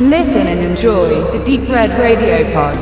Listen 0.00 0.46
and 0.46 0.60
enjoy 0.60 1.08
the 1.32 1.44
Deep 1.44 1.68
Red 1.68 1.90
Radio 1.98 2.44
Pod. 2.52 2.76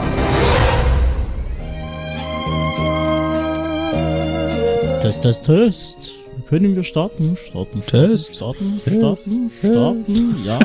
Test, 5.00 5.22
Test, 5.22 5.46
Test. 5.46 6.12
Können 6.46 6.76
wir 6.76 6.82
starten? 6.82 7.34
Starten, 7.36 7.80
starten, 7.82 8.10
Test. 8.10 8.36
starten, 8.36 8.80
starten, 8.86 9.50
starten. 9.50 10.34
Ja. 10.44 10.60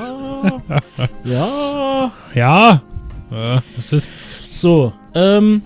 ja. 1.23 2.11
Ja. 2.35 2.81
Äh, 3.31 3.61
was 3.77 3.93
ist? 3.93 4.09
So, 4.49 4.91
ähm. 5.15 5.61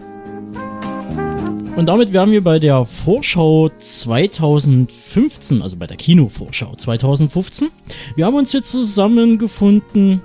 Und 1.75 1.87
damit 1.87 2.13
wären 2.13 2.29
wir 2.29 2.43
bei 2.43 2.59
der 2.59 2.85
Vorschau 2.85 3.69
2015, 3.75 5.63
also 5.63 5.77
bei 5.77 5.87
der 5.87 5.97
Kinovorschau 5.97 6.75
2015. 6.75 7.69
Wir 8.15 8.27
haben 8.27 8.35
uns 8.35 8.51
hier 8.51 8.61
zusammengefunden. 8.61 10.21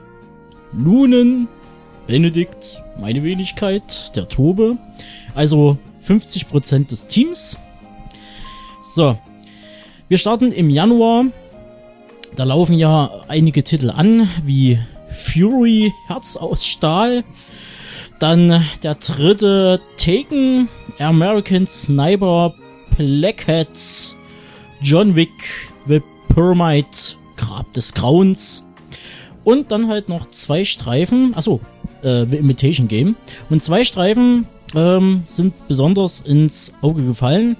Lunen, 0.72 1.48
Benedikt, 2.06 2.82
meine 3.00 3.22
Wenigkeit, 3.22 4.16
der 4.16 4.28
Tobe. 4.28 4.76
Also 5.34 5.78
50% 6.06 6.88
des 6.88 7.06
Teams. 7.06 7.58
So. 8.82 9.18
Wir 10.08 10.18
starten 10.18 10.50
im 10.50 10.70
Januar. 10.70 11.26
Da 12.36 12.44
laufen 12.44 12.74
ja 12.76 13.22
einige 13.28 13.62
Titel 13.62 13.90
an, 13.90 14.28
wie 14.44 14.78
Fury, 15.08 15.92
Herz 16.06 16.36
aus 16.36 16.66
Stahl. 16.66 17.24
Dann 18.18 18.64
der 18.82 18.96
dritte 18.96 19.80
Taken, 19.96 20.68
American 20.98 21.66
Sniper, 21.66 22.52
Blackheads, 22.96 24.16
John 24.82 25.14
Wick, 25.14 25.30
The 25.86 26.02
Pyramid, 26.34 27.16
Grab 27.36 27.72
des 27.72 27.94
Grauens. 27.94 28.66
Und 29.44 29.72
dann 29.72 29.88
halt 29.88 30.08
noch 30.08 30.30
zwei 30.30 30.64
Streifen, 30.64 31.34
achso, 31.34 31.60
äh, 32.02 32.26
The 32.26 32.36
Imitation 32.36 32.88
Game. 32.88 33.16
Und 33.48 33.62
zwei 33.62 33.84
Streifen 33.84 34.46
ähm, 34.74 35.22
sind 35.26 35.68
besonders 35.68 36.20
ins 36.20 36.74
Auge 36.82 37.04
gefallen. 37.04 37.56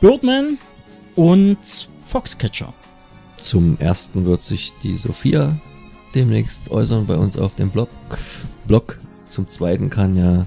Birdman 0.00 0.58
und 1.14 1.58
Foxcatcher. 2.04 2.72
Zum 3.38 3.78
ersten 3.78 4.24
wird 4.26 4.42
sich 4.42 4.72
die 4.82 4.96
Sophia 4.96 5.56
demnächst 6.14 6.70
äußern 6.70 7.06
bei 7.06 7.16
uns 7.16 7.36
auf 7.36 7.54
dem 7.54 7.70
Blog. 7.70 7.88
Blog. 8.66 8.98
Zum 9.26 9.48
zweiten 9.48 9.90
kann 9.90 10.16
ja 10.16 10.46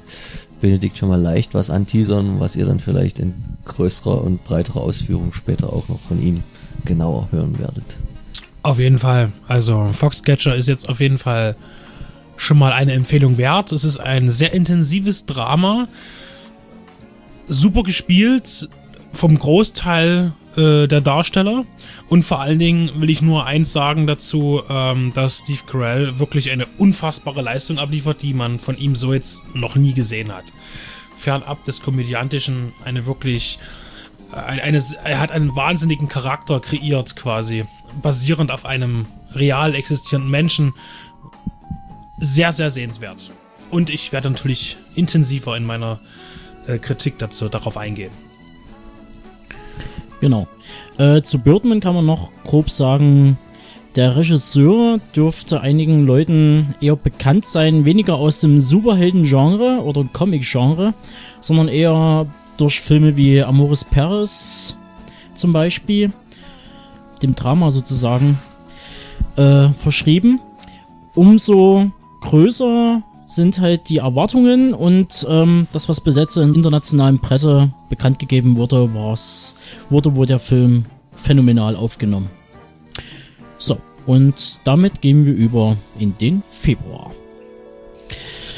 Benedikt 0.62 0.98
schon 0.98 1.10
mal 1.10 1.22
leicht 1.22 1.54
was 1.54 1.70
anteasern, 1.70 2.40
was 2.40 2.56
ihr 2.56 2.66
dann 2.66 2.80
vielleicht 2.80 3.20
in 3.20 3.34
größerer 3.66 4.24
und 4.24 4.44
breiterer 4.44 4.82
Ausführung 4.82 5.34
später 5.34 5.74
auch 5.74 5.88
noch 5.90 6.00
von 6.00 6.22
ihm 6.22 6.44
genauer 6.86 7.28
hören 7.32 7.60
werdet. 7.60 7.98
Auf 8.62 8.80
jeden 8.80 9.00
Fall. 9.00 9.32
Also 9.48 9.90
Foxcatcher 9.94 10.56
ist 10.56 10.68
jetzt 10.68 10.90
auf 10.90 11.00
jeden 11.00 11.18
Fall 11.18 11.56
schon 12.36 12.58
mal 12.58 12.74
eine 12.74 12.94
Empfehlung 12.94 13.38
wert. 13.38 13.72
Es 13.72 13.84
ist 13.84 14.00
ein 14.00 14.30
sehr 14.30 14.54
intensives 14.54 15.26
Drama. 15.26 15.88
Super 17.48 17.84
gespielt 17.84 18.70
vom 19.12 19.40
Großteil 19.40 20.34
äh, 20.56 20.88
der 20.88 21.02
Darsteller. 21.02 21.66
Und 22.08 22.24
vor 22.24 22.42
allen 22.42 22.60
Dingen 22.60 22.92
will 23.02 23.10
ich 23.10 23.22
nur 23.22 23.46
eins 23.46 23.74
sagen 23.74 24.08
dazu, 24.08 24.62
ähm, 24.70 25.12
dass 25.14 25.40
Steve 25.40 25.62
Carell 25.66 26.20
wirklich 26.20 26.52
eine 26.52 26.66
unfassbare 26.78 27.42
Leistung 27.42 27.80
abliefert, 27.80 28.22
die 28.22 28.34
man 28.34 28.60
von 28.60 28.78
ihm 28.78 28.96
so 28.96 29.14
jetzt 29.14 29.56
noch 29.56 29.76
nie 29.76 29.94
gesehen 29.94 30.34
hat. 30.34 30.46
Fernab 31.16 31.66
des 31.66 31.82
Komödiantischen 31.82 32.74
eine 32.84 33.06
wirklich 33.06 33.60
ein, 34.32 34.60
eine, 34.60 34.84
er 35.04 35.20
hat 35.20 35.32
einen 35.32 35.56
wahnsinnigen 35.56 36.08
Charakter 36.08 36.60
kreiert 36.60 37.16
quasi, 37.16 37.66
basierend 38.02 38.52
auf 38.52 38.66
einem 38.66 39.06
real 39.34 39.76
existierenden 39.76 40.32
Menschen. 40.32 40.74
Sehr, 42.18 42.52
sehr 42.52 42.70
sehenswert. 42.70 43.32
Und 43.70 43.90
ich 43.90 44.12
werde 44.12 44.30
natürlich 44.30 44.78
intensiver 44.96 45.56
in 45.56 45.66
meiner 45.66 46.00
äh, 46.68 46.78
Kritik 46.78 47.18
dazu 47.20 47.50
darauf 47.50 47.78
eingehen. 47.78 48.12
Genau. 50.22 50.48
Äh, 50.98 51.22
zu 51.22 51.40
Birdman 51.40 51.80
kann 51.80 51.96
man 51.96 52.06
noch 52.06 52.32
grob 52.44 52.70
sagen, 52.70 53.38
der 53.96 54.16
Regisseur 54.16 55.00
dürfte 55.16 55.62
einigen 55.62 56.06
Leuten 56.06 56.76
eher 56.80 56.96
bekannt 56.96 57.46
sein, 57.46 57.86
weniger 57.86 58.16
aus 58.16 58.40
dem 58.40 58.60
Superhelden-Genre 58.60 59.82
oder 59.84 60.08
Comic-Genre, 60.14 60.94
sondern 61.42 61.70
eher 61.70 62.28
durch 62.58 62.82
Filme 62.82 63.18
wie 63.18 63.42
Amoris 63.42 63.84
Paris 63.84 64.78
zum 65.34 65.54
Beispiel, 65.54 66.12
dem 67.22 67.36
Drama 67.36 67.72
sozusagen, 67.72 68.38
äh, 69.36 69.70
verschrieben. 69.70 70.40
Umso 71.16 71.92
größer 72.22 73.02
sind 73.26 73.60
halt 73.60 73.90
die 73.90 73.98
Erwartungen 73.98 74.74
und 74.74 75.26
ähm, 75.30 75.68
das, 75.72 75.88
was 75.88 76.02
besetzt 76.02 76.38
in 76.38 76.56
internationalen 76.56 77.20
Presse 77.20 77.70
bekannt 77.90 78.20
gegeben 78.20 78.56
wurde, 78.56 78.94
war's, 78.94 79.56
wurde 79.90 80.16
wohl 80.16 80.26
der 80.26 80.40
Film 80.40 80.86
phänomenal 81.12 81.76
aufgenommen. 81.76 82.30
So, 83.58 83.78
und 84.06 84.62
damit 84.64 85.02
gehen 85.02 85.26
wir 85.26 85.34
über 85.34 85.78
in 86.00 86.18
den 86.18 86.42
Februar. 86.50 87.12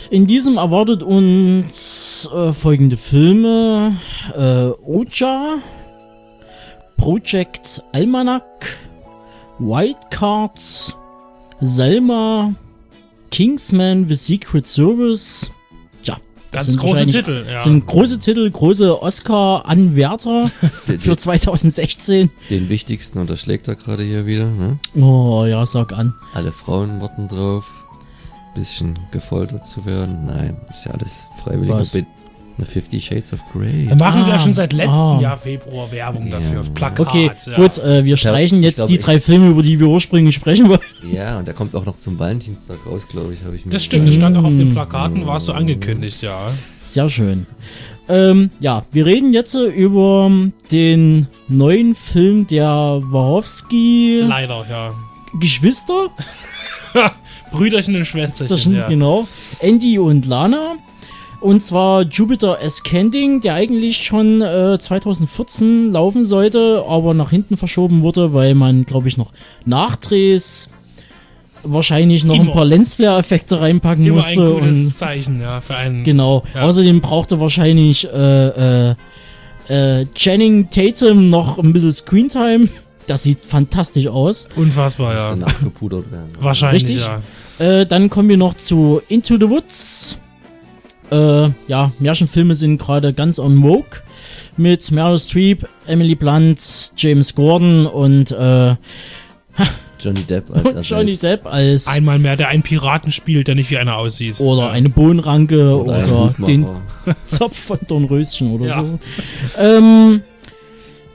In 0.09 0.27
diesem 0.27 0.57
erwartet 0.57 1.03
uns 1.03 2.29
äh, 2.33 2.53
folgende 2.53 2.97
Filme: 2.97 3.97
äh, 4.37 4.69
Oja, 4.85 5.55
Project 7.01 7.81
Almanac, 7.93 8.77
Wildcard, 9.57 10.95
Selma, 11.59 12.53
Kingsman 13.31 14.07
The 14.07 14.13
Secret 14.13 14.67
Service. 14.67 15.49
Tja, 16.03 16.17
das 16.51 16.51
Ganz 16.51 16.65
sind 16.67 16.79
große 16.79 17.07
Titel, 17.07 17.45
ja. 17.49 17.61
Sind 17.61 17.87
große 17.87 18.19
Titel, 18.19 18.51
große 18.51 19.01
Oscar-Anwärter 19.01 20.47
für 20.99 21.17
2016. 21.17 22.29
Den 22.51 22.69
wichtigsten 22.69 23.17
unterschlägt 23.17 23.67
er 23.67 23.77
gerade 23.77 24.03
hier 24.03 24.27
wieder. 24.27 24.45
Ne? 24.45 24.77
Oh 24.95 25.45
ja, 25.45 25.65
sag 25.65 25.93
an. 25.93 26.13
Alle 26.35 26.51
Frauen 26.51 27.01
warten 27.01 27.27
drauf, 27.27 27.65
bisschen 28.53 28.99
gefoltert 29.09 29.65
zu 29.65 29.83
werden. 29.87 30.27
Nein, 30.27 30.55
ist 30.69 30.85
ja 30.85 30.91
alles 30.91 31.25
freiwillig. 31.43 32.05
Einer 32.57 32.67
Fifty 32.67 32.99
Shades 33.01 33.33
of 33.33 33.39
Grey. 33.51 33.87
Wir 33.87 33.95
machen 33.95 34.21
sie 34.21 34.29
ja 34.29 34.35
Ah, 34.35 34.39
schon 34.39 34.53
seit 34.53 34.73
letztem 34.73 34.93
ah. 34.93 35.19
Jahr 35.21 35.37
Februar 35.37 35.91
Werbung 35.91 36.29
dafür, 36.29 36.53
Ja. 36.55 36.59
auf 36.59 36.73
Plakat. 36.73 37.07
Okay, 37.07 37.31
ja. 37.47 37.55
gut, 37.55 37.77
äh, 37.79 38.05
wir 38.05 38.17
streichen 38.17 38.59
ich 38.59 38.65
jetzt 38.65 38.75
glaube, 38.77 38.91
die 38.91 38.97
drei 38.99 39.19
Filme, 39.19 39.49
über 39.49 39.61
die 39.63 39.79
wir 39.79 39.87
ursprünglich 39.87 40.35
sprechen 40.35 40.69
wollen. 40.69 40.79
Ja, 41.11 41.39
und 41.39 41.47
der 41.47 41.53
kommt 41.53 41.75
auch 41.75 41.85
noch 41.85 41.97
zum 41.97 42.19
Valentinstag 42.19 42.77
raus, 42.85 43.07
glaube 43.07 43.33
ich, 43.33 43.43
habe 43.45 43.55
ich 43.55 43.65
mir 43.65 43.71
Das 43.71 43.83
stimmt, 43.83 44.07
das 44.07 44.15
stand 44.15 44.37
auch 44.37 44.43
auf 44.43 44.55
den 44.55 44.73
Plakaten, 44.73 45.25
war 45.25 45.37
es 45.37 45.45
so 45.45 45.53
angekündigt, 45.53 46.21
ja. 46.21 46.51
Sehr 46.83 47.09
schön. 47.09 47.47
Ähm, 48.09 48.49
ja, 48.59 48.83
wir 48.91 49.05
reden 49.05 49.33
jetzt 49.33 49.55
äh, 49.55 49.65
über 49.67 50.29
den 50.71 51.27
neuen 51.47 51.95
Film 51.95 52.45
der 52.47 52.99
Wachowski 53.03 54.23
Leider, 54.27 54.65
ja. 54.69 54.93
Geschwister. 55.39 56.09
Brüderchen 57.51 57.95
und 57.95 58.05
Schwesterchen, 58.05 58.47
Schwesterchen, 58.47 58.75
ja. 58.75 58.87
genau. 58.87 59.27
Andy 59.59 59.97
und 59.99 60.25
Lana. 60.25 60.75
Und 61.41 61.63
zwar 61.63 62.03
Jupiter 62.03 62.59
Ascending, 62.61 63.41
der 63.41 63.55
eigentlich 63.55 63.97
schon 63.97 64.41
äh, 64.41 64.77
2014 64.79 65.91
laufen 65.91 66.23
sollte, 66.23 66.85
aber 66.87 67.15
nach 67.15 67.31
hinten 67.31 67.57
verschoben 67.57 68.03
wurde, 68.03 68.31
weil 68.33 68.53
man, 68.53 68.85
glaube 68.85 69.07
ich, 69.07 69.17
noch 69.17 69.33
Nachdrehs 69.65 70.69
wahrscheinlich 71.63 72.23
noch 72.23 72.35
Immer. 72.35 72.43
ein 72.45 72.53
paar 72.53 72.65
Lensflare-Effekte 72.65 73.59
reinpacken 73.59 74.05
Immer 74.05 74.23
ein 74.23 74.35
musste. 74.35 74.53
gutes 74.53 74.85
und 74.85 74.95
Zeichen, 74.95 75.41
ja, 75.41 75.61
für 75.61 75.75
einen. 75.75 76.03
Genau. 76.03 76.43
Ja. 76.53 76.61
Außerdem 76.61 77.01
brauchte 77.01 77.39
wahrscheinlich 77.39 78.07
äh, 78.07 78.91
äh, 78.91 78.95
äh, 79.67 80.05
Channing 80.13 80.69
Tatum 80.69 81.29
noch 81.31 81.57
ein 81.57 81.73
bisschen 81.73 81.91
Screentime. 81.91 82.67
Das 83.07 83.23
sieht 83.23 83.39
fantastisch 83.39 84.07
aus. 84.07 84.47
Unfassbar, 84.55 85.15
ja. 85.15 85.35
nachgepudert 85.35 86.11
werden. 86.11 86.29
Wahrscheinlich, 86.39 86.85
Richtig? 86.85 87.01
ja. 87.01 87.21
Äh, 87.65 87.85
dann 87.85 88.09
kommen 88.11 88.29
wir 88.29 88.37
noch 88.37 88.53
zu 88.53 89.01
Into 89.07 89.37
the 89.37 89.49
Woods. 89.49 90.19
Äh, 91.11 91.49
ja, 91.67 91.91
Märchenfilme 91.99 92.55
sind 92.55 92.77
gerade 92.77 93.13
ganz 93.13 93.37
on 93.39 93.61
vogue. 93.61 93.99
Mit 94.57 94.89
Meryl 94.91 95.17
Streep, 95.19 95.67
Emily 95.87 96.15
Blunt, 96.15 96.91
James 96.97 97.35
Gordon 97.35 97.85
und 97.85 98.31
äh, 98.31 98.75
Johnny 99.99 100.21
Depp 100.23 100.45
als 100.51 100.65
er 100.65 100.81
Johnny 100.99 101.15
selbst. 101.15 101.45
Depp 101.45 101.53
als 101.53 101.87
Einmal 101.87 102.17
mehr, 102.19 102.35
der 102.37 102.47
einen 102.49 102.63
Piraten 102.63 103.11
spielt, 103.11 103.47
der 103.47 103.55
nicht 103.55 103.69
wie 103.71 103.77
einer 103.77 103.97
aussieht. 103.97 104.39
oder 104.39 104.63
ja. 104.67 104.69
eine 104.71 104.89
Bohnenranke 104.89 105.75
oder, 105.77 105.99
Hutmacher. 106.29 106.45
den 106.45 106.65
Zopf 107.25 107.57
von 107.57 107.79
Dornröschen 107.87 108.51
oder 108.53 108.65
Ja. 108.67 108.81
so. 108.81 108.99
Ähm, 109.59 110.21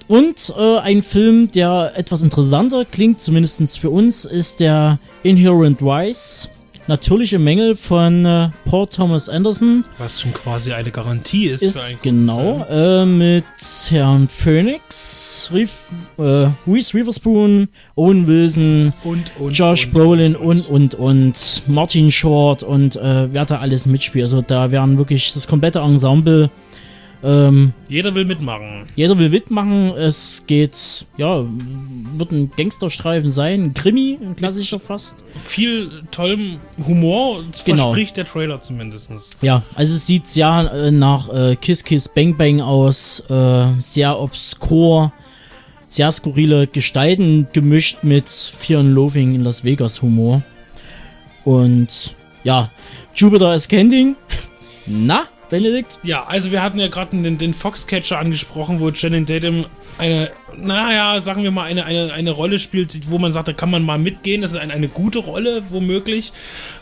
und 0.08 0.54
äh, 0.56 0.78
ein 0.78 1.02
Film, 1.02 1.50
der 1.50 1.92
etwas 1.96 2.22
interessanter 2.22 2.84
klingt, 2.84 3.20
zumindest 3.20 3.78
für 3.78 3.90
uns, 3.90 4.24
ist 4.24 4.60
der 4.60 4.98
Inherent 5.24 5.82
Vice. 5.82 6.48
Natürliche 6.88 7.38
Mängel 7.38 7.74
von 7.74 8.24
äh, 8.24 8.48
Paul 8.64 8.86
Thomas 8.86 9.28
Anderson 9.28 9.84
Was 9.98 10.22
schon 10.22 10.32
quasi 10.32 10.72
eine 10.72 10.90
Garantie 10.90 11.46
ist, 11.46 11.60
für 11.60 11.66
ist 11.66 11.88
einen 11.88 11.98
genau 12.02 12.66
äh, 12.70 13.04
mit 13.04 13.44
Herrn 13.88 14.28
Phoenix, 14.28 15.50
Reef, 15.52 15.72
äh, 16.18 16.48
Reese 16.66 16.94
Witherspoon, 16.94 17.68
Owen 17.96 18.26
Wilson, 18.26 18.92
Und, 19.04 19.32
und, 19.38 19.52
Josh 19.52 19.86
und, 19.86 19.94
Brolin 19.94 20.36
und, 20.36 20.68
und, 20.68 20.94
und 20.94 21.62
Martin 21.66 22.10
Short 22.10 22.62
und 22.62 22.96
äh, 22.96 23.32
wer 23.32 23.44
da 23.44 23.58
alles 23.58 23.86
mitspielt. 23.86 24.24
Also 24.24 24.42
da 24.42 24.70
werden 24.70 24.98
wirklich 24.98 25.32
das 25.32 25.46
komplette 25.46 25.80
Ensemble. 25.80 26.50
Ähm, 27.24 27.72
Jeder 27.88 28.14
will 28.14 28.24
mitmachen. 28.26 28.84
jeder 28.94 29.18
will 29.18 29.30
mitmachen. 29.30 29.90
Es 29.96 30.44
geht, 30.46 31.06
ja, 31.16 31.44
wird 32.16 32.30
ein 32.30 32.50
Gangsterstreifen 32.56 33.30
sein, 33.30 33.64
ein 33.64 33.74
Krimi, 33.74 34.18
ein 34.20 34.36
klassischer 34.36 34.78
fast. 34.78 35.24
Viel 35.36 36.02
tollem 36.10 36.58
Humor, 36.86 37.42
das 37.50 37.64
Genau. 37.64 37.84
verspricht 37.84 38.16
der 38.18 38.26
Trailer 38.26 38.60
zumindest. 38.60 39.38
Ja, 39.40 39.62
also 39.74 39.94
es 39.94 40.06
sieht 40.06 40.26
sehr 40.26 40.70
äh, 40.72 40.90
nach 40.90 41.28
äh, 41.32 41.56
Kiss 41.56 41.82
Kiss 41.84 42.08
Bang 42.08 42.36
Bang 42.36 42.60
aus, 42.60 43.20
äh, 43.30 43.66
sehr 43.80 44.20
obskur, 44.20 45.12
sehr 45.88 46.12
skurrile 46.12 46.66
Gestalten 46.66 47.48
gemischt 47.52 47.98
mit 48.02 48.28
Fear 48.28 48.80
and 48.80 48.94
Loathing 48.94 49.34
in 49.34 49.42
Las 49.42 49.64
Vegas 49.64 50.02
Humor. 50.02 50.42
Und 51.44 52.14
ja, 52.44 52.70
Jupiter 53.14 53.50
Ascending. 53.50 54.16
Na, 54.86 55.24
Benedikt? 55.48 56.00
Ja, 56.02 56.24
also 56.24 56.50
wir 56.50 56.62
hatten 56.62 56.78
ja 56.78 56.88
gerade 56.88 57.16
den, 57.16 57.38
den 57.38 57.54
Foxcatcher 57.54 58.18
angesprochen, 58.18 58.80
wo 58.80 58.90
Channing 58.90 59.26
Tatum 59.26 59.66
eine, 59.98 60.30
naja, 60.56 61.20
sagen 61.20 61.42
wir 61.42 61.50
mal, 61.50 61.64
eine, 61.64 61.84
eine, 61.84 62.12
eine 62.12 62.30
Rolle 62.30 62.58
spielt, 62.58 63.10
wo 63.10 63.18
man 63.18 63.32
sagt, 63.32 63.48
da 63.48 63.52
kann 63.52 63.70
man 63.70 63.84
mal 63.84 63.98
mitgehen. 63.98 64.42
Das 64.42 64.52
ist 64.52 64.58
eine, 64.58 64.72
eine 64.72 64.88
gute 64.88 65.20
Rolle, 65.20 65.62
womöglich. 65.70 66.32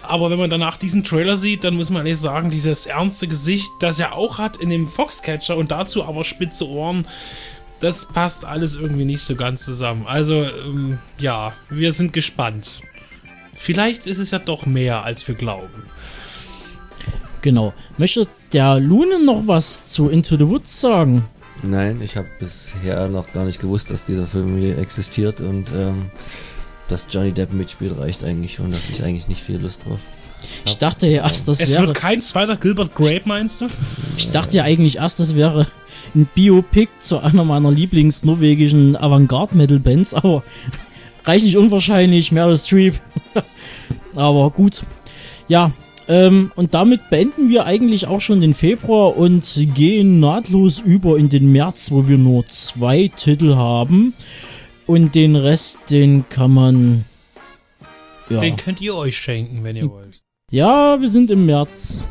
Aber 0.02 0.30
wenn 0.30 0.38
man 0.38 0.50
danach 0.50 0.78
diesen 0.78 1.04
Trailer 1.04 1.36
sieht, 1.36 1.64
dann 1.64 1.74
muss 1.74 1.90
man 1.90 2.06
ehrlich 2.06 2.20
sagen, 2.20 2.50
dieses 2.50 2.86
ernste 2.86 3.28
Gesicht, 3.28 3.68
das 3.80 3.98
er 3.98 4.14
auch 4.14 4.38
hat 4.38 4.56
in 4.56 4.70
dem 4.70 4.88
Foxcatcher 4.88 5.56
und 5.56 5.70
dazu 5.70 6.04
aber 6.04 6.24
spitze 6.24 6.68
Ohren, 6.68 7.06
das 7.80 8.06
passt 8.06 8.44
alles 8.44 8.76
irgendwie 8.76 9.04
nicht 9.04 9.22
so 9.22 9.36
ganz 9.36 9.64
zusammen. 9.64 10.06
Also, 10.06 10.44
ähm, 10.44 10.98
ja, 11.18 11.52
wir 11.68 11.92
sind 11.92 12.12
gespannt. 12.12 12.80
Vielleicht 13.56 14.06
ist 14.06 14.18
es 14.18 14.30
ja 14.30 14.38
doch 14.38 14.64
mehr, 14.66 15.04
als 15.04 15.26
wir 15.28 15.34
glauben. 15.34 15.84
Genau. 17.44 17.74
Möchte 17.98 18.26
der 18.54 18.80
Lune 18.80 19.22
noch 19.22 19.46
was 19.46 19.88
zu 19.88 20.08
Into 20.08 20.38
the 20.38 20.48
Woods 20.48 20.80
sagen? 20.80 21.26
Nein, 21.62 22.00
ich 22.02 22.16
habe 22.16 22.26
bisher 22.40 23.06
noch 23.08 23.30
gar 23.34 23.44
nicht 23.44 23.60
gewusst, 23.60 23.90
dass 23.90 24.06
dieser 24.06 24.26
Film 24.26 24.56
hier 24.56 24.78
existiert 24.78 25.42
und 25.42 25.68
ähm, 25.76 26.10
dass 26.88 27.06
Johnny 27.10 27.32
Depp 27.32 27.52
mitspielt, 27.52 27.98
reicht 27.98 28.24
eigentlich 28.24 28.54
schon, 28.54 28.70
dass 28.70 28.88
ich 28.88 29.04
eigentlich 29.04 29.28
nicht 29.28 29.42
viel 29.42 29.58
Lust 29.58 29.84
drauf. 29.84 29.98
Ich 30.64 30.78
dachte 30.78 31.06
ja 31.06 31.26
erst, 31.26 31.46
das 31.46 31.60
es 31.60 31.74
wäre. 31.74 31.88
wird 31.88 31.96
kein 31.96 32.22
zweiter 32.22 32.56
Gilbert 32.56 32.94
Grape, 32.94 33.24
meinst 33.26 33.60
du? 33.60 33.68
Ich 34.16 34.30
dachte 34.30 34.56
ja 34.56 34.62
eigentlich 34.64 34.96
erst, 34.96 35.20
das 35.20 35.34
wäre 35.34 35.66
ein 36.14 36.26
Biopic 36.34 36.88
zu 36.98 37.18
einer 37.18 37.44
meiner 37.44 37.70
Lieblings-norwegischen 37.70 38.96
Avantgarde-Metal-Bands, 38.96 40.14
aber 40.14 40.44
reichlich 41.26 41.58
unwahrscheinlich, 41.58 42.32
Meryl 42.32 42.56
Streep. 42.56 42.94
aber 44.14 44.48
gut. 44.48 44.82
Ja, 45.46 45.72
ähm, 46.08 46.52
und 46.54 46.74
damit 46.74 47.08
beenden 47.10 47.48
wir 47.48 47.64
eigentlich 47.64 48.06
auch 48.06 48.20
schon 48.20 48.40
den 48.40 48.54
Februar 48.54 49.16
und 49.16 49.44
gehen 49.74 50.20
nahtlos 50.20 50.78
über 50.78 51.16
in 51.18 51.28
den 51.28 51.50
März, 51.52 51.90
wo 51.90 52.08
wir 52.08 52.18
nur 52.18 52.46
zwei 52.48 53.10
Titel 53.14 53.54
haben. 53.54 54.14
Und 54.86 55.14
den 55.14 55.34
Rest, 55.34 55.80
den 55.90 56.28
kann 56.28 56.52
man. 56.52 57.04
Ja. 58.28 58.40
Den 58.40 58.56
könnt 58.56 58.80
ihr 58.82 58.94
euch 58.94 59.16
schenken, 59.16 59.64
wenn 59.64 59.76
ihr 59.76 59.90
wollt. 59.90 60.20
Ja, 60.50 61.00
wir 61.00 61.08
sind 61.08 61.30
im 61.30 61.46
März. 61.46 62.06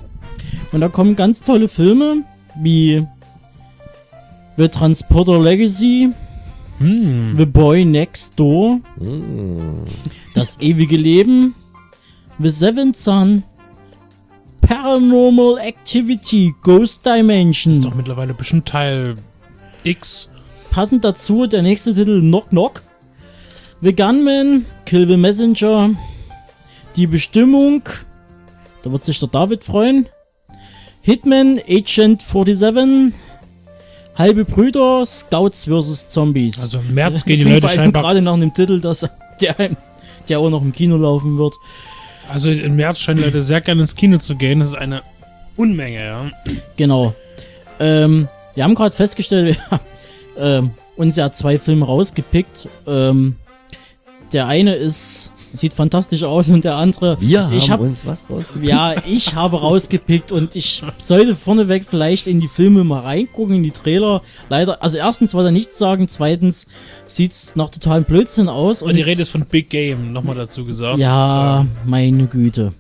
Und 0.72 0.82
da 0.82 0.88
kommen 0.88 1.16
ganz 1.16 1.44
tolle 1.44 1.68
Filme 1.68 2.24
wie 2.62 3.06
The 4.58 4.68
Transporter 4.68 5.40
Legacy, 5.40 6.10
Hm. 6.80 7.36
The 7.38 7.46
Boy 7.46 7.86
Next 7.86 8.40
Door, 8.40 8.80
Mm. 9.00 9.86
Das 10.34 10.60
ewige 10.60 10.98
Leben, 10.98 11.54
The 12.40 12.50
Seventh 12.50 12.98
Son, 12.98 13.44
Paranormal 14.82 15.60
Activity, 15.60 16.56
Ghost 16.64 17.06
Das 17.06 17.14
ist 17.14 17.20
Dimension. 17.20 17.82
doch 17.84 17.94
mittlerweile 17.94 18.34
bestimmt 18.34 18.68
Teil 18.68 19.14
X. 19.84 20.30
Passend 20.72 21.06
dazu 21.06 21.46
der 21.46 21.62
nächste 21.62 21.94
Titel 21.94 22.22
Knock 22.22 22.50
Knock, 22.50 22.82
The 23.82 23.94
Gunman, 23.96 24.66
Kill 24.86 25.08
the 25.08 25.18
Messenger, 25.18 25.92
Die 26.96 27.06
Bestimmung, 27.06 27.84
da 28.82 28.92
wird 28.92 29.06
sich 29.06 29.20
der 29.20 29.30
David 29.30 29.64
freuen, 29.64 30.08
Hitman, 31.02 31.60
Agent 31.70 32.24
47, 32.24 33.14
Halbe 34.16 34.46
Brüder, 34.46 35.06
Scouts 35.06 35.66
vs. 35.66 36.10
Zombies. 36.10 36.60
Also 36.64 36.80
im 36.80 36.96
März 36.96 37.26
gehen 37.26 37.38
die 37.38 37.44
Leute 37.44 37.70
scheinbar. 37.70 38.02
gerade 38.04 38.22
nach 38.22 38.34
einem 38.34 38.54
Titel, 38.54 38.80
dass 38.80 39.02
der, 39.42 39.56
der 40.30 40.40
auch 40.40 40.50
noch 40.50 40.62
im 40.64 40.72
Kino 40.72 40.98
laufen 40.98 41.38
wird. 41.38 41.54
Also 42.30 42.50
im 42.50 42.76
März 42.76 43.00
scheinen 43.00 43.24
Leute 43.24 43.42
sehr 43.42 43.62
gerne 43.62 43.82
ins 43.82 43.96
Kino 43.96 44.18
zu 44.18 44.36
gehen. 44.36 44.60
Das 44.60 44.70
ist 44.70 44.78
eine 44.78 45.02
Unmenge, 45.56 46.04
ja. 46.04 46.32
Genau. 46.78 47.14
Ähm, 47.80 48.28
wir 48.56 48.64
haben 48.64 48.76
gerade 48.76 48.96
festgestellt, 48.96 49.58
wir 49.58 49.72
haben 49.72 49.86
ähm, 50.38 50.72
uns 50.96 51.16
ja 51.16 51.32
zwei 51.32 51.60
Filme 51.60 51.86
rausgepickt. 51.86 52.68
Ähm, 52.88 53.36
der 54.32 54.48
eine 54.48 54.76
ist, 54.76 55.32
sieht 55.54 55.74
fantastisch 55.74 56.24
aus 56.24 56.50
und 56.50 56.64
der 56.66 56.76
andere. 56.76 57.20
Wir 57.22 57.46
haben 57.46 57.54
ich 57.56 57.70
hab, 57.72 57.80
uns 57.80 58.06
was 58.06 58.30
rausgepickt. 58.30 58.70
Ja, 58.70 58.96
ich 59.06 59.36
habe 59.36 59.60
rausgepickt 59.60 60.32
und 60.32 60.56
ich 60.56 60.84
sollte 60.98 61.36
vorneweg 61.36 61.86
vielleicht 61.86 62.28
in 62.28 62.40
die 62.40 62.48
Filme 62.48 62.84
mal 62.84 63.02
reingucken, 63.02 63.56
in 63.58 63.64
die 63.64 63.72
Trailer. 63.72 64.22
Leider, 64.50 64.82
also 64.82 64.98
erstens 64.98 65.34
wollte 65.34 65.50
er 65.50 65.52
nichts 65.54 65.78
sagen, 65.78 66.08
zweitens 66.08 66.68
sieht's 67.06 67.56
nach 67.56 67.70
totalem 67.70 68.04
Blödsinn 68.04 68.50
aus. 68.50 68.82
Und 68.82 68.96
die 68.96 69.02
Rede 69.02 69.22
ist 69.22 69.30
von 69.30 69.46
Big 69.46 69.70
Game, 69.70 70.12
nochmal 70.12 70.36
dazu 70.36 70.66
gesagt. 70.66 71.00
Ja, 71.00 71.62
Ähm, 71.62 71.70
meine 71.86 72.26
Güte. 72.28 72.74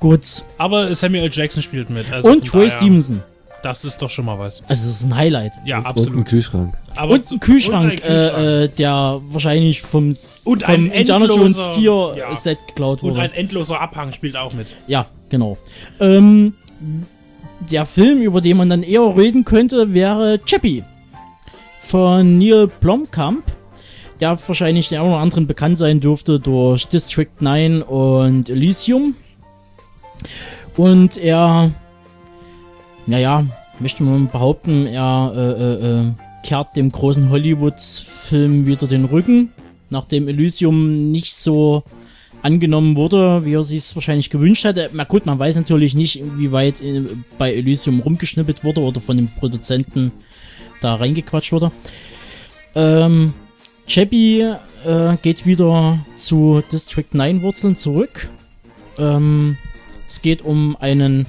Gut. 0.00 0.44
aber 0.58 0.94
Samuel. 0.94 1.30
Jackson 1.32 1.62
spielt 1.62 1.88
mit. 1.88 2.12
Also 2.12 2.28
Und 2.28 2.44
Troy 2.44 2.66
daher, 2.66 2.78
Stevenson. 2.78 3.22
Das 3.64 3.82
ist 3.84 4.02
doch 4.02 4.10
schon 4.10 4.26
mal 4.26 4.38
was. 4.38 4.62
Also 4.68 4.82
das 4.84 5.00
ist 5.00 5.04
ein 5.06 5.16
Highlight. 5.16 5.52
Ja, 5.64 5.78
Und 5.78 5.84
ein 5.84 5.90
absolut. 5.90 6.26
Kühlschrank. 6.26 6.74
Aber 6.96 7.14
und 7.14 7.30
ein 7.32 7.40
Kühlschrank, 7.40 7.84
und 7.84 7.90
ein 7.92 7.96
Kühlschrank. 7.98 8.38
Äh, 8.38 8.64
äh, 8.64 8.68
der 8.68 9.20
wahrscheinlich 9.30 9.80
vom, 9.80 10.08
Und 10.44 10.62
vom 10.62 10.62
ein 10.66 10.86
Indiana 10.90 11.24
Jones 11.26 11.56
endloser- 11.58 11.74
4 11.74 12.14
ja. 12.18 12.36
Set 12.36 12.58
geklaut 12.68 13.02
und 13.02 13.10
wurde. 13.12 13.22
ein 13.22 13.32
endloser 13.32 13.80
Abhang 13.80 14.12
spielt 14.12 14.36
auch 14.36 14.52
mit. 14.52 14.68
ja, 14.86 15.06
genau. 15.30 15.56
Ähm, 15.98 16.52
der 17.70 17.86
Film, 17.86 18.20
über 18.20 18.42
den 18.42 18.58
man 18.58 18.68
dann 18.68 18.82
eher 18.82 19.16
reden 19.16 19.46
könnte, 19.46 19.94
wäre 19.94 20.38
Chappie 20.44 20.84
von 21.80 22.36
Neil 22.36 22.66
Blomkamp, 22.80 23.44
der 24.20 24.38
wahrscheinlich 24.46 24.90
der 24.90 25.00
einen 25.00 25.10
oder 25.10 25.20
anderen 25.20 25.46
bekannt 25.46 25.78
sein 25.78 26.00
dürfte 26.00 26.38
durch 26.38 26.86
District 26.86 27.30
9 27.40 27.80
und 27.82 28.50
Elysium. 28.50 29.16
Und 30.76 31.16
er, 31.16 31.70
naja, 33.06 33.44
möchte 33.80 34.02
man 34.02 34.28
behaupten, 34.28 34.86
er 34.86 35.32
äh, 35.34 35.40
äh, 35.40 36.00
äh, 36.00 36.04
kehrt 36.42 36.76
dem 36.76 36.90
großen 36.90 37.30
Hollywood-Film 37.30 38.66
wieder 38.66 38.86
den 38.86 39.04
Rücken, 39.04 39.52
nachdem 39.90 40.28
Elysium 40.28 41.10
nicht 41.10 41.34
so 41.34 41.84
angenommen 42.42 42.96
wurde, 42.96 43.44
wie 43.44 43.54
er 43.54 43.64
sich 43.64 43.94
wahrscheinlich 43.94 44.28
gewünscht 44.28 44.64
hätte. 44.64 44.90
Na 44.92 45.04
gut, 45.04 45.24
man 45.24 45.38
weiß 45.38 45.56
natürlich 45.56 45.94
nicht, 45.94 46.22
wie 46.36 46.52
weit 46.52 46.82
äh, 46.82 47.02
bei 47.38 47.54
Elysium 47.54 48.00
rumgeschnippelt 48.00 48.64
wurde 48.64 48.82
oder 48.82 49.00
von 49.00 49.16
dem 49.16 49.28
Produzenten 49.28 50.12
da 50.80 50.96
reingequatscht 50.96 51.52
wurde. 51.52 51.72
Ähm, 52.74 53.32
Chappie 53.86 54.54
äh, 54.84 55.16
geht 55.22 55.46
wieder 55.46 56.04
zu 56.16 56.62
District 56.70 57.06
9 57.12 57.42
Wurzeln 57.42 57.76
zurück. 57.76 58.28
Ähm, 58.98 59.56
es 60.06 60.20
geht 60.20 60.42
um 60.42 60.76
einen 60.78 61.26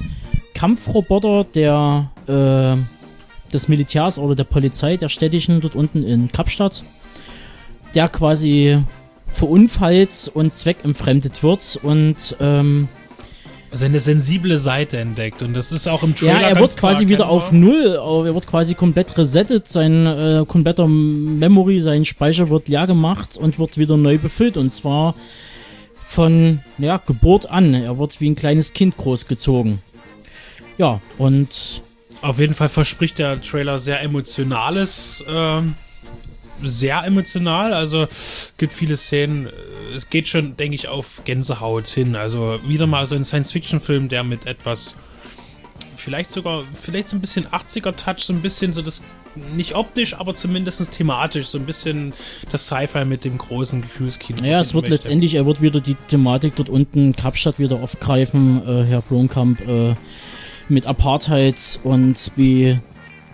Kampfroboter 0.55 1.43
der 1.43 2.09
äh, 2.27 3.51
des 3.53 3.67
Militärs 3.67 4.17
oder 4.17 4.35
der 4.35 4.45
Polizei 4.45 4.97
der 4.97 5.09
städtischen 5.09 5.61
dort 5.61 5.75
unten 5.75 6.03
in 6.03 6.31
Kapstadt, 6.31 6.83
der 7.93 8.09
quasi 8.09 8.81
verunfallt 9.27 10.31
und 10.33 10.55
zweckentfremdet 10.55 11.43
wird 11.43 11.79
und 11.83 12.35
ähm, 12.39 12.87
Also 13.71 13.85
eine 13.85 13.99
sensible 13.99 14.57
Seite 14.57 14.97
entdeckt. 14.97 15.43
Und 15.43 15.53
das 15.53 15.71
ist 15.71 15.87
auch 15.87 16.03
im 16.03 16.11
ja, 16.11 16.15
Trailer 16.15 16.41
er 16.41 16.49
ganz 16.55 16.61
wird 16.61 16.77
quasi 16.77 17.07
wieder 17.07 17.27
auf. 17.29 17.51
Null, 17.51 17.95
er 17.95 18.33
wird 18.33 18.47
quasi 18.47 18.75
komplett 18.75 19.17
resettet, 19.17 19.67
sein 19.67 20.05
äh, 20.05 20.45
kompletter 20.47 20.87
Memory, 20.87 21.81
sein 21.81 22.05
Speicher 22.05 22.49
wird 22.49 22.69
leer 22.69 22.87
gemacht 22.87 23.37
und 23.37 23.59
wird 23.59 23.77
wieder 23.77 23.97
neu 23.97 24.17
befüllt 24.17 24.57
und 24.57 24.71
zwar 24.71 25.15
von 26.07 26.59
ja, 26.77 26.97
Geburt 27.05 27.49
an. 27.49 27.73
Er 27.73 27.99
wird 27.99 28.21
wie 28.21 28.29
ein 28.29 28.35
kleines 28.35 28.73
Kind 28.73 28.95
großgezogen. 28.95 29.79
Ja, 30.77 31.01
und 31.17 31.81
Auf 32.21 32.39
jeden 32.39 32.53
Fall 32.53 32.69
verspricht 32.69 33.19
der 33.19 33.41
Trailer 33.41 33.77
sehr 33.77 34.01
emotionales, 34.01 35.23
ähm, 35.27 35.75
sehr 36.63 37.03
emotional. 37.03 37.73
Also 37.73 38.07
gibt 38.57 38.73
viele 38.73 38.97
Szenen, 38.97 39.49
es 39.95 40.09
geht 40.09 40.27
schon, 40.27 40.57
denke 40.57 40.75
ich, 40.75 40.87
auf 40.87 41.21
Gänsehaut 41.25 41.87
hin. 41.87 42.15
Also 42.15 42.59
wieder 42.65 42.87
mal 42.87 43.05
so 43.05 43.15
ein 43.15 43.23
Science-Fiction-Film, 43.23 44.09
der 44.09 44.23
mit 44.23 44.47
etwas, 44.47 44.95
vielleicht 45.95 46.31
sogar, 46.31 46.63
vielleicht 46.73 47.09
so 47.09 47.17
ein 47.17 47.21
bisschen 47.21 47.45
80er-Touch, 47.47 48.19
so 48.23 48.33
ein 48.33 48.41
bisschen 48.41 48.73
so 48.73 48.81
das, 48.81 49.03
nicht 49.53 49.75
optisch, 49.75 50.15
aber 50.15 50.33
zumindest 50.33 50.91
thematisch, 50.91 51.47
so 51.47 51.57
ein 51.59 51.65
bisschen 51.65 52.13
das 52.51 52.67
Sci-Fi 52.67 53.05
mit 53.05 53.25
dem 53.25 53.37
großen 53.37 53.81
Gefühlskino. 53.81 54.41
Naja, 54.41 54.61
es 54.61 54.73
wird 54.73 54.87
letztendlich, 54.87 55.35
er 55.35 55.45
wird 55.45 55.61
wieder 55.61 55.81
die 55.81 55.95
Thematik 56.07 56.55
dort 56.55 56.69
unten 56.69 57.15
Kapstadt 57.15 57.59
wieder 57.59 57.75
aufgreifen, 57.75 58.65
äh, 58.65 58.85
Herr 58.85 59.01
Blomkamp, 59.01 59.61
äh, 59.67 59.95
mit 60.69 60.85
Apartheid 60.85 61.79
und 61.83 62.31
wie 62.35 62.79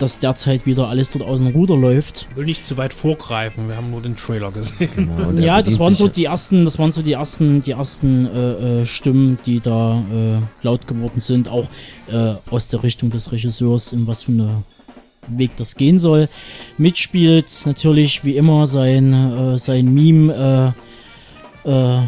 das 0.01 0.19
derzeit 0.19 0.65
wieder 0.65 0.87
alles 0.87 1.11
dort 1.11 1.23
aus 1.25 1.39
dem 1.39 1.49
Ruder 1.49 1.77
läuft. 1.77 2.27
Ich 2.31 2.35
will 2.35 2.45
nicht 2.45 2.65
zu 2.65 2.77
weit 2.77 2.93
vorgreifen, 2.93 3.67
wir 3.67 3.75
haben 3.77 3.91
nur 3.91 4.01
den 4.01 4.15
Trailer 4.15 4.51
gesehen. 4.51 4.89
Genau, 4.95 5.31
Ja, 5.39 5.61
das 5.61 5.79
waren 5.79 5.93
so 5.93 6.07
die 6.07 6.25
ersten, 6.25 6.65
das 6.65 6.79
waren 6.79 6.91
so 6.91 7.01
die 7.01 7.13
ersten, 7.13 7.61
die 7.61 7.71
ersten 7.71 8.25
äh, 8.25 8.81
äh, 8.81 8.85
Stimmen, 8.85 9.37
die 9.45 9.59
da 9.59 10.03
äh, 10.11 10.39
laut 10.63 10.87
geworden 10.87 11.19
sind, 11.19 11.49
auch 11.49 11.67
äh, 12.07 12.33
aus 12.49 12.67
der 12.69 12.83
Richtung 12.83 13.11
des 13.11 13.31
Regisseurs, 13.31 13.93
in 13.93 14.07
was 14.07 14.23
für 14.23 14.31
eine 14.31 14.63
Weg 15.27 15.51
das 15.55 15.75
gehen 15.75 15.99
soll. 15.99 16.29
Mitspielt 16.79 17.63
natürlich 17.65 18.25
wie 18.25 18.35
immer 18.37 18.65
sein 18.65 19.13
äh, 19.13 19.57
sein 19.59 19.93
Meme 19.93 20.73
äh, 21.63 21.69
äh, 21.69 22.07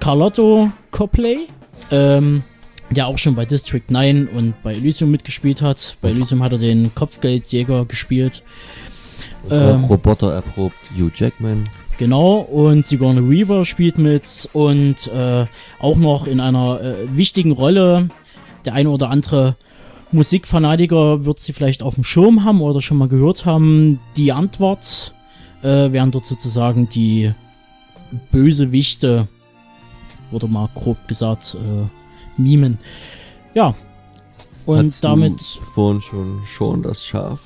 Carlotto 0.00 0.70
Copley, 0.90 1.46
ähm, 1.90 2.42
der 2.90 3.06
auch 3.06 3.18
schon 3.18 3.34
bei 3.34 3.44
District 3.44 3.82
9 3.88 4.28
und 4.28 4.54
bei 4.62 4.74
Elysium 4.74 5.10
mitgespielt 5.10 5.62
hat. 5.62 5.96
Bei 6.00 6.10
Elysium 6.10 6.42
hat 6.42 6.52
er 6.52 6.58
den 6.58 6.94
Kopfgeldjäger 6.94 7.86
gespielt. 7.86 8.42
ähm, 9.50 9.84
Roboter 9.84 10.32
erprobt 10.32 10.76
Hugh 10.96 11.10
Jackman. 11.14 11.64
Genau, 11.96 12.38
und 12.38 12.84
Sigourney 12.84 13.28
Weaver 13.30 13.64
spielt 13.64 13.98
mit 13.98 14.48
und 14.52 15.06
äh, 15.08 15.46
auch 15.78 15.96
noch 15.96 16.26
in 16.26 16.40
einer 16.40 16.80
äh, 16.80 17.16
wichtigen 17.16 17.52
Rolle. 17.52 18.08
Der 18.64 18.74
eine 18.74 18.90
oder 18.90 19.10
andere 19.10 19.56
Musikfanatiker 20.10 21.24
wird 21.24 21.38
sie 21.38 21.52
vielleicht 21.52 21.82
auf 21.82 21.94
dem 21.94 22.04
Schirm 22.04 22.44
haben 22.44 22.62
oder 22.62 22.80
schon 22.80 22.98
mal 22.98 23.08
gehört 23.08 23.46
haben. 23.46 24.00
Die 24.16 24.32
Antwort 24.32 25.12
äh, 25.62 25.92
wären 25.92 26.10
dort 26.10 26.26
sozusagen 26.26 26.88
die 26.88 27.32
Bösewichte, 28.32 29.28
oder 30.32 30.48
mal 30.48 30.68
grob 30.74 31.08
gesagt, 31.08 31.56
äh, 31.60 31.86
Mimen. 32.38 32.78
Ja, 33.54 33.74
und 34.66 34.86
Hast 34.86 35.04
damit 35.04 35.38
du 35.40 35.62
vorhin 35.74 36.00
schon 36.02 36.40
schon 36.46 36.82
das 36.82 37.04
Schaf 37.04 37.40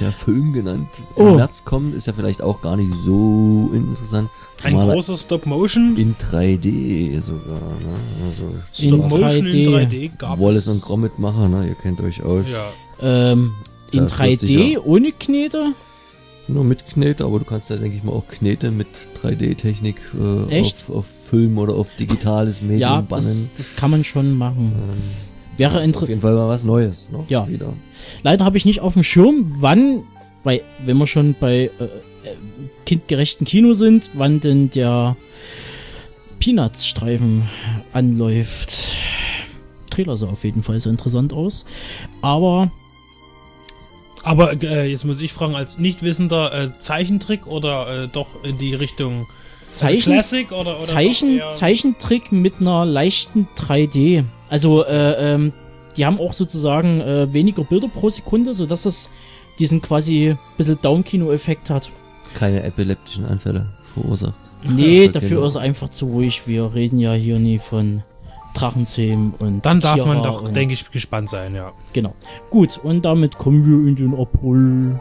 der 0.00 0.12
Film 0.12 0.52
genannt. 0.52 0.88
Oh. 1.16 1.28
Im 1.28 1.36
März 1.36 1.64
kommt, 1.64 1.94
ist 1.94 2.06
ja 2.06 2.12
vielleicht 2.12 2.42
auch 2.42 2.60
gar 2.60 2.76
nicht 2.76 2.92
so 3.06 3.70
interessant. 3.72 4.28
Ein 4.62 4.76
er 4.76 4.92
großer 4.92 5.16
Stop-Motion. 5.16 5.96
in 5.96 6.14
3D 6.16 7.18
sogar, 7.20 7.54
ne? 7.54 8.26
Also 8.28 8.42
In 8.82 8.94
Stop-Motion 8.98 9.46
in 9.46 9.66
3D. 9.66 9.88
3D 9.88 10.10
gab 10.18 10.38
Wallace 10.38 10.66
es. 10.66 10.68
und 10.68 10.82
Gromit 10.82 11.18
Macher, 11.18 11.48
ne? 11.48 11.66
Ihr 11.68 11.74
kennt 11.74 12.00
euch 12.02 12.22
aus. 12.22 12.44
Ja. 12.52 12.70
ähm, 13.00 13.52
in 13.92 14.00
Das 14.00 14.18
wird 14.18 14.28
3D 14.30 14.46
sicher- 14.46 14.86
ohne 14.86 15.12
Knete. 15.12 15.72
Nur 16.48 16.62
mit 16.64 16.86
Knete, 16.86 17.24
aber 17.24 17.40
du 17.40 17.44
kannst 17.44 17.70
ja, 17.70 17.76
denke 17.76 17.96
ich 17.96 18.04
mal, 18.04 18.12
auch 18.12 18.26
Knete 18.28 18.70
mit 18.70 18.86
3D-Technik 19.22 19.96
äh, 20.50 20.60
auf, 20.60 20.90
auf 20.90 21.06
Film 21.28 21.58
oder 21.58 21.74
auf 21.74 21.94
digitales 21.96 22.62
Medium 22.62 22.80
Ja, 22.80 23.00
bannen. 23.00 23.24
das, 23.24 23.50
das 23.56 23.74
kann 23.76 23.90
man 23.90 24.04
schon 24.04 24.36
machen. 24.38 24.72
Ähm, 24.76 25.02
Wäre 25.56 25.72
ist 25.72 25.78
auf 25.78 25.84
interessant. 25.84 26.08
jeden 26.10 26.20
Fall 26.20 26.34
mal 26.34 26.48
was 26.48 26.62
Neues, 26.64 27.10
ne? 27.10 27.24
Ja. 27.28 27.48
Wieder. 27.48 27.72
Leider 28.22 28.44
habe 28.44 28.56
ich 28.58 28.64
nicht 28.64 28.80
auf 28.80 28.92
dem 28.94 29.02
Schirm, 29.02 29.54
wann, 29.58 30.02
weil, 30.44 30.60
wenn 30.84 30.96
wir 30.98 31.06
schon 31.08 31.34
bei 31.40 31.70
äh, 31.80 31.84
äh, 31.84 31.88
kindgerechten 32.84 33.44
Kino 33.46 33.72
sind, 33.72 34.10
wann 34.14 34.38
denn 34.40 34.70
der 34.70 35.16
Peanuts-Streifen 36.38 37.48
anläuft. 37.92 38.96
Trailer 39.90 40.16
sah 40.16 40.26
auf 40.28 40.44
jeden 40.44 40.62
Fall 40.62 40.78
sehr 40.80 40.92
interessant 40.92 41.32
aus. 41.32 41.64
Aber 42.22 42.70
Aber 44.26 44.60
äh, 44.60 44.90
jetzt 44.90 45.04
muss 45.04 45.20
ich 45.20 45.32
fragen, 45.32 45.54
als 45.54 45.78
Nichtwissender, 45.78 46.52
äh, 46.52 46.68
Zeichentrick 46.80 47.46
oder 47.46 48.04
äh, 48.04 48.08
doch 48.08 48.26
in 48.42 48.58
die 48.58 48.74
Richtung 48.74 49.24
Zeichen, 49.68 49.94
also 49.94 50.10
Classic 50.10 50.50
oder, 50.50 50.76
oder 50.76 50.80
Zeichen, 50.80 51.40
Zeichentrick 51.52 52.32
mit 52.32 52.54
einer 52.60 52.84
leichten 52.84 53.46
3D. 53.56 54.24
Also, 54.48 54.84
äh, 54.84 55.34
ähm, 55.34 55.52
die 55.96 56.04
haben 56.04 56.18
auch 56.18 56.32
sozusagen 56.32 57.00
äh, 57.00 57.32
weniger 57.32 57.62
Bilder 57.62 57.86
pro 57.86 58.08
Sekunde, 58.08 58.52
sodass 58.52 58.84
es 58.84 59.10
diesen 59.60 59.80
quasi 59.80 60.30
ein 60.30 60.38
bisschen 60.56 60.78
Down-Kino-Effekt 60.82 61.70
hat. 61.70 61.90
Keine 62.34 62.64
epileptischen 62.64 63.26
Anfälle 63.26 63.66
verursacht. 63.94 64.34
Nee, 64.64 65.04
Ja, 65.06 65.12
dafür 65.12 65.28
genau. 65.28 65.46
ist 65.46 65.54
er 65.54 65.60
einfach 65.60 65.88
zu 65.88 66.06
ruhig. 66.06 66.42
Wir 66.46 66.74
reden 66.74 66.98
ja 66.98 67.12
hier 67.12 67.38
nie 67.38 67.60
von 67.60 68.02
Drachenzähmen 68.60 69.34
und. 69.38 69.64
Dann 69.64 69.80
darf 69.80 69.98
man 69.98 70.18
Kira 70.18 70.22
doch, 70.22 70.42
und- 70.42 70.54
denke 70.56 70.74
ich, 70.74 70.90
gespannt 70.90 71.28
sein, 71.28 71.54
ja. 71.54 71.72
Genau. 71.92 72.14
Gut, 72.50 72.78
und 72.82 73.04
damit 73.04 73.36
kommen 73.38 73.64
wir 73.66 73.88
in 73.88 73.96
den 73.96 74.14
April. 74.18 75.00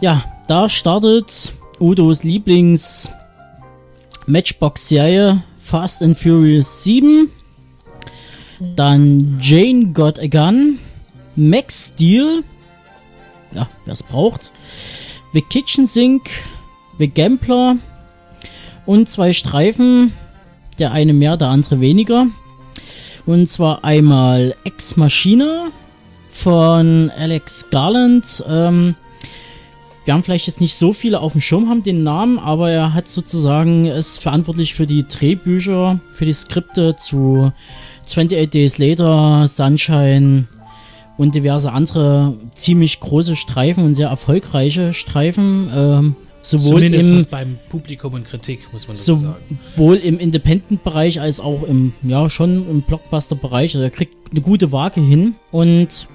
Ja, 0.00 0.24
da 0.48 0.68
startet 0.68 1.54
Udos 1.80 2.24
Lieblings 2.24 3.10
Matchbox-Serie 4.26 5.42
Fast 5.58 6.02
and 6.02 6.16
Furious 6.16 6.82
7. 6.84 7.30
Dann 8.76 9.38
Jane 9.40 9.86
Got 9.92 10.18
a 10.18 10.26
Gun. 10.26 10.78
Max 11.36 11.88
Steel. 11.94 12.42
Ja, 13.52 13.68
wer 13.84 13.94
es 13.94 14.02
braucht. 14.02 14.52
The 15.32 15.40
Kitchen 15.42 15.86
Sink. 15.86 16.22
The 16.98 17.08
Gambler. 17.08 17.76
Und 18.86 19.08
zwei 19.08 19.32
Streifen. 19.32 20.12
Der 20.78 20.92
eine 20.92 21.12
mehr, 21.12 21.36
der 21.36 21.48
andere 21.48 21.80
weniger. 21.80 22.26
Und 23.26 23.48
zwar 23.48 23.84
einmal 23.84 24.54
Ex 24.64 24.96
Machina 24.96 25.68
von 26.30 27.10
Alex 27.18 27.70
Garland. 27.70 28.44
Ähm, 28.48 28.96
wir 30.04 30.12
haben 30.12 30.22
vielleicht 30.22 30.46
jetzt 30.46 30.60
nicht 30.60 30.74
so 30.74 30.92
viele 30.92 31.20
auf 31.20 31.32
dem 31.32 31.40
Schirm, 31.40 31.70
haben 31.70 31.82
den 31.82 32.02
Namen, 32.02 32.38
aber 32.38 32.70
er 32.70 32.92
hat 32.92 33.08
sozusagen 33.08 33.86
ist 33.86 34.18
verantwortlich 34.18 34.74
für 34.74 34.86
die 34.86 35.06
Drehbücher, 35.08 35.98
für 36.12 36.26
die 36.26 36.34
Skripte 36.34 36.96
zu 36.96 37.52
28 38.04 38.50
Days 38.50 38.76
Later, 38.76 39.46
Sunshine 39.46 40.46
und 41.16 41.34
diverse 41.34 41.72
andere 41.72 42.34
ziemlich 42.54 43.00
große 43.00 43.36
Streifen 43.36 43.84
und 43.84 43.94
sehr 43.94 44.08
erfolgreiche 44.08 44.92
Streifen. 44.92 45.70
Ähm, 45.74 46.16
sowohl 46.44 46.82
im, 46.82 46.92
Zumindest 46.92 47.30
beim 47.30 47.58
Publikum 47.70 48.14
und 48.14 48.24
Kritik, 48.26 48.60
muss 48.72 48.86
man 48.86 48.96
dazu 48.96 49.16
sagen. 49.16 49.58
sowohl 49.74 49.96
im 49.96 50.18
Independent-Bereich 50.18 51.20
als 51.20 51.40
auch 51.40 51.62
im, 51.62 51.92
ja, 52.02 52.28
schon 52.28 52.68
im 52.68 52.82
Blockbuster-Bereich. 52.82 53.74
Also 53.74 53.84
er 53.84 53.90
kriegt 53.90 54.14
eine 54.30 54.40
gute 54.40 54.70
Waage 54.70 55.00
hin. 55.00 55.34
Und 55.50 56.06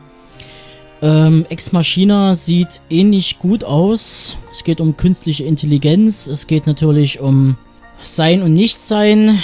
ähm, 1.02 1.46
Ex 1.50 1.72
Machina 1.72 2.36
sieht 2.36 2.82
ähnlich 2.90 3.40
gut 3.40 3.64
aus. 3.64 4.38
Es 4.52 4.64
geht 4.64 4.82
um 4.82 4.98
künstliche 4.98 5.46
Intelligenz. 5.46 6.28
Es 6.28 6.48
geht 6.48 6.68
natürlich 6.68 7.20
um 7.20 7.58
Sein 8.02 8.44
und 8.44 8.54
Nichtsein. 8.54 9.40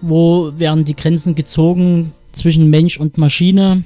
Wo 0.00 0.52
werden 0.56 0.84
die 0.84 0.96
Grenzen 0.96 1.34
gezogen 1.34 2.12
zwischen 2.32 2.70
Mensch 2.70 2.98
und 2.98 3.18
Maschine? 3.18 3.84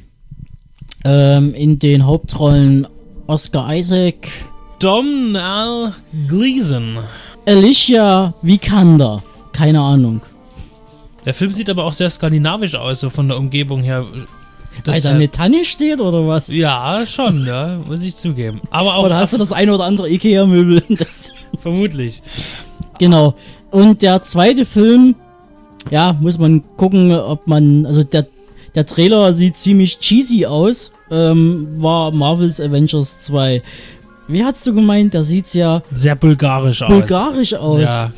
Ähm, 1.04 1.54
in 1.54 1.78
den 1.78 2.06
Hauptrollen 2.06 2.86
Oscar 3.28 3.74
Isaac, 3.74 4.28
Domhnall 4.78 5.92
Gleeson. 6.28 6.98
Alicia 7.46 8.32
Vikander. 8.42 9.22
Keine 9.52 9.80
Ahnung. 9.80 10.20
Der 11.24 11.34
Film 11.34 11.52
sieht 11.52 11.68
aber 11.68 11.84
auch 11.84 11.92
sehr 11.92 12.08
skandinavisch 12.08 12.76
aus, 12.76 13.00
so 13.00 13.10
von 13.10 13.26
der 13.26 13.38
Umgebung 13.38 13.82
her. 13.82 14.06
Weil 14.84 15.00
da 15.00 15.10
eine 15.10 15.30
Tanne 15.30 15.64
steht 15.64 16.00
oder 16.00 16.28
was? 16.28 16.46
ja, 16.54 17.04
schon, 17.06 17.44
ja, 17.44 17.80
muss 17.88 18.04
ich 18.04 18.14
zugeben. 18.14 18.60
Aber 18.70 18.94
auch 18.94 19.04
Oder 19.04 19.16
hast 19.16 19.32
du 19.32 19.36
das 19.36 19.52
ein 19.52 19.68
oder 19.68 19.84
andere 19.84 20.08
Ikea-Möbel 20.08 20.84
entdeckt? 20.88 21.32
vermutlich. 21.58 22.22
genau. 23.00 23.34
Und 23.72 24.02
der 24.02 24.22
zweite 24.22 24.64
Film, 24.64 25.16
ja, 25.90 26.16
muss 26.20 26.38
man 26.38 26.62
gucken, 26.76 27.12
ob 27.12 27.48
man, 27.48 27.84
also 27.84 28.04
der, 28.04 28.28
der 28.76 28.86
Trailer 28.86 29.32
sieht 29.32 29.56
ziemlich 29.56 29.98
cheesy 29.98 30.46
aus, 30.46 30.92
ähm, 31.10 31.66
war 31.78 32.12
Marvel's 32.12 32.60
Avengers 32.60 33.20
2. 33.20 33.62
Wie 34.28 34.44
hast 34.44 34.66
du 34.66 34.74
gemeint? 34.74 35.14
Der 35.14 35.24
sieht 35.24 35.52
ja 35.54 35.82
Sehr 35.92 36.14
bulgarisch 36.14 36.82
aus. 36.82 36.88
bulgarisch 36.90 37.54
aus. 37.54 37.80
Ja. 37.80 38.12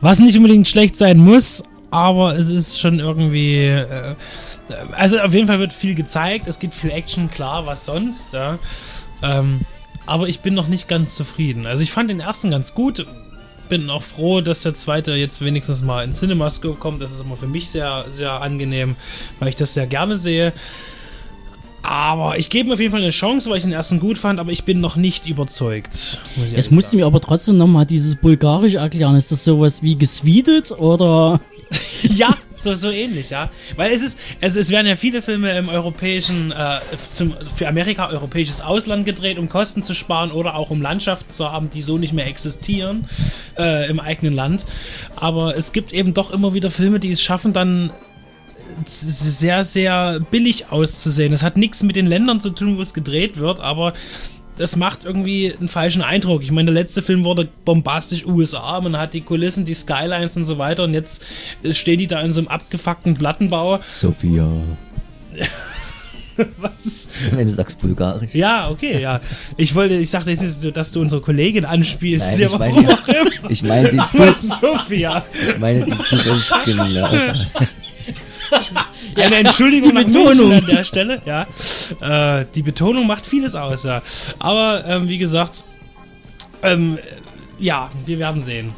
Was 0.00 0.20
nicht 0.20 0.36
unbedingt 0.36 0.68
schlecht 0.68 0.96
sein 0.96 1.18
muss, 1.18 1.62
aber 1.90 2.36
es 2.36 2.48
ist 2.48 2.78
schon 2.80 3.00
irgendwie. 3.00 3.64
Äh, 3.66 4.14
also 4.92 5.18
auf 5.18 5.32
jeden 5.32 5.46
Fall 5.46 5.58
wird 5.58 5.72
viel 5.72 5.94
gezeigt, 5.94 6.46
es 6.46 6.58
gibt 6.58 6.74
viel 6.74 6.90
Action, 6.90 7.30
klar, 7.30 7.66
was 7.66 7.86
sonst, 7.86 8.34
ja. 8.34 8.58
Ähm, 9.22 9.60
aber 10.06 10.28
ich 10.28 10.40
bin 10.40 10.54
noch 10.54 10.68
nicht 10.68 10.88
ganz 10.88 11.14
zufrieden. 11.14 11.66
Also 11.66 11.82
ich 11.82 11.90
fand 11.90 12.10
den 12.10 12.20
ersten 12.20 12.50
ganz 12.50 12.74
gut. 12.74 13.06
Bin 13.68 13.90
auch 13.90 14.02
froh, 14.02 14.40
dass 14.40 14.60
der 14.60 14.72
zweite 14.72 15.12
jetzt 15.12 15.44
wenigstens 15.44 15.82
mal 15.82 16.02
in 16.02 16.14
CinemaScope 16.14 16.78
kommt. 16.78 17.02
Das 17.02 17.12
ist 17.12 17.20
immer 17.20 17.36
für 17.36 17.46
mich 17.46 17.68
sehr, 17.68 18.06
sehr 18.10 18.40
angenehm, 18.40 18.96
weil 19.38 19.48
ich 19.48 19.56
das 19.56 19.74
sehr 19.74 19.86
gerne 19.86 20.16
sehe. 20.16 20.54
Aber 21.88 22.36
ich 22.36 22.50
gebe 22.50 22.68
ihm 22.68 22.72
auf 22.74 22.80
jeden 22.80 22.92
Fall 22.92 23.00
eine 23.00 23.08
Chance, 23.08 23.48
weil 23.48 23.56
ich 23.56 23.62
den 23.62 23.72
ersten 23.72 23.98
gut 23.98 24.18
fand, 24.18 24.40
aber 24.40 24.52
ich 24.52 24.64
bin 24.64 24.78
noch 24.78 24.96
nicht 24.96 25.26
überzeugt. 25.26 26.20
Muss 26.36 26.52
Jetzt 26.52 26.70
musst 26.70 26.92
du 26.92 26.98
mir 26.98 27.06
aber 27.06 27.18
trotzdem 27.18 27.56
nochmal 27.56 27.86
dieses 27.86 28.16
Bulgarisch 28.16 28.74
erklären. 28.74 29.16
Ist 29.16 29.32
das 29.32 29.42
sowas 29.42 29.82
wie 29.82 29.96
gesweetet 29.96 30.70
oder? 30.70 31.40
Ja, 32.02 32.36
so, 32.54 32.74
so 32.76 32.90
ähnlich, 32.90 33.30
ja. 33.30 33.50
Weil 33.76 33.92
es 33.92 34.02
ist, 34.02 34.18
es, 34.40 34.56
es 34.56 34.70
werden 34.70 34.86
ja 34.86 34.96
viele 34.96 35.20
Filme 35.20 35.50
im 35.58 35.68
europäischen, 35.68 36.52
äh, 36.52 36.78
zum, 37.10 37.34
für 37.54 37.68
Amerika 37.68 38.08
europäisches 38.08 38.60
Ausland 38.60 39.04
gedreht, 39.04 39.38
um 39.38 39.48
Kosten 39.48 39.82
zu 39.82 39.94
sparen 39.94 40.30
oder 40.30 40.54
auch 40.54 40.70
um 40.70 40.80
Landschaften 40.80 41.30
zu 41.30 41.50
haben, 41.50 41.68
die 41.70 41.82
so 41.82 41.98
nicht 41.98 42.12
mehr 42.12 42.26
existieren 42.26 43.06
äh, 43.58 43.90
im 43.90 44.00
eigenen 44.00 44.34
Land. 44.34 44.66
Aber 45.16 45.56
es 45.56 45.72
gibt 45.72 45.92
eben 45.92 46.14
doch 46.14 46.30
immer 46.30 46.54
wieder 46.54 46.70
Filme, 46.70 47.00
die 47.00 47.10
es 47.10 47.20
schaffen, 47.22 47.52
dann 47.52 47.90
sehr, 48.86 49.64
sehr 49.64 50.20
billig 50.30 50.70
auszusehen. 50.70 51.32
Das 51.32 51.42
hat 51.42 51.56
nichts 51.56 51.82
mit 51.82 51.96
den 51.96 52.06
Ländern 52.06 52.40
zu 52.40 52.50
tun, 52.50 52.76
wo 52.76 52.82
es 52.82 52.94
gedreht 52.94 53.38
wird, 53.38 53.60
aber 53.60 53.92
das 54.58 54.76
macht 54.76 55.04
irgendwie 55.04 55.54
einen 55.58 55.68
falschen 55.68 56.02
Eindruck. 56.02 56.42
Ich 56.42 56.50
meine, 56.50 56.66
der 56.72 56.74
letzte 56.74 57.00
Film 57.02 57.24
wurde 57.24 57.48
bombastisch 57.64 58.26
USA, 58.26 58.80
man 58.80 58.98
hat 58.98 59.14
die 59.14 59.20
Kulissen, 59.20 59.64
die 59.64 59.74
Skylines 59.74 60.36
und 60.36 60.44
so 60.44 60.58
weiter 60.58 60.84
und 60.84 60.94
jetzt 60.94 61.24
äh, 61.62 61.72
stehen 61.72 61.98
die 61.98 62.06
da 62.08 62.20
in 62.20 62.32
so 62.32 62.40
einem 62.40 62.48
abgefuckten 62.48 63.14
Plattenbau. 63.14 63.80
Sophia. 63.90 64.48
Was? 66.58 67.08
Wenn 67.32 67.48
du 67.48 67.52
sagst 67.52 67.80
bulgarisch. 67.80 68.32
Ja, 68.34 68.70
okay, 68.70 69.00
ja. 69.00 69.20
Ich 69.56 69.74
wollte, 69.74 69.94
ich 69.94 70.10
dachte, 70.10 70.36
dass 70.72 70.92
du 70.92 71.00
unsere 71.00 71.20
Kollegin 71.20 71.64
anspielst. 71.64 72.38
Nein, 72.38 72.40
ja, 72.40 72.46
ich 72.46 72.58
meine, 72.58 72.98
ich 73.48 73.62
meine 73.62 73.90
die, 73.90 73.98
Aber 73.98 74.34
Zu 74.36 74.46
Sophia. 74.60 75.24
ich 75.32 75.58
meine 75.58 75.84
die 75.84 75.98
zufällig 75.98 76.50
genau. 76.64 77.08
Eine 79.16 79.36
Entschuldigung 79.36 79.90
Die 79.90 79.94
nach 79.96 80.04
Betonung. 80.04 80.48
München 80.48 80.68
an 80.70 80.76
der 80.76 80.84
Stelle, 80.84 81.22
ja. 81.24 82.40
Äh, 82.40 82.46
die 82.54 82.62
Betonung 82.62 83.06
macht 83.06 83.26
vieles 83.26 83.54
aus, 83.54 83.84
ja. 83.84 84.02
Aber 84.38 84.84
ähm, 84.86 85.08
wie 85.08 85.18
gesagt, 85.18 85.64
ähm, 86.62 86.98
ja, 87.58 87.90
wir 88.06 88.18
werden 88.18 88.40
sehen. 88.42 88.72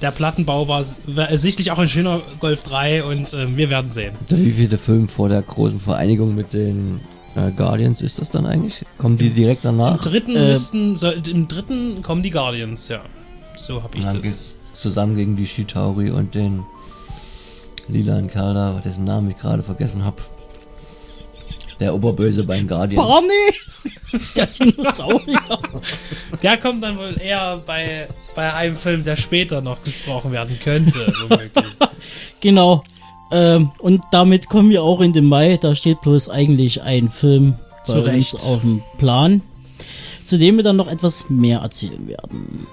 Der 0.00 0.10
Plattenbau 0.10 0.66
war, 0.66 0.84
war 1.06 1.38
sichtlich 1.38 1.70
auch 1.70 1.78
ein 1.78 1.88
schöner 1.88 2.20
Golf 2.40 2.62
3 2.62 3.04
und 3.04 3.32
ähm, 3.34 3.56
wir 3.56 3.70
werden 3.70 3.88
sehen. 3.90 4.14
Wie 4.30 4.50
viele 4.50 4.76
Film 4.76 5.08
vor 5.08 5.28
der 5.28 5.42
großen 5.42 5.78
Vereinigung 5.78 6.34
mit 6.34 6.52
den 6.52 7.00
äh, 7.36 7.52
Guardians 7.52 8.02
ist 8.02 8.18
das 8.18 8.30
dann 8.30 8.44
eigentlich? 8.46 8.84
Kommen 8.98 9.16
die 9.16 9.30
direkt 9.30 9.64
Im 9.64 9.78
danach? 9.78 10.00
dritten 10.00 10.34
Äh, 10.34 10.50
müssten, 10.50 10.96
soll, 10.96 11.22
im 11.30 11.46
dritten 11.46 12.02
kommen 12.02 12.22
die 12.22 12.30
Guardians, 12.30 12.88
ja. 12.88 13.00
So 13.56 13.82
habe 13.82 13.96
ich 13.96 14.04
dann 14.04 14.14
das. 14.14 14.22
geht's 14.22 14.56
zusammen 14.76 15.14
gegen 15.14 15.36
die 15.36 15.46
Shitauri 15.46 16.10
und 16.10 16.34
den 16.34 16.64
lilanen 17.88 18.28
Kerl 18.28 18.54
da, 18.54 18.80
dessen 18.84 19.04
Namen 19.04 19.30
ich 19.30 19.36
gerade 19.36 19.62
vergessen 19.62 20.04
habe. 20.04 20.16
Der 21.80 21.94
Oberböse 21.94 22.44
beim 22.44 22.68
Guardians. 22.68 23.04
Barney! 23.06 24.22
Der 24.36 24.46
Dinosaurier. 24.46 25.40
Der 26.42 26.56
kommt 26.58 26.82
dann 26.84 26.98
wohl 26.98 27.14
eher 27.20 27.60
bei, 27.66 28.06
bei 28.34 28.52
einem 28.54 28.76
Film, 28.76 29.02
der 29.02 29.16
später 29.16 29.60
noch 29.62 29.78
besprochen 29.78 30.32
werden 30.32 30.58
könnte, 30.62 31.12
womöglich. 31.22 31.64
Genau. 32.40 32.82
Ähm, 33.30 33.70
und 33.78 34.02
damit 34.10 34.48
kommen 34.48 34.68
wir 34.70 34.82
auch 34.82 35.00
in 35.00 35.12
den 35.12 35.24
Mai. 35.26 35.56
Da 35.56 35.74
steht 35.74 36.00
bloß 36.02 36.28
eigentlich 36.28 36.82
ein 36.82 37.08
Film 37.08 37.54
bei 37.86 37.92
Zu 37.92 38.00
Recht. 38.00 38.34
uns 38.34 38.44
auf 38.44 38.60
dem 38.60 38.82
Plan, 38.98 39.40
zu 40.24 40.38
dem 40.38 40.56
wir 40.56 40.64
dann 40.64 40.76
noch 40.76 40.88
etwas 40.88 41.30
mehr 41.30 41.60
erzählen 41.60 42.06
werden. 42.08 42.66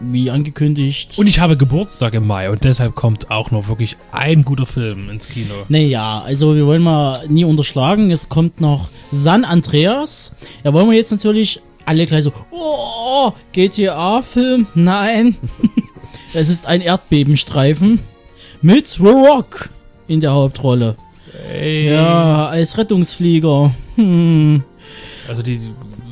Wie 0.00 0.30
angekündigt. 0.30 1.18
Und 1.18 1.26
ich 1.26 1.40
habe 1.40 1.56
Geburtstag 1.56 2.14
im 2.14 2.26
Mai 2.26 2.50
und 2.50 2.64
deshalb 2.64 2.94
kommt 2.94 3.30
auch 3.30 3.50
noch 3.50 3.68
wirklich 3.68 3.96
ein 4.12 4.44
guter 4.44 4.66
Film 4.66 5.08
ins 5.08 5.28
Kino. 5.28 5.54
Naja, 5.68 6.20
also 6.20 6.54
wir 6.54 6.66
wollen 6.66 6.82
mal 6.82 7.24
nie 7.28 7.44
unterschlagen. 7.44 8.10
Es 8.10 8.28
kommt 8.28 8.60
noch 8.60 8.88
San 9.10 9.44
Andreas. 9.44 10.34
Da 10.64 10.74
wollen 10.74 10.90
wir 10.90 10.96
jetzt 10.96 11.12
natürlich 11.12 11.62
alle 11.86 12.04
gleich 12.04 12.24
so, 12.24 12.32
oh, 12.50 13.32
GTA-Film? 13.52 14.66
Nein. 14.74 15.36
es 16.34 16.50
ist 16.50 16.66
ein 16.66 16.82
Erdbebenstreifen 16.82 18.00
mit 18.60 18.88
The 18.88 19.02
Rock 19.02 19.70
in 20.08 20.20
der 20.20 20.32
Hauptrolle. 20.32 20.96
Ey. 21.50 21.90
Ja, 21.90 22.48
als 22.48 22.76
Rettungsflieger. 22.76 23.74
Hm. 23.94 24.62
Also 25.28 25.42
die, 25.42 25.60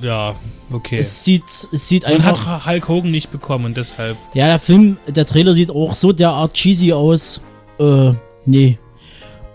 ja, 0.03 0.35
okay. 0.75 0.99
Es 0.99 1.25
sieht, 1.25 1.45
es 1.45 1.89
sieht 1.89 2.05
Man 2.05 2.15
einfach. 2.15 2.47
hat 2.47 2.67
Hulk 2.67 2.89
Hogan 2.89 3.11
nicht 3.11 3.31
bekommen 3.31 3.67
und 3.67 3.77
deshalb. 3.77 4.17
Ja, 4.35 4.47
der 4.47 4.59
Film, 4.59 4.97
der 5.07 5.27
Trailer 5.27 5.55
sieht 5.55 5.71
auch 5.71 5.95
so 5.95 6.13
derart 6.13 6.55
cheesy 6.55 6.93
aus. 6.93 7.41
Äh, 7.79 8.13
nee. 8.45 8.79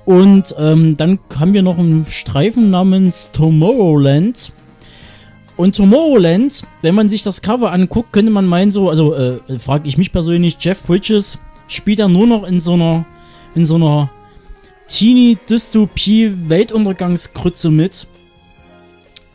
Und 0.05 0.55
ähm, 0.57 0.97
dann 0.97 1.19
haben 1.37 1.53
wir 1.53 1.61
noch 1.61 1.77
einen 1.77 2.05
Streifen 2.05 2.71
namens 2.71 3.31
Tomorrowland. 3.31 4.51
Und 5.55 5.75
Tomorrowland, 5.75 6.63
wenn 6.81 6.95
man 6.95 7.09
sich 7.09 7.21
das 7.21 7.41
Cover 7.41 7.71
anguckt, 7.71 8.13
könnte 8.13 8.31
man 8.31 8.45
meinen 8.45 8.71
so, 8.71 8.89
also 8.89 9.13
äh, 9.13 9.59
frage 9.59 9.87
ich 9.87 9.97
mich 9.97 10.11
persönlich, 10.11 10.57
Jeff 10.59 10.81
Bridges 10.83 11.39
spielt 11.67 11.99
ja 11.99 12.07
nur 12.07 12.25
noch 12.25 12.43
in 12.43 12.59
so 12.59 12.73
einer, 12.73 13.05
in 13.55 13.65
so 13.65 13.75
einer 13.75 14.09
Teenie-Dystopie-Weltuntergangskrütze 14.87 17.69
mit. 17.69 18.07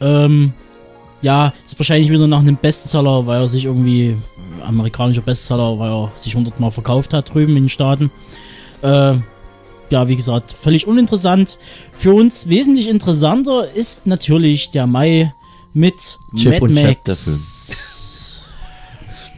Ähm, 0.00 0.54
ja, 1.24 1.52
ist 1.64 1.78
wahrscheinlich 1.78 2.10
wieder 2.10 2.28
nach 2.28 2.40
einem 2.40 2.56
Bestseller, 2.56 3.26
weil 3.26 3.40
er 3.40 3.48
sich 3.48 3.64
irgendwie, 3.64 4.16
amerikanischer 4.62 5.22
Bestseller, 5.22 5.78
weil 5.78 5.90
er 5.90 6.12
sich 6.14 6.34
hundertmal 6.36 6.70
verkauft 6.70 7.14
hat 7.14 7.32
drüben 7.32 7.56
in 7.56 7.64
den 7.64 7.68
Staaten. 7.68 8.10
Äh, 8.82 9.14
ja, 9.90 10.08
wie 10.08 10.16
gesagt, 10.16 10.52
völlig 10.52 10.86
uninteressant. 10.86 11.58
Für 11.96 12.14
uns 12.14 12.48
wesentlich 12.48 12.88
interessanter 12.88 13.70
ist 13.74 14.06
natürlich 14.06 14.70
der 14.70 14.86
Mai 14.86 15.32
mit 15.72 16.18
Chip 16.36 16.60
Mad 16.60 16.72
Max. 16.72 17.93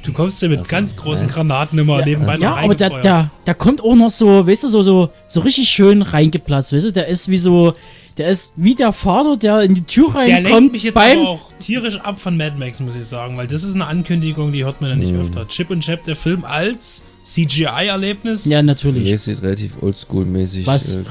Der. 0.06 0.12
Du 0.14 0.22
kommst 0.22 0.42
ja 0.42 0.48
mit 0.48 0.58
Also, 0.60 0.70
ganz 0.70 0.96
großen 0.96 1.28
ja. 1.28 1.34
Granaten 1.34 1.78
immer 1.78 2.04
nebenbei 2.04 2.32
also- 2.32 2.42
Ja, 2.44 2.56
aber 2.56 2.74
der, 2.74 2.90
reingefeuert. 2.90 3.04
der, 3.04 3.30
der 3.46 3.54
kommt 3.54 3.82
auch 3.82 3.94
noch 3.94 4.10
so, 4.10 4.46
weißt 4.46 4.64
du, 4.64 4.68
so, 4.68 4.82
so, 4.82 5.10
so 5.26 5.40
richtig 5.40 5.68
schön 5.68 6.02
reingeplatzt, 6.02 6.72
weißt 6.72 6.86
du, 6.86 6.92
der 6.92 7.08
ist 7.08 7.28
wie 7.28 7.36
so, 7.36 7.74
der 8.18 8.28
ist 8.28 8.52
wie 8.56 8.74
der 8.74 8.92
Vater, 8.92 9.36
der 9.36 9.60
in 9.62 9.74
die 9.74 9.82
Tür 9.84 10.10
Der 10.12 10.22
reinkommt 10.36 10.44
lenkt 10.50 10.72
mich 10.72 10.82
jetzt 10.84 10.94
beim, 10.94 11.18
aber 11.20 11.28
auch 11.28 11.52
tierisch 11.60 11.96
ab 12.00 12.18
von 12.18 12.36
Mad 12.36 12.56
Max, 12.58 12.80
muss 12.80 12.94
ich 12.96 13.04
sagen, 13.06 13.36
weil 13.36 13.46
das 13.46 13.62
ist 13.62 13.74
eine 13.74 13.86
Ankündigung, 13.86 14.52
die 14.52 14.64
hört 14.64 14.80
man 14.80 14.90
ja 14.90 14.96
nicht 14.96 15.12
Mhm. 15.12 15.20
öfter. 15.20 15.46
Chip 15.48 15.68
und 15.70 15.80
Chap, 15.84 16.04
der 16.04 16.16
Film 16.16 16.44
als 16.44 17.02
CGI-Erlebnis. 17.24 18.44
ja, 18.46 18.62
natürlich. 18.62 19.04
Nee, 19.04 19.16
sieht 19.16 19.42
relativ 19.42 19.72
oldschool-mäßig. 19.82 20.66
Was? 20.66 20.94
Äh, 20.96 21.04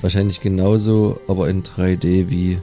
wahrscheinlich 0.00 0.40
genauso, 0.40 1.20
aber 1.28 1.48
in 1.48 1.62
3D 1.62 2.28
wie. 2.30 2.58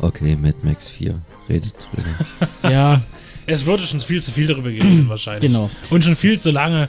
Okay, 0.00 0.36
Mad 0.40 0.56
Max 0.62 0.88
4. 0.88 1.14
Redet 1.48 1.74
drüber. 1.74 2.70
Ja, 2.72 3.02
Es 3.46 3.64
wurde 3.66 3.84
schon 3.84 4.00
viel 4.00 4.22
zu 4.22 4.32
viel 4.32 4.46
darüber 4.46 4.70
geredet, 4.70 5.08
wahrscheinlich. 5.08 5.50
genau. 5.50 5.70
Und 5.90 6.04
schon 6.04 6.16
viel 6.16 6.38
zu 6.38 6.50
lange. 6.50 6.88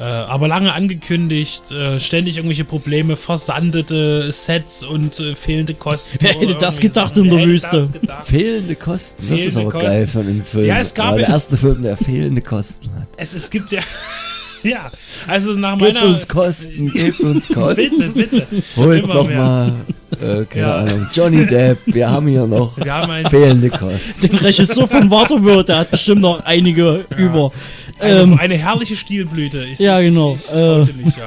Äh, 0.00 0.04
aber 0.04 0.46
lange 0.46 0.72
angekündigt, 0.74 1.72
äh, 1.72 1.98
ständig 1.98 2.36
irgendwelche 2.36 2.64
Probleme, 2.64 3.16
versandete 3.16 4.30
Sets 4.30 4.84
und 4.84 5.18
äh, 5.18 5.34
fehlende 5.34 5.74
Kosten. 5.74 6.18
Wer 6.20 6.34
hätte 6.34 6.54
das 6.54 6.78
gedacht 6.78 7.16
Sachen. 7.16 7.28
in 7.28 7.36
der 7.36 7.44
Wüste? 7.44 7.90
fehlende 8.22 8.76
Kosten. 8.76 9.26
Das 9.28 9.40
ist 9.40 9.54
Fehlende 9.54 9.76
aber 9.76 9.84
geil 9.84 10.02
Kosten. 10.02 10.08
für 10.08 10.18
einen 10.20 10.44
Film. 10.44 10.66
Ja, 10.66 10.78
es 10.78 10.94
gab 10.94 11.06
War 11.10 11.18
der 11.18 11.28
erste 11.28 11.56
Film, 11.56 11.82
der 11.82 11.96
fehlende 11.96 12.42
Kosten 12.42 12.94
hat. 12.94 13.08
Es, 13.16 13.34
es 13.34 13.50
gibt 13.50 13.72
ja. 13.72 13.80
ja, 14.70 14.90
also 15.26 15.52
nach 15.54 15.78
Gebt 15.78 15.94
meiner. 15.94 16.06
uns 16.06 16.26
Kosten, 16.28 16.90
gebt 16.92 17.20
uns 17.20 17.48
Kosten. 17.54 17.76
Bitte, 17.76 18.08
bitte. 18.10 18.46
Holt 18.76 19.02
Immer 19.04 19.14
noch 19.14 19.26
mehr. 19.28 19.38
mal, 19.38 19.72
äh, 20.20 20.44
keine 20.46 20.60
Ja. 20.66 20.76
Ahnung, 20.78 21.06
Johnny 21.12 21.46
Depp. 21.46 21.78
Wir 21.86 22.10
haben 22.10 22.26
hier 22.28 22.46
noch 22.46 22.76
Wir 22.76 22.92
haben 22.94 23.28
fehlende 23.28 23.70
Kosten. 23.70 24.28
Den 24.28 24.36
Regisseur 24.36 24.86
von 24.86 25.10
Waterworld, 25.10 25.68
der 25.68 25.78
hat 25.78 25.90
bestimmt 25.90 26.20
noch 26.22 26.44
einige 26.44 27.04
über. 27.16 27.52
eine, 28.00 28.20
Ähm, 28.20 28.38
eine 28.38 28.56
herrliche 28.56 28.96
Stilblüte. 28.96 29.64
Ich, 29.64 29.78
Ja, 29.78 30.00
genau. 30.00 30.34
Ich, 30.34 30.44
ich, 30.46 30.52
Äh. 30.54 30.78
nicht, 31.04 31.18
ja. 31.18 31.26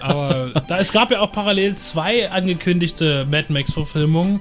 Aber 0.00 0.50
da, 0.66 0.78
es 0.78 0.92
gab 0.92 1.10
ja 1.10 1.20
auch 1.20 1.30
parallel 1.30 1.76
zwei 1.76 2.30
angekündigte 2.30 3.26
Mad 3.30 3.46
Max-Verfilmungen. 3.52 4.40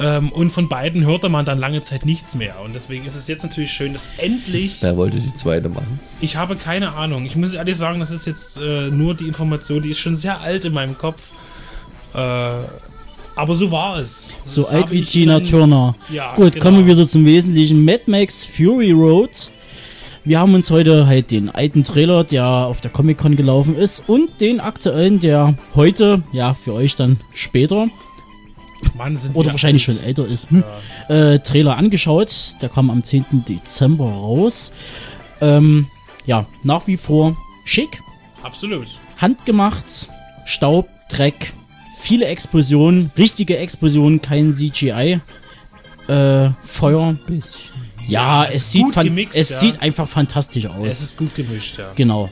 Ähm, 0.00 0.30
und 0.32 0.50
von 0.50 0.68
beiden 0.68 1.04
hörte 1.04 1.28
man 1.28 1.44
dann 1.44 1.58
lange 1.58 1.82
Zeit 1.82 2.06
nichts 2.06 2.34
mehr. 2.34 2.54
Und 2.64 2.74
deswegen 2.74 3.04
ist 3.04 3.14
es 3.16 3.28
jetzt 3.28 3.42
natürlich 3.42 3.70
schön, 3.70 3.92
dass 3.92 4.08
endlich. 4.16 4.78
Wer 4.80 4.96
wollte 4.96 5.18
die 5.18 5.34
zweite 5.34 5.68
machen? 5.68 6.00
Ich 6.22 6.36
habe 6.36 6.56
keine 6.56 6.94
Ahnung. 6.94 7.26
Ich 7.26 7.36
muss 7.36 7.52
ehrlich 7.52 7.76
sagen, 7.76 8.00
das 8.00 8.10
ist 8.10 8.26
jetzt 8.26 8.56
äh, 8.56 8.88
nur 8.90 9.14
die 9.14 9.26
Information, 9.28 9.82
die 9.82 9.90
ist 9.90 9.98
schon 9.98 10.16
sehr 10.16 10.40
alt 10.40 10.64
in 10.64 10.72
meinem 10.72 10.96
Kopf. 10.96 11.32
Äh, 12.14 12.18
aber 13.36 13.54
so 13.54 13.70
war 13.70 13.98
es. 13.98 14.32
so 14.44 14.62
Das 14.62 14.70
alt 14.72 14.90
wie 14.90 15.02
Tina 15.02 15.38
dann- 15.38 15.44
Turner. 15.48 15.94
Ja, 16.10 16.34
Gut, 16.34 16.52
genau. 16.54 16.64
kommen 16.64 16.86
wir 16.86 16.94
wieder 16.96 17.06
zum 17.06 17.24
Wesentlichen. 17.24 17.84
Mad 17.84 18.02
Max 18.06 18.44
Fury 18.44 18.92
Road. 18.92 19.50
Wir 20.24 20.38
haben 20.38 20.54
uns 20.54 20.70
heute 20.70 21.06
halt 21.06 21.30
den 21.30 21.48
alten 21.48 21.82
Trailer, 21.82 22.24
der 22.24 22.44
auf 22.46 22.80
der 22.82 22.90
Comic-Con 22.90 23.36
gelaufen 23.36 23.74
ist, 23.76 24.06
und 24.08 24.38
den 24.40 24.60
aktuellen, 24.60 25.18
der 25.20 25.54
heute, 25.74 26.22
ja, 26.32 26.52
für 26.52 26.74
euch 26.74 26.94
dann 26.96 27.18
später, 27.32 27.88
Mann, 28.96 29.18
oder 29.34 29.52
wahrscheinlich 29.52 29.82
schon 29.82 30.02
älter 30.02 30.26
ist, 30.26 30.50
hm, 30.50 30.64
äh, 31.08 31.38
Trailer 31.38 31.76
angeschaut. 31.76 32.54
Der 32.60 32.68
kam 32.68 32.90
am 32.90 33.02
10. 33.02 33.44
Dezember 33.48 34.04
raus. 34.04 34.72
Ähm, 35.40 35.86
ja, 36.26 36.46
nach 36.62 36.86
wie 36.86 36.96
vor 36.96 37.36
schick, 37.64 38.00
Absolut. 38.42 38.86
handgemacht, 39.16 40.08
Staub, 40.44 40.88
Dreck, 41.08 41.52
viele 41.98 42.26
Explosionen, 42.26 43.10
richtige 43.16 43.56
Explosionen, 43.58 44.20
kein 44.20 44.52
CGI. 44.52 45.20
Äh, 46.08 46.50
Feuer. 46.62 47.16
Ja, 48.06 48.44
es 48.44 48.54
es, 48.54 48.72
sieht, 48.72 48.92
gemixt, 48.94 49.36
es 49.36 49.50
ja. 49.50 49.58
sieht 49.60 49.82
einfach 49.82 50.08
fantastisch 50.08 50.66
aus. 50.66 50.86
Es 50.86 51.00
ist 51.00 51.16
gut 51.16 51.34
gemischt, 51.34 51.78
ja. 51.78 51.92
Genau. 51.94 52.30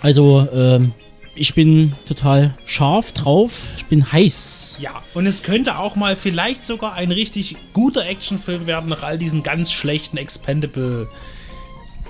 Also, 0.00 0.46
ähm, 0.52 0.92
ich 1.34 1.54
bin 1.54 1.94
total 2.06 2.54
scharf 2.66 3.12
drauf. 3.12 3.62
Ich 3.76 3.86
bin 3.86 4.12
heiß. 4.12 4.78
Ja, 4.80 5.02
und 5.14 5.26
es 5.26 5.42
könnte 5.42 5.78
auch 5.78 5.96
mal 5.96 6.16
vielleicht 6.16 6.62
sogar 6.62 6.94
ein 6.94 7.10
richtig 7.10 7.56
guter 7.72 8.06
Actionfilm 8.06 8.66
werden 8.66 8.90
nach 8.90 9.02
all 9.02 9.18
diesen 9.18 9.42
ganz 9.42 9.72
schlechten 9.72 10.18
Expendable 10.18 11.08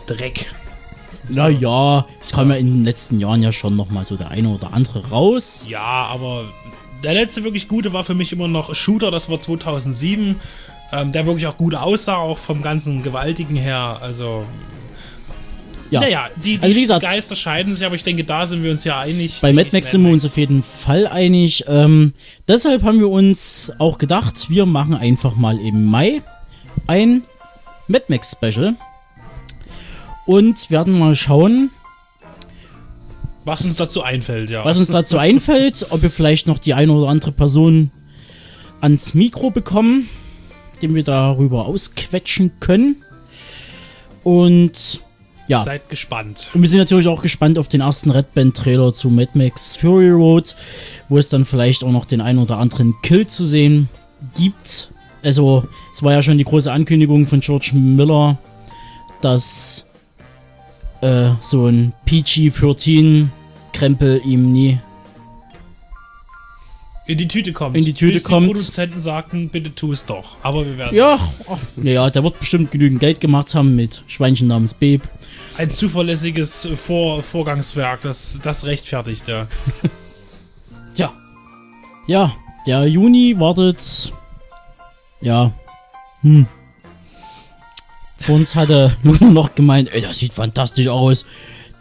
Dreck. 0.06 0.46
Naja, 1.28 2.06
es 2.20 2.32
kam 2.32 2.50
ja 2.50 2.56
in 2.56 2.66
den 2.66 2.85
letzten 2.85 3.20
Jahren 3.20 3.42
ja 3.42 3.52
schon 3.52 3.76
noch 3.76 3.90
mal 3.90 4.04
so 4.04 4.16
der 4.16 4.28
eine 4.28 4.48
oder 4.48 4.72
andere 4.72 5.11
raus. 5.11 5.66
Ja, 5.68 5.80
aber 5.80 6.46
der 7.04 7.14
letzte 7.14 7.44
wirklich 7.44 7.68
gute 7.68 7.92
war 7.92 8.02
für 8.02 8.14
mich 8.14 8.32
immer 8.32 8.48
noch 8.48 8.74
Shooter, 8.74 9.12
das 9.12 9.28
war 9.28 9.38
2007, 9.38 10.40
ähm, 10.92 11.12
der 11.12 11.26
wirklich 11.26 11.46
auch 11.46 11.56
gut 11.56 11.76
aussah, 11.76 12.16
auch 12.16 12.38
vom 12.38 12.61
ganzen 12.61 13.02
Gewaltigen 13.04 13.54
her. 13.54 13.98
Also, 14.00 14.44
Ja. 15.92 16.00
naja, 16.00 16.28
die, 16.42 16.59
die 16.59 16.64
Also 16.66 16.81
gesagt- 16.81 17.02
Geister 17.05 17.37
scheiden 17.37 17.74
sich, 17.74 17.85
aber 17.85 17.94
ich 17.94 18.02
denke, 18.02 18.24
da 18.24 18.46
sind 18.46 18.62
wir 18.64 18.70
uns 18.70 18.83
ja 18.85 18.98
einig. 19.00 19.38
Bei 19.42 19.52
Mad 19.52 19.70
Max 19.72 19.90
sind 19.90 20.02
wir 20.05 20.11
uns 20.12 20.24
auf 20.24 20.37
jeden 20.38 20.62
Fall 20.62 21.07
einig. 21.07 21.64
Ähm, 21.68 22.14
deshalb 22.48 22.83
haben 22.83 22.98
wir 22.98 23.11
uns 23.11 23.70
auch 23.78 23.98
gedacht, 23.98 24.48
wir 24.48 24.64
machen 24.66 24.94
einfach 24.94 25.37
mal 25.37 25.59
im 25.61 25.85
Mai 25.85 26.22
ein 26.87 27.22
Mad 27.88 28.07
Max 28.09 28.33
Special. 28.33 28.74
Und 30.26 30.70
werden 30.70 30.98
mal 30.98 31.14
schauen, 31.14 31.70
Was 33.44 33.62
uns 33.64 33.76
dazu 33.76 34.02
einfällt, 34.02 34.50
ja. 34.50 34.64
was 34.64 34.78
uns 34.78 34.88
dazu 34.88 35.18
einfällt, 35.18 35.87
ob 35.90 36.00
wir 36.02 36.11
vielleicht 36.11 36.46
noch 36.46 36.59
die 36.59 36.74
eine 36.74 36.92
oder 36.92 37.09
andere 37.09 37.33
Person 37.33 37.90
ans 38.81 39.14
Mikro 39.14 39.50
bekommen, 39.50 40.09
den 40.81 40.94
wir 40.94 41.02
darüber 41.05 41.66
ausquetschen 41.66 42.52
können. 42.61 42.96
Und 44.24 45.00
ja. 45.53 45.62
Seid 45.65 45.88
gespannt. 45.88 46.49
Und 46.55 46.62
wir 46.62 46.69
sind 46.69 46.79
natürlich 46.79 47.09
auch 47.09 47.23
gespannt 47.23 47.59
auf 47.59 47.69
den 47.69 47.83
ersten 47.83 48.11
Red 48.11 48.33
Band 48.35 48.57
Trailer 48.57 48.93
zu 48.93 49.11
Mad 49.11 49.31
Max 49.35 49.77
Fury 49.77 50.11
Road, 50.11 50.57
wo 51.09 51.19
es 51.19 51.29
dann 51.29 51.45
vielleicht 51.45 51.85
auch 51.85 51.91
noch 51.91 52.07
den 52.07 52.21
ein 52.21 52.38
oder 52.38 52.59
anderen 52.59 52.95
Kill 53.03 53.27
zu 53.27 53.47
sehen 53.47 53.88
gibt. 54.37 54.91
Also, 55.23 55.65
es 55.95 56.03
war 56.03 56.12
ja 56.12 56.23
schon 56.23 56.38
die 56.38 56.45
große 56.45 56.73
Ankündigung 56.73 57.27
von 57.27 57.41
George 57.41 57.73
Miller, 57.75 58.38
dass 59.21 59.87
äh, 61.03 61.31
so 61.41 61.67
ein 61.67 61.93
PG-13 62.07 63.29
Krempel 63.73 64.21
ihm 64.25 64.51
nie. 64.51 64.79
In 67.05 67.19
die 67.19 67.27
Tüte 67.27 67.53
kommt. 67.53 67.77
In 67.77 67.85
die 67.85 67.95
Tüte 67.95 68.15
Bis 68.15 68.25
kommt. 68.25 68.47
Die 68.47 68.53
Produzenten 68.53 69.01
sagten, 69.01 69.49
bitte 69.49 69.75
tu 69.75 69.93
es 69.93 70.07
doch. 70.07 70.37
Aber 70.43 70.65
wir 70.65 70.79
werden. 70.79 70.97
Ja, 70.97 71.19
ach, 71.49 71.59
ja, 71.83 72.09
der 72.11 72.23
wird 72.23 72.38
bestimmt 72.38 72.71
genügend 72.71 73.01
Geld 73.01 73.21
gemacht 73.21 73.55
haben 73.55 73.75
mit 73.75 74.05
Schweinchen 74.07 74.47
namens 74.47 74.75
Babe. 74.75 75.03
Ein 75.57 75.71
zuverlässiges 75.71 76.69
Vor 76.77 77.23
Vorgangswerk, 77.23 78.03
das, 78.03 78.41
das 78.43 78.65
rechtfertigt, 78.65 79.27
ja. 79.27 79.49
Tja. 80.95 81.12
Ja, 82.07 82.37
der 82.67 82.87
Juni 82.87 83.35
wartet. 83.38 84.12
Ja. 85.21 85.53
Hm. 86.23 86.47
Vor 88.17 88.37
uns 88.37 88.55
hatte 88.55 88.97
Luna 89.03 89.27
noch 89.31 89.57
gemeint, 89.57 89.93
ey, 89.93 90.03
das 90.03 90.21
sieht 90.21 90.33
fantastisch 90.33 90.87
aus. 90.87 91.27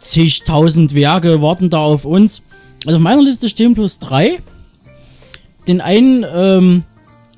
Zigtausend 0.00 0.94
Werke 0.94 1.40
warten 1.40 1.70
da 1.70 1.78
auf 1.78 2.04
uns. 2.04 2.42
Also 2.84 2.96
auf 2.96 3.02
meiner 3.02 3.22
Liste 3.22 3.48
stehen 3.48 3.74
bloß 3.74 4.00
drei. 4.00 4.42
Den 5.66 5.80
einen, 5.80 6.24
ähm, 6.24 6.84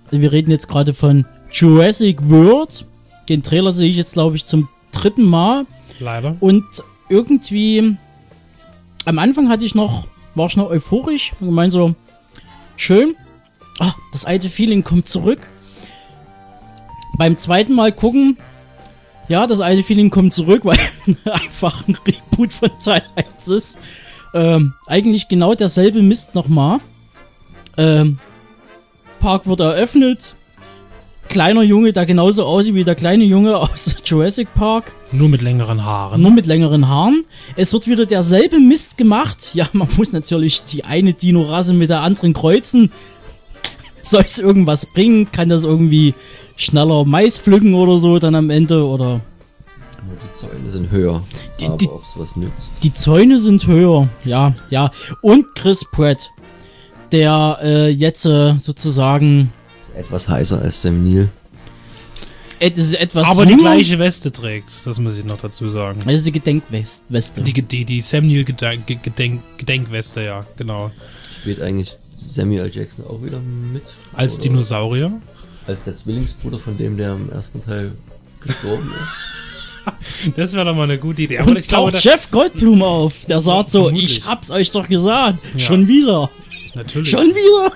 also 0.06 0.20
wir 0.20 0.32
reden 0.32 0.50
jetzt 0.50 0.68
gerade 0.68 0.92
von 0.94 1.26
Jurassic 1.52 2.18
World. 2.30 2.86
Den 3.28 3.42
Trailer 3.42 3.72
sehe 3.72 3.88
ich 3.88 3.96
jetzt, 3.96 4.14
glaube 4.14 4.36
ich, 4.36 4.46
zum 4.46 4.68
dritten 4.92 5.24
Mal. 5.24 5.66
Leider. 5.98 6.36
Und 6.40 6.64
irgendwie 7.08 7.96
am 9.04 9.18
Anfang 9.18 9.48
hatte 9.48 9.64
ich 9.64 9.74
noch, 9.74 10.06
war 10.34 10.46
ich 10.46 10.56
noch 10.56 10.70
euphorisch 10.70 11.32
und 11.40 11.48
gemeint 11.48 11.72
so, 11.72 11.94
schön, 12.76 13.14
ah, 13.78 13.92
das 14.12 14.24
alte 14.24 14.48
Feeling 14.48 14.84
kommt 14.84 15.08
zurück. 15.08 15.46
Beim 17.16 17.36
zweiten 17.36 17.74
Mal 17.74 17.92
gucken, 17.92 18.38
ja, 19.28 19.46
das 19.46 19.60
alte 19.60 19.82
Feeling 19.82 20.10
kommt 20.10 20.34
zurück, 20.34 20.64
weil 20.64 20.78
einfach 21.24 21.86
ein 21.86 21.96
Reboot 22.06 22.52
von 22.52 22.70
Teil 22.78 23.02
1 23.14 23.48
ist. 23.48 23.78
Ähm, 24.34 24.74
eigentlich 24.86 25.28
genau 25.28 25.54
derselbe 25.54 26.02
Mist 26.02 26.34
nochmal. 26.34 26.80
Ähm, 27.76 28.18
Park 29.20 29.46
wird 29.46 29.60
eröffnet. 29.60 30.36
Kleiner 31.28 31.62
Junge, 31.62 31.92
der 31.94 32.04
genauso 32.04 32.44
aussieht 32.44 32.74
wie 32.74 32.84
der 32.84 32.94
kleine 32.94 33.24
Junge 33.24 33.56
aus 33.56 33.96
Jurassic 34.04 34.52
Park. 34.54 34.92
Nur 35.10 35.28
mit 35.30 35.40
längeren 35.40 35.82
Haaren. 35.84 36.20
Nur 36.20 36.30
mit 36.30 36.44
längeren 36.44 36.86
Haaren. 36.88 37.22
Es 37.56 37.72
wird 37.72 37.88
wieder 37.88 38.04
derselbe 38.06 38.58
Mist 38.60 38.98
gemacht. 38.98 39.50
Ja, 39.54 39.66
man 39.72 39.88
muss 39.96 40.12
natürlich 40.12 40.64
die 40.64 40.84
eine 40.84 41.14
Dino-Rasse 41.14 41.72
mit 41.72 41.88
der 41.90 42.00
anderen 42.02 42.34
kreuzen. 42.34 42.92
Soll 44.02 44.24
es 44.26 44.38
irgendwas 44.38 44.84
bringen? 44.92 45.32
Kann 45.32 45.48
das 45.48 45.62
irgendwie 45.62 46.12
schneller 46.56 47.04
Mais 47.06 47.38
pflücken 47.38 47.74
oder 47.74 47.96
so 47.98 48.18
dann 48.18 48.34
am 48.34 48.50
Ende? 48.50 48.84
Oder 48.86 49.22
die 50.02 50.32
Zäune 50.38 50.68
sind 50.70 50.90
höher. 50.90 51.22
Die- 51.58 51.66
aber 51.66 51.76
die- 51.78 51.88
ob's 51.88 52.14
was 52.18 52.36
nützt. 52.36 52.70
die 52.82 52.92
Zäune 52.92 53.38
sind 53.38 53.66
höher. 53.66 54.08
Ja, 54.24 54.52
ja. 54.68 54.90
Und 55.22 55.54
Chris 55.54 55.86
Pratt, 55.90 56.30
der 57.12 57.58
äh, 57.62 57.88
jetzt 57.88 58.26
äh, 58.26 58.54
sozusagen 58.58 59.52
Ist 59.82 59.94
etwas 59.96 60.28
heißer 60.28 60.60
als 60.60 60.82
Sam 60.82 61.04
Neill. 61.04 61.28
et 62.60 62.78
etwas 62.94 63.26
aber 63.28 63.46
die 63.46 63.56
gleiche 63.56 63.98
Weste 63.98 64.30
trägt, 64.32 64.70
das 64.86 64.98
muss 64.98 65.16
ich 65.18 65.24
noch 65.24 65.38
dazu 65.38 65.68
sagen. 65.70 66.00
Das 66.04 66.14
ist 66.14 66.26
die 66.26 66.32
Gedenkweste. 66.32 67.42
Die, 67.42 67.62
die, 67.62 67.84
die 67.84 68.00
Sam 68.00 68.26
Neill 68.26 68.44
Gedenk, 68.44 68.86
Gedenk, 68.86 69.40
Gedenkweste, 69.58 70.22
ja, 70.22 70.44
genau. 70.56 70.90
Spielt 71.40 71.60
eigentlich 71.60 71.96
Samuel 72.16 72.70
Jackson 72.72 73.04
auch 73.06 73.22
wieder 73.22 73.38
mit? 73.38 73.82
Als 74.14 74.34
Oder 74.36 74.42
Dinosaurier. 74.44 75.12
Als 75.66 75.84
der 75.84 75.94
Zwillingsbruder 75.94 76.58
von 76.58 76.76
dem, 76.78 76.96
der 76.96 77.12
im 77.14 77.30
ersten 77.30 77.62
Teil 77.64 77.92
gestorben 78.40 78.88
ist. 78.88 79.34
Das 80.36 80.54
wäre 80.54 80.64
doch 80.64 80.74
mal 80.74 80.84
eine 80.84 80.96
gute 80.96 81.20
Idee. 81.20 81.38
Aber 81.40 81.50
Und 81.50 81.58
ich 81.58 81.68
glaube, 81.68 81.92
Jeff 81.98 82.30
Goldblum 82.30 82.82
auf. 82.82 83.26
Der 83.26 83.42
sagt 83.42 83.70
so, 83.70 83.82
vermutlich. 83.84 84.18
ich 84.20 84.26
hab's 84.26 84.50
euch 84.50 84.70
doch 84.70 84.88
gesagt. 84.88 85.38
Ja. 85.52 85.58
Schon 85.58 85.88
wieder. 85.88 86.30
Natürlich. 86.74 87.10
Schon 87.10 87.28
wieder. 87.28 87.72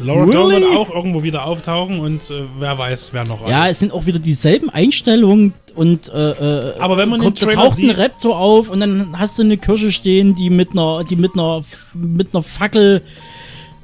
Laura 0.00 0.26
Dern 0.26 0.46
Really? 0.46 0.62
wird 0.62 0.76
auch 0.76 0.90
irgendwo 0.94 1.22
wieder 1.22 1.44
auftauchen 1.46 2.00
und 2.00 2.28
äh, 2.30 2.42
wer 2.58 2.76
weiß, 2.76 3.10
wer 3.12 3.24
noch 3.24 3.48
Ja, 3.48 3.62
alles. 3.62 3.72
es 3.74 3.78
sind 3.80 3.92
auch 3.92 4.04
wieder 4.06 4.18
dieselben 4.18 4.68
Einstellungen 4.68 5.54
und 5.76 6.08
äh, 6.08 6.30
äh, 6.58 6.74
Aber 6.80 6.96
wenn 6.96 7.08
man 7.08 7.20
den 7.20 7.24
kommt, 7.26 7.40
da 7.42 7.46
Trailer 7.46 7.62
taucht 7.62 7.78
ein 7.78 7.86
sieht- 7.88 7.98
Raptor 7.98 8.36
auf 8.38 8.68
und 8.68 8.80
dann 8.80 9.16
hast 9.18 9.38
du 9.38 9.42
eine 9.42 9.56
Kirche 9.58 9.92
stehen, 9.92 10.34
die 10.34 10.50
mit 10.50 10.72
einer, 10.72 11.04
die 11.04 11.14
mit 11.14 11.34
einer, 11.34 11.62
mit 11.94 12.34
einer 12.34 12.42
Fackel 12.42 13.02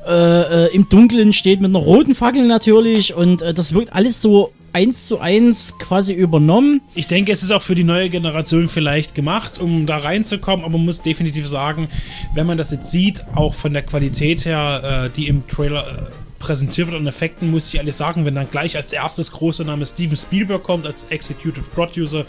äh, 0.06 0.66
äh, 0.66 0.74
im 0.74 0.88
Dunkeln 0.88 1.32
steht, 1.32 1.60
mit 1.60 1.68
einer 1.70 1.78
roten 1.84 2.14
Fackel 2.16 2.46
natürlich 2.48 3.14
und 3.14 3.42
äh, 3.42 3.54
das 3.54 3.72
wirkt 3.74 3.92
alles 3.92 4.20
so 4.20 4.52
eins 4.72 5.06
zu 5.06 5.18
eins 5.18 5.74
quasi 5.78 6.12
übernommen. 6.12 6.80
Ich 6.94 7.06
denke, 7.06 7.32
es 7.32 7.42
ist 7.42 7.50
auch 7.50 7.62
für 7.62 7.74
die 7.74 7.84
neue 7.84 8.10
Generation 8.10 8.68
vielleicht 8.68 9.14
gemacht, 9.14 9.58
um 9.58 9.86
da 9.86 9.98
reinzukommen, 9.98 10.64
aber 10.64 10.76
man 10.76 10.86
muss 10.86 11.02
definitiv 11.02 11.46
sagen, 11.46 11.88
wenn 12.34 12.46
man 12.46 12.58
das 12.58 12.70
jetzt 12.70 12.90
sieht, 12.90 13.24
auch 13.34 13.54
von 13.54 13.72
der 13.72 13.82
Qualität 13.82 14.44
her, 14.44 15.06
äh, 15.06 15.10
die 15.16 15.28
im 15.28 15.46
Trailer 15.46 15.86
äh, 15.86 16.02
präsentiert 16.38 16.88
wird 16.88 17.00
an 17.00 17.06
Effekten, 17.06 17.50
muss 17.50 17.68
ich 17.68 17.76
ehrlich 17.76 17.94
sagen, 17.94 18.24
wenn 18.24 18.34
dann 18.34 18.50
gleich 18.50 18.76
als 18.76 18.92
erstes 18.92 19.32
großer 19.32 19.64
Name 19.64 19.86
Steven 19.86 20.16
Spielberg 20.16 20.62
kommt 20.62 20.86
als 20.86 21.04
Executive 21.04 21.68
Producer, 21.74 22.26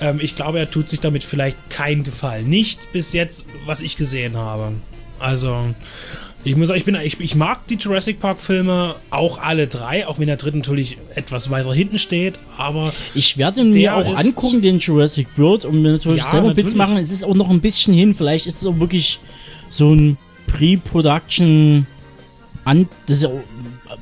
ähm, 0.00 0.20
ich 0.20 0.36
glaube, 0.36 0.58
er 0.58 0.70
tut 0.70 0.88
sich 0.88 1.00
damit 1.00 1.24
vielleicht 1.24 1.56
keinen 1.70 2.04
Gefallen. 2.04 2.48
Nicht 2.48 2.92
bis 2.92 3.12
jetzt, 3.12 3.46
was 3.66 3.80
ich 3.80 3.96
gesehen 3.96 4.36
habe. 4.36 4.72
Also, 5.18 5.74
ich 6.44 6.56
muss 6.56 6.68
sagen, 6.68 6.78
ich, 6.78 6.84
bin, 6.84 6.94
ich, 7.02 7.20
ich 7.20 7.34
mag 7.34 7.66
die 7.68 7.74
Jurassic 7.74 8.18
Park 8.20 8.40
Filme, 8.40 8.94
auch 9.10 9.38
alle 9.38 9.66
drei, 9.66 10.06
auch 10.06 10.18
wenn 10.18 10.26
der 10.26 10.36
dritte 10.36 10.56
natürlich 10.56 10.96
etwas 11.14 11.50
weiter 11.50 11.72
hinten 11.74 11.98
steht, 11.98 12.38
aber 12.56 12.92
Ich 13.14 13.36
werde 13.36 13.62
mir 13.64 13.94
auch 13.96 14.16
angucken, 14.16 14.62
den 14.62 14.78
Jurassic 14.78 15.26
World, 15.36 15.64
um 15.64 15.82
mir 15.82 15.92
natürlich 15.92 16.22
Ja, 16.22 16.30
selber 16.30 16.48
ein 16.50 16.54
Bits 16.54 16.74
natürlich. 16.74 16.76
machen. 16.76 16.96
Es 16.96 17.10
ist 17.10 17.24
auch 17.24 17.34
noch 17.34 17.50
ein 17.50 17.60
bisschen 17.60 17.92
hin. 17.94 18.14
Vielleicht 18.14 18.46
ist 18.46 18.60
es 18.62 18.66
auch 18.66 18.78
wirklich 18.78 19.20
so 19.68 19.92
ein 19.94 20.16
Pre-Production 20.46 21.86
an, 22.64 22.88
das 23.06 23.18
ist 23.18 23.22
ja 23.24 23.28
auch 23.28 23.40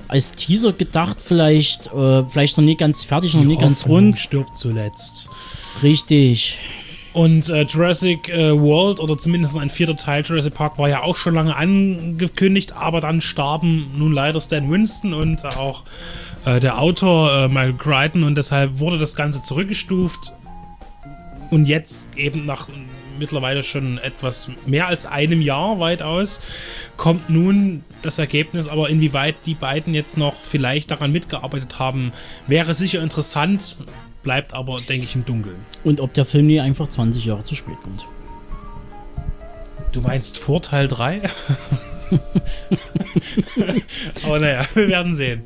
als 0.09 0.33
Teaser 0.35 0.73
gedacht, 0.73 1.19
vielleicht, 1.23 1.87
äh, 1.93 2.25
vielleicht 2.25 2.57
noch 2.57 2.65
nie 2.65 2.77
ganz 2.77 3.05
fertig, 3.05 3.35
noch 3.35 3.43
die 3.43 3.49
nie 3.49 3.57
ganz 3.57 3.83
Hoffnung 3.83 3.97
rund. 4.07 4.19
stirbt 4.19 4.57
zuletzt. 4.57 5.29
Richtig. 5.83 6.59
Und 7.19 7.49
äh, 7.49 7.63
Jurassic 7.63 8.29
äh, 8.29 8.57
World 8.57 9.01
oder 9.01 9.19
zumindest 9.19 9.59
ein 9.59 9.71
vierter 9.71 9.97
Teil 9.97 10.23
Jurassic 10.25 10.55
Park 10.55 10.79
war 10.79 10.89
ja 10.89 11.03
auch 11.03 11.17
schon 11.17 11.35
lange 11.35 11.57
angekündigt, 11.57 12.75
aber 12.77 13.01
dann 13.01 13.21
starben 13.21 13.91
nun 13.97 14.13
leider 14.13 14.41
Stan 14.41 14.71
Winston 14.71 15.13
und 15.15 15.45
auch 15.45 15.83
äh, 16.45 16.61
der 16.61 16.79
Autor 16.79 17.33
äh, 17.33 17.49
Michael 17.49 17.73
Crichton 17.73 18.23
und 18.23 18.39
deshalb 18.39 18.79
wurde 18.79 18.99
das 18.99 19.17
Ganze 19.17 19.43
zurückgestuft 19.43 20.33
und 21.51 21.65
jetzt 21.67 22.11
eben 22.15 22.45
nach 22.45 22.69
mittlerweile 23.19 23.65
schon 23.65 23.99
etwas 23.99 24.53
mehr 24.65 24.87
als 24.87 25.05
einem 25.05 25.41
Jahr 25.41 25.81
weit 25.81 26.03
aus, 26.03 26.41
kommt 26.97 27.29
nun 27.31 27.83
das 28.03 28.21
Ergebnis, 28.21 28.69
aber 28.69 28.91
inwieweit 28.91 29.35
die 29.45 29.57
beiden 29.57 29.93
jetzt 29.93 30.19
noch 30.19 30.35
vielleicht 30.35 30.93
daran 30.93 31.11
mitgearbeitet 31.11 31.81
haben, 31.81 32.13
wäre 32.47 32.75
sicher 32.75 33.03
interessant, 33.03 33.79
bleibt 34.29 34.53
aber, 34.53 34.79
denke 34.87 35.07
ich, 35.07 35.15
im 35.15 35.25
Dunkeln. 35.25 35.57
Und 35.85 36.03
ob 36.03 36.13
der 36.13 36.27
Film 36.27 36.45
nie 36.45 36.61
einfach 36.61 36.87
20 36.87 37.25
Jahre 37.25 37.45
zu 37.45 37.55
spät 37.55 37.77
kommt. 37.83 38.05
Du 39.95 40.03
meinst 40.03 40.37
Vorteil 40.37 40.87
3? 40.87 41.23
aber 44.23 44.39
naja, 44.39 44.67
wir 44.75 44.89
werden 44.89 45.15
sehen. 45.15 45.45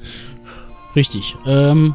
Richtig. 0.96 1.36
Ähm, 1.46 1.94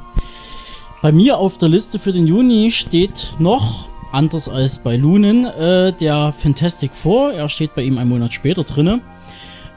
bei 1.01 1.11
mir 1.11 1.39
auf 1.39 1.57
der 1.57 1.67
Liste 1.67 1.99
für 1.99 2.13
den 2.13 2.25
Juni 2.25 2.71
steht 2.71 3.35
noch, 3.37 3.89
anders 4.13 4.47
als 4.47 4.77
bei 4.77 4.95
Lunen, 4.95 5.43
äh, 5.43 5.91
der 5.91 6.31
Fantastic 6.31 6.95
Four. 6.95 7.33
Er 7.33 7.49
steht 7.49 7.75
bei 7.75 7.81
ihm 7.81 7.97
einen 7.97 8.11
Monat 8.11 8.31
später 8.31 8.63
drinne. 8.63 9.01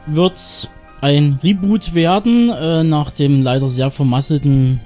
Wird 0.06 0.70
ein 1.00 1.40
Reboot 1.42 1.92
werden, 1.96 2.50
äh, 2.50 2.84
nach 2.84 3.10
dem 3.10 3.42
leider 3.42 3.66
sehr 3.66 3.90
vermasselten 3.90 4.78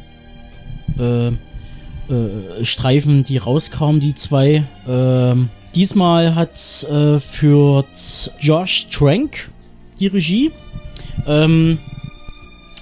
äh, 0.98 1.32
äh, 2.08 2.64
Streifen, 2.64 3.24
die 3.24 3.38
rauskamen, 3.38 4.00
die 4.00 4.14
zwei. 4.14 4.64
Ähm, 4.88 5.48
diesmal 5.74 6.34
hat 6.34 6.84
äh, 6.84 7.18
führt 7.18 8.30
Josh 8.40 8.88
Trank 8.90 9.50
die 9.98 10.08
Regie. 10.08 10.50
Ähm, 11.26 11.78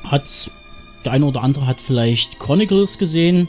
hat 0.05 0.51
der 1.05 1.13
eine 1.13 1.27
oder 1.27 1.43
andere 1.43 1.67
hat 1.67 1.81
vielleicht 1.81 2.39
Chronicles 2.39 2.99
gesehen. 2.99 3.49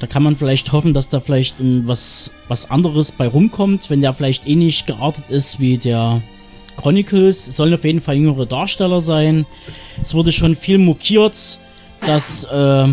Da 0.00 0.06
kann 0.06 0.22
man 0.22 0.36
vielleicht 0.36 0.72
hoffen, 0.72 0.92
dass 0.92 1.08
da 1.08 1.20
vielleicht 1.20 1.56
was, 1.58 2.30
was 2.48 2.70
anderes 2.70 3.12
bei 3.12 3.28
rumkommt, 3.28 3.90
wenn 3.90 4.00
der 4.00 4.12
vielleicht 4.12 4.46
ähnlich 4.46 4.86
geartet 4.86 5.30
ist 5.30 5.60
wie 5.60 5.78
der 5.78 6.20
Chronicles. 6.76 7.48
Es 7.48 7.56
sollen 7.56 7.72
auf 7.72 7.84
jeden 7.84 8.00
Fall 8.00 8.16
jüngere 8.16 8.46
Darsteller 8.46 9.00
sein. 9.00 9.46
Es 10.02 10.14
wurde 10.14 10.32
schon 10.32 10.56
viel 10.56 10.78
mokiert, 10.78 11.58
dass 12.04 12.44
äh, 12.44 12.88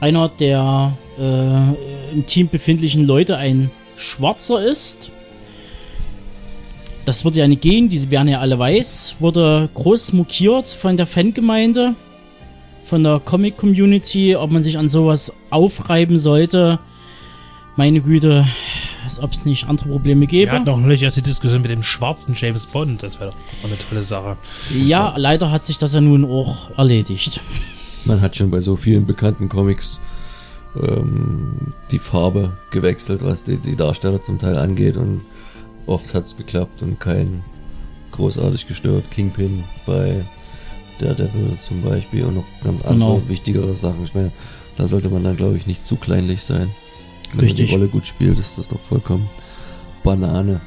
einer 0.00 0.28
der 0.28 0.96
äh, 1.18 2.12
im 2.12 2.26
Team 2.26 2.48
befindlichen 2.48 3.06
Leute 3.06 3.36
ein 3.36 3.70
Schwarzer 3.96 4.62
ist. 4.62 5.10
Das 7.04 7.24
würde 7.24 7.38
ja 7.38 7.48
nicht 7.48 7.62
gehen, 7.62 7.88
diese 7.88 8.10
wären 8.10 8.28
ja 8.28 8.40
alle 8.40 8.58
weiß. 8.58 9.16
Wurde 9.20 9.68
groß 9.74 10.12
mokiert 10.12 10.66
von 10.68 10.96
der 10.96 11.06
Fangemeinde 11.06 11.94
von 12.86 13.02
der 13.02 13.20
Comic-Community, 13.20 14.36
ob 14.36 14.50
man 14.50 14.62
sich 14.62 14.78
an 14.78 14.88
sowas 14.88 15.34
aufreiben 15.50 16.18
sollte. 16.18 16.78
Meine 17.74 18.00
Güte, 18.00 18.46
als 19.04 19.20
ob 19.20 19.32
es 19.32 19.44
nicht 19.44 19.68
andere 19.68 19.88
Probleme 19.88 20.26
gäbe. 20.26 20.52
Wir 20.52 20.58
hatten 20.60 20.66
noch 20.66 20.78
neulich 20.78 21.02
erst 21.02 21.16
die 21.16 21.22
Diskussion 21.22 21.62
mit 21.62 21.70
dem 21.70 21.82
schwarzen 21.82 22.34
James 22.34 22.66
Bond. 22.66 23.02
Das 23.02 23.20
wäre 23.20 23.30
doch 23.30 23.68
eine 23.68 23.76
tolle 23.76 24.02
Sache. 24.02 24.36
Ja, 24.86 25.14
leider 25.16 25.50
hat 25.50 25.66
sich 25.66 25.78
das 25.78 25.94
ja 25.94 26.00
nun 26.00 26.24
auch 26.24 26.70
erledigt. 26.78 27.40
Man 28.06 28.20
hat 28.20 28.36
schon 28.36 28.50
bei 28.50 28.60
so 28.60 28.76
vielen 28.76 29.04
bekannten 29.06 29.48
Comics 29.48 29.98
ähm, 30.80 31.72
die 31.90 31.98
Farbe 31.98 32.52
gewechselt, 32.70 33.20
was 33.22 33.44
die, 33.44 33.56
die 33.56 33.76
Darsteller 33.76 34.22
zum 34.22 34.38
Teil 34.38 34.56
angeht 34.56 34.96
und 34.96 35.22
oft 35.86 36.14
hat 36.14 36.26
es 36.26 36.36
geklappt 36.36 36.82
und 36.82 37.00
kein 37.00 37.42
großartig 38.12 38.66
gestört. 38.68 39.04
Kingpin 39.10 39.64
bei 39.86 40.24
Daredevil 41.00 41.56
zum 41.66 41.82
Beispiel 41.82 42.24
und 42.24 42.36
noch 42.36 42.44
ganz 42.62 42.80
andere 42.82 43.14
Genau. 43.16 43.28
wichtigere 43.28 43.74
Sachen. 43.74 44.04
Ich 44.04 44.14
meine, 44.14 44.32
da 44.76 44.88
sollte 44.88 45.08
man 45.08 45.24
dann 45.24 45.36
glaube 45.36 45.56
ich 45.56 45.66
nicht 45.66 45.84
zu 45.86 45.96
kleinlich 45.96 46.42
sein. 46.42 46.70
Wenn 47.30 47.36
man 47.38 47.44
Richtig. 47.46 47.68
die 47.68 47.74
Rolle 47.74 47.88
gut 47.88 48.06
spielt, 48.06 48.38
ist 48.38 48.56
das 48.56 48.68
doch 48.68 48.80
vollkommen 48.88 49.28
Banane. 50.02 50.60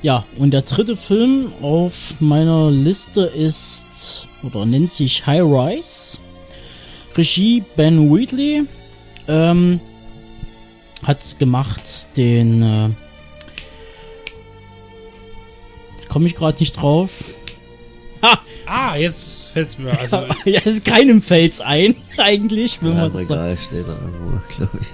Ja, 0.00 0.24
und 0.36 0.52
der 0.52 0.62
dritte 0.62 0.96
Film 0.96 1.48
auf 1.60 2.14
meiner 2.20 2.70
Liste 2.70 3.22
ist, 3.22 4.28
oder 4.44 4.64
nennt 4.64 4.90
sich 4.90 5.26
High 5.26 5.42
Rise. 5.42 6.18
Regie 7.18 7.62
Ben 7.76 8.10
Wheatley. 8.14 8.62
Ähm, 9.26 9.80
hat 11.04 11.38
gemacht 11.38 12.16
den. 12.16 12.62
Äh, 12.62 12.88
jetzt 15.94 16.08
komme 16.08 16.26
ich 16.26 16.34
gerade 16.36 16.58
nicht 16.60 16.72
drauf. 16.80 17.10
Ha! 18.22 18.38
Ah, 18.66 18.96
jetzt 18.96 19.50
fällt 19.50 19.68
es 19.68 19.78
mir. 19.78 19.98
Also, 19.98 20.22
ja, 20.44 20.60
ist 20.60 20.84
keinem 20.84 21.20
Fels 21.22 21.60
ein, 21.60 21.96
eigentlich, 22.16 22.78
wenn 22.82 22.92
Ja, 22.92 23.02
man 23.02 23.12
das 23.12 23.26
sagt. 23.26 23.40
Regal 23.40 23.58
steht 23.58 23.86
da 23.88 23.92
irgendwo, 23.92 24.40
glaube 24.56 24.78
ich. 24.80 24.88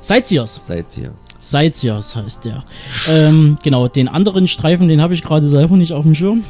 Sightseers. 0.00 0.66
Sightseer. 0.66 1.14
Sightseers 1.38 2.16
heißt 2.16 2.44
der. 2.44 2.64
Ähm, 3.08 3.58
genau, 3.62 3.88
den 3.88 4.08
anderen 4.08 4.46
Streifen, 4.48 4.88
den 4.88 5.00
habe 5.00 5.14
ich 5.14 5.22
gerade 5.22 5.46
selber 5.48 5.76
nicht 5.76 5.92
auf 5.92 6.04
dem 6.04 6.14
Schirm. 6.14 6.44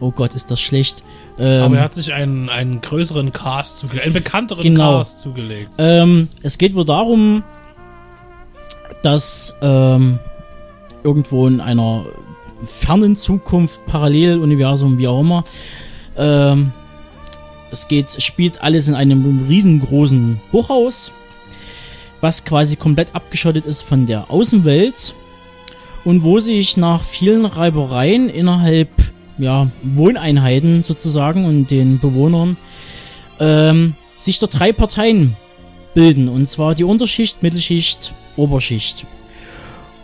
oh 0.00 0.10
Gott, 0.10 0.34
ist 0.34 0.50
das 0.50 0.60
schlecht. 0.60 1.02
Ähm, 1.40 1.62
aber 1.62 1.76
er 1.78 1.84
hat 1.84 1.94
sich 1.94 2.12
einen, 2.12 2.48
einen 2.48 2.80
größeren 2.80 3.32
Cast 3.32 3.78
zugelegt, 3.78 4.04
einen 4.04 4.14
bekannteren 4.14 4.62
Genau. 4.62 4.98
Cast 4.98 5.20
zugelegt. 5.20 5.72
ähm, 5.78 6.28
es 6.42 6.58
geht 6.58 6.74
wohl 6.74 6.84
darum, 6.84 7.42
dass 9.02 9.56
ähm, 9.62 10.18
irgendwo 11.04 11.46
in 11.46 11.60
einer 11.60 12.06
fernen 12.64 13.14
Zukunft, 13.16 13.84
Paralleluniversum, 13.86 14.98
wie 14.98 15.06
auch 15.06 15.20
immer, 15.20 15.44
ähm, 16.16 16.72
es 17.70 17.86
geht, 17.86 18.10
spielt 18.22 18.62
alles 18.62 18.88
in 18.88 18.94
einem 18.94 19.46
riesengroßen 19.48 20.40
Hochhaus, 20.52 21.12
was 22.20 22.44
quasi 22.44 22.76
komplett 22.76 23.14
abgeschottet 23.14 23.64
ist 23.66 23.82
von 23.82 24.06
der 24.06 24.30
Außenwelt 24.30 25.14
und 26.04 26.22
wo 26.22 26.38
sich 26.40 26.76
nach 26.76 27.02
vielen 27.02 27.44
Reibereien 27.44 28.28
innerhalb 28.28 28.88
ja, 29.38 29.68
Wohneinheiten 29.82 30.82
sozusagen 30.82 31.44
und 31.44 31.70
den 31.70 31.98
Bewohnern 31.98 32.56
ähm, 33.40 33.94
sich 34.16 34.38
da 34.38 34.46
drei 34.46 34.72
Parteien 34.72 35.36
bilden. 35.94 36.28
Und 36.28 36.48
zwar 36.48 36.74
die 36.74 36.84
Unterschicht, 36.84 37.42
Mittelschicht, 37.42 38.14
Oberschicht. 38.36 39.06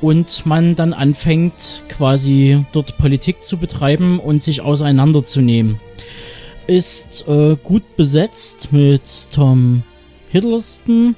Und 0.00 0.44
man 0.44 0.76
dann 0.76 0.92
anfängt 0.92 1.82
quasi 1.88 2.64
dort 2.72 2.98
Politik 2.98 3.44
zu 3.44 3.56
betreiben 3.56 4.18
und 4.18 4.42
sich 4.42 4.60
auseinanderzunehmen. 4.60 5.80
Ist 6.66 7.26
äh, 7.28 7.56
gut 7.62 7.96
besetzt 7.96 8.72
mit 8.72 9.30
Tom 9.32 9.82
Hiddleston, 10.30 11.14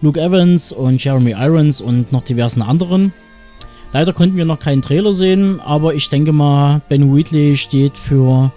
Luke 0.00 0.20
Evans 0.20 0.72
und 0.72 1.02
Jeremy 1.02 1.32
Irons 1.32 1.80
und 1.80 2.10
noch 2.10 2.22
diversen 2.22 2.62
anderen. 2.62 3.12
Leider 3.92 4.12
konnten 4.12 4.36
wir 4.36 4.44
noch 4.44 4.60
keinen 4.60 4.82
Trailer 4.82 5.12
sehen, 5.12 5.60
aber 5.60 5.94
ich 5.94 6.08
denke 6.08 6.32
mal, 6.32 6.80
Ben 6.88 7.14
Wheatley 7.14 7.56
steht 7.56 7.98
für 7.98 8.52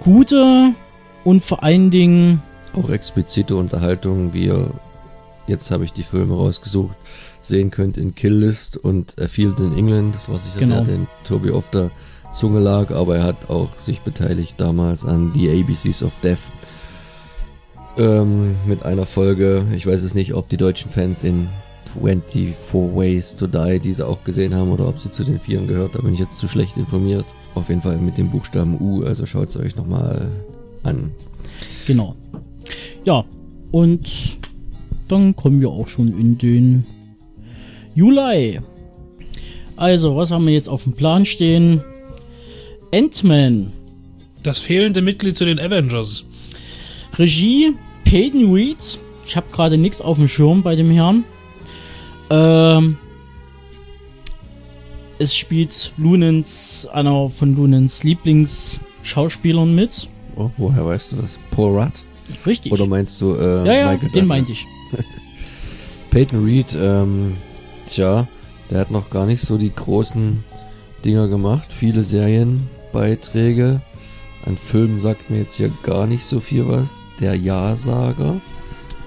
gute 0.00 0.72
und 1.24 1.44
vor 1.44 1.62
allen 1.62 1.90
Dingen 1.90 2.42
Auch 2.74 2.90
explizite 2.90 3.56
Unterhaltung, 3.56 4.32
wie 4.34 4.46
ihr, 4.46 4.70
jetzt 5.46 5.70
habe 5.70 5.84
ich 5.84 5.92
die 5.92 6.02
Filme 6.02 6.34
rausgesucht, 6.34 6.94
sehen 7.40 7.70
könnt 7.70 7.96
in 7.96 8.14
Kill 8.14 8.34
List 8.34 8.76
und 8.76 9.18
A 9.18 9.26
Field 9.26 9.58
in 9.60 9.76
England, 9.76 10.14
das 10.14 10.28
war 10.28 10.38
sicher 10.38 10.58
Genau. 10.58 10.76
der, 10.84 10.96
den 10.96 11.06
Tobi 11.24 11.50
auf 11.50 11.70
der 11.70 11.90
Zunge 12.32 12.60
lag, 12.60 12.90
aber 12.90 13.16
er 13.16 13.24
hat 13.24 13.48
auch 13.48 13.70
sich 13.78 14.00
beteiligt 14.00 14.54
damals 14.58 15.04
an 15.04 15.32
The 15.34 15.50
ABCs 15.50 16.02
of 16.02 16.12
Death. 16.22 16.38
Ähm, 17.98 18.54
mit 18.66 18.84
einer 18.84 19.04
Folge, 19.06 19.64
ich 19.74 19.86
weiß 19.86 20.02
es 20.02 20.14
nicht, 20.14 20.34
ob 20.34 20.48
die 20.48 20.56
deutschen 20.56 20.90
Fans 20.90 21.24
in 21.24 21.48
24 21.94 22.54
Ways 22.72 23.34
to 23.36 23.46
Die 23.46 23.80
diese 23.80 24.06
auch 24.06 24.24
gesehen 24.24 24.54
haben 24.54 24.70
oder 24.70 24.88
ob 24.88 24.98
sie 24.98 25.10
zu 25.10 25.24
den 25.24 25.40
Vieren 25.40 25.66
gehört, 25.66 25.94
da 25.94 26.00
bin 26.00 26.14
ich 26.14 26.20
jetzt 26.20 26.38
zu 26.38 26.48
schlecht 26.48 26.76
informiert. 26.76 27.26
Auf 27.54 27.68
jeden 27.68 27.82
Fall 27.82 27.96
mit 27.98 28.18
dem 28.18 28.30
Buchstaben 28.30 28.80
U, 28.80 29.02
also 29.02 29.26
schaut 29.26 29.48
es 29.48 29.56
euch 29.56 29.76
nochmal 29.76 30.30
an. 30.82 31.10
Genau. 31.86 32.14
Ja, 33.04 33.24
und 33.70 34.38
dann 35.08 35.34
kommen 35.34 35.60
wir 35.60 35.70
auch 35.70 35.88
schon 35.88 36.08
in 36.08 36.38
den 36.38 36.84
Juli. 37.94 38.60
Also, 39.76 40.16
was 40.16 40.30
haben 40.30 40.46
wir 40.46 40.52
jetzt 40.52 40.68
auf 40.68 40.84
dem 40.84 40.92
Plan 40.92 41.24
stehen? 41.24 41.80
Ant-Man. 42.92 43.72
Das 44.42 44.58
fehlende 44.58 45.02
Mitglied 45.02 45.36
zu 45.36 45.44
den 45.44 45.58
Avengers. 45.58 46.24
Regie 47.18 47.74
Peyton 48.04 48.52
Reed. 48.52 48.98
Ich 49.26 49.36
habe 49.36 49.46
gerade 49.52 49.78
nichts 49.78 50.00
auf 50.00 50.16
dem 50.16 50.28
Schirm 50.28 50.62
bei 50.62 50.76
dem 50.76 50.90
Herrn. 50.90 51.24
Ähm, 52.30 52.96
es 55.18 55.36
spielt 55.36 55.92
Lunens, 55.98 56.86
einer 56.92 57.28
von 57.28 57.54
Lunens 57.54 58.04
Lieblingsschauspielern 58.04 59.74
mit. 59.74 60.08
Oh, 60.36 60.50
woher 60.56 60.86
weißt 60.86 61.12
du 61.12 61.16
das? 61.16 61.38
Paul 61.50 61.78
Rudd? 61.78 62.04
Richtig. 62.46 62.72
Oder 62.72 62.86
meinst 62.86 63.20
du 63.20 63.34
äh, 63.34 63.66
ja, 63.66 63.72
ja, 63.74 63.90
Michael 63.90 64.08
den 64.10 64.12
Douglas? 64.12 64.26
meinte 64.26 64.52
ich. 64.52 64.66
Peyton 66.10 66.44
Reed, 66.44 66.76
ähm, 66.80 67.36
tja, 67.86 68.26
der 68.70 68.80
hat 68.80 68.90
noch 68.90 69.10
gar 69.10 69.26
nicht 69.26 69.42
so 69.42 69.58
die 69.58 69.74
großen 69.74 70.42
Dinger 71.04 71.28
gemacht. 71.28 71.72
Viele 71.72 72.04
Serienbeiträge. 72.04 73.80
An 74.46 74.56
Filmen 74.56 75.00
sagt 75.00 75.28
mir 75.28 75.38
jetzt 75.38 75.56
hier 75.56 75.70
gar 75.82 76.06
nicht 76.06 76.24
so 76.24 76.40
viel 76.40 76.68
was. 76.68 77.00
Der 77.20 77.34
Ja-Sager. 77.34 78.40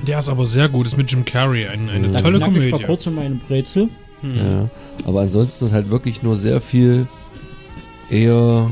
Der 0.08 0.20
ist 0.20 0.30
aber 0.30 0.46
sehr 0.46 0.70
gut, 0.70 0.86
ist 0.86 0.98
mit 0.98 1.10
Jim 1.12 1.26
Carrey. 1.26 1.68
Ein, 1.68 1.90
eine 1.90 2.10
Da 2.10 2.20
tolle 2.20 2.38
knack 2.40 2.50
Ich 2.52 2.56
mal 2.56 2.70
Komödie. 2.70 2.86
kurz 2.86 3.06
in 3.06 3.16
meine 3.16 3.36
Brezel. 3.36 3.90
Ja. 4.22 4.70
Aber 5.06 5.22
ansonsten 5.22 5.66
ist 5.66 5.74
halt 5.74 5.90
wirklich 5.90 6.24
nur 6.24 6.38
sehr 6.38 6.62
viel 6.62 7.08
eher, 8.10 8.70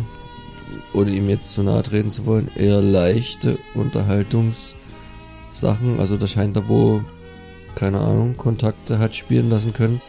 ohne 0.93 1.11
ihm 1.11 1.29
jetzt 1.29 1.51
zu 1.53 1.63
nahe 1.63 1.83
treten 1.83 2.09
zu 2.09 2.25
wollen, 2.25 2.49
eher 2.55 2.81
leichte 2.81 3.57
Unterhaltungssachen. 3.75 5.99
Also 5.99 6.17
da 6.17 6.27
scheint 6.27 6.55
da 6.55 6.67
wo, 6.67 7.01
keine 7.75 7.99
Ahnung, 7.99 8.37
Kontakte 8.37 8.99
hat 8.99 9.15
spielen 9.15 9.49
lassen 9.49 9.73
können, 9.73 10.01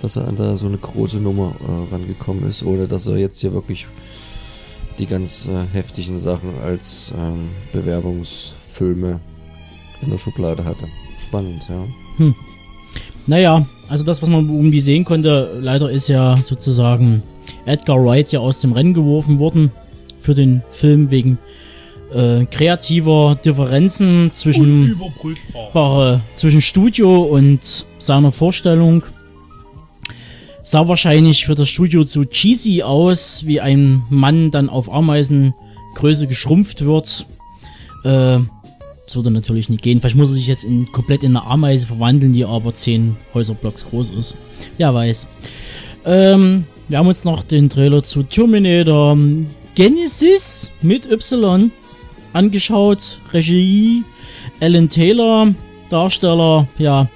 dass 0.00 0.16
er 0.16 0.26
an 0.28 0.36
da 0.36 0.56
so 0.56 0.66
eine 0.66 0.78
große 0.78 1.18
Nummer 1.18 1.54
äh, 1.60 1.92
rangekommen 1.94 2.46
ist, 2.46 2.62
ohne 2.64 2.88
dass 2.88 3.06
er 3.06 3.16
jetzt 3.16 3.40
hier 3.40 3.52
wirklich 3.52 3.86
die 4.98 5.06
ganz 5.06 5.46
äh, 5.46 5.64
heftigen 5.72 6.18
Sachen 6.18 6.50
als 6.64 7.12
ähm, 7.16 7.50
Bewerbungsfilme 7.72 9.20
in 10.02 10.10
der 10.10 10.18
Schublade 10.18 10.64
hatte. 10.64 10.86
Spannend, 11.20 11.68
ja. 11.68 12.26
Naja, 13.26 13.66
also 13.88 14.04
das, 14.04 14.22
was 14.22 14.28
man 14.28 14.48
irgendwie 14.48 14.80
sehen 14.80 15.04
konnte, 15.04 15.58
leider 15.60 15.90
ist 15.90 16.08
ja 16.08 16.36
sozusagen 16.38 17.22
Edgar 17.66 18.02
Wright 18.02 18.32
ja 18.32 18.40
aus 18.40 18.60
dem 18.60 18.72
Rennen 18.72 18.94
geworfen 18.94 19.38
worden 19.38 19.70
für 20.20 20.34
den 20.34 20.62
Film 20.70 21.10
wegen 21.10 21.38
äh, 22.12 22.46
kreativer 22.46 23.38
Differenzen 23.44 24.30
zwischen, 24.34 24.98
äh, 25.74 26.16
zwischen 26.34 26.60
Studio 26.60 27.22
und 27.22 27.86
seiner 27.98 28.32
Vorstellung. 28.32 29.02
Sah 30.62 30.88
wahrscheinlich 30.88 31.46
für 31.46 31.54
das 31.54 31.68
Studio 31.68 32.04
zu 32.04 32.24
cheesy 32.24 32.82
aus, 32.82 33.46
wie 33.46 33.60
ein 33.60 34.02
Mann 34.10 34.50
dann 34.50 34.68
auf 34.68 34.92
Ameisengröße 34.92 36.26
geschrumpft 36.26 36.84
wird. 36.84 37.26
Äh, 38.04 38.40
das 39.08 39.16
würde 39.16 39.30
natürlich 39.30 39.70
nicht 39.70 39.82
gehen. 39.82 40.00
Vielleicht 40.00 40.16
muss 40.16 40.28
er 40.28 40.34
sich 40.34 40.46
jetzt 40.46 40.64
in, 40.64 40.92
komplett 40.92 41.24
in 41.24 41.34
eine 41.34 41.46
Ameise 41.46 41.86
verwandeln, 41.86 42.34
die 42.34 42.44
aber 42.44 42.74
10 42.74 43.16
Häuserblocks 43.32 43.86
groß 43.86 44.10
ist. 44.10 44.36
Wer 44.76 44.92
weiß. 44.92 45.28
Ähm, 46.04 46.64
wir 46.88 46.98
haben 46.98 47.06
uns 47.06 47.24
noch 47.24 47.42
den 47.42 47.70
Trailer 47.70 48.02
zu 48.02 48.22
Terminator 48.22 49.16
Genesis 49.74 50.70
mit 50.82 51.10
Y 51.10 51.70
angeschaut. 52.34 53.18
Regie 53.32 54.04
Alan 54.60 54.90
Taylor, 54.90 55.54
Darsteller, 55.88 56.68
ja, 56.76 57.08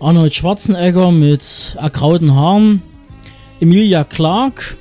Arnold 0.00 0.34
Schwarzenegger 0.34 1.12
mit 1.12 1.76
ergrauten 1.78 2.34
Haaren, 2.34 2.82
Emilia 3.60 4.02
Clarke, 4.02 4.74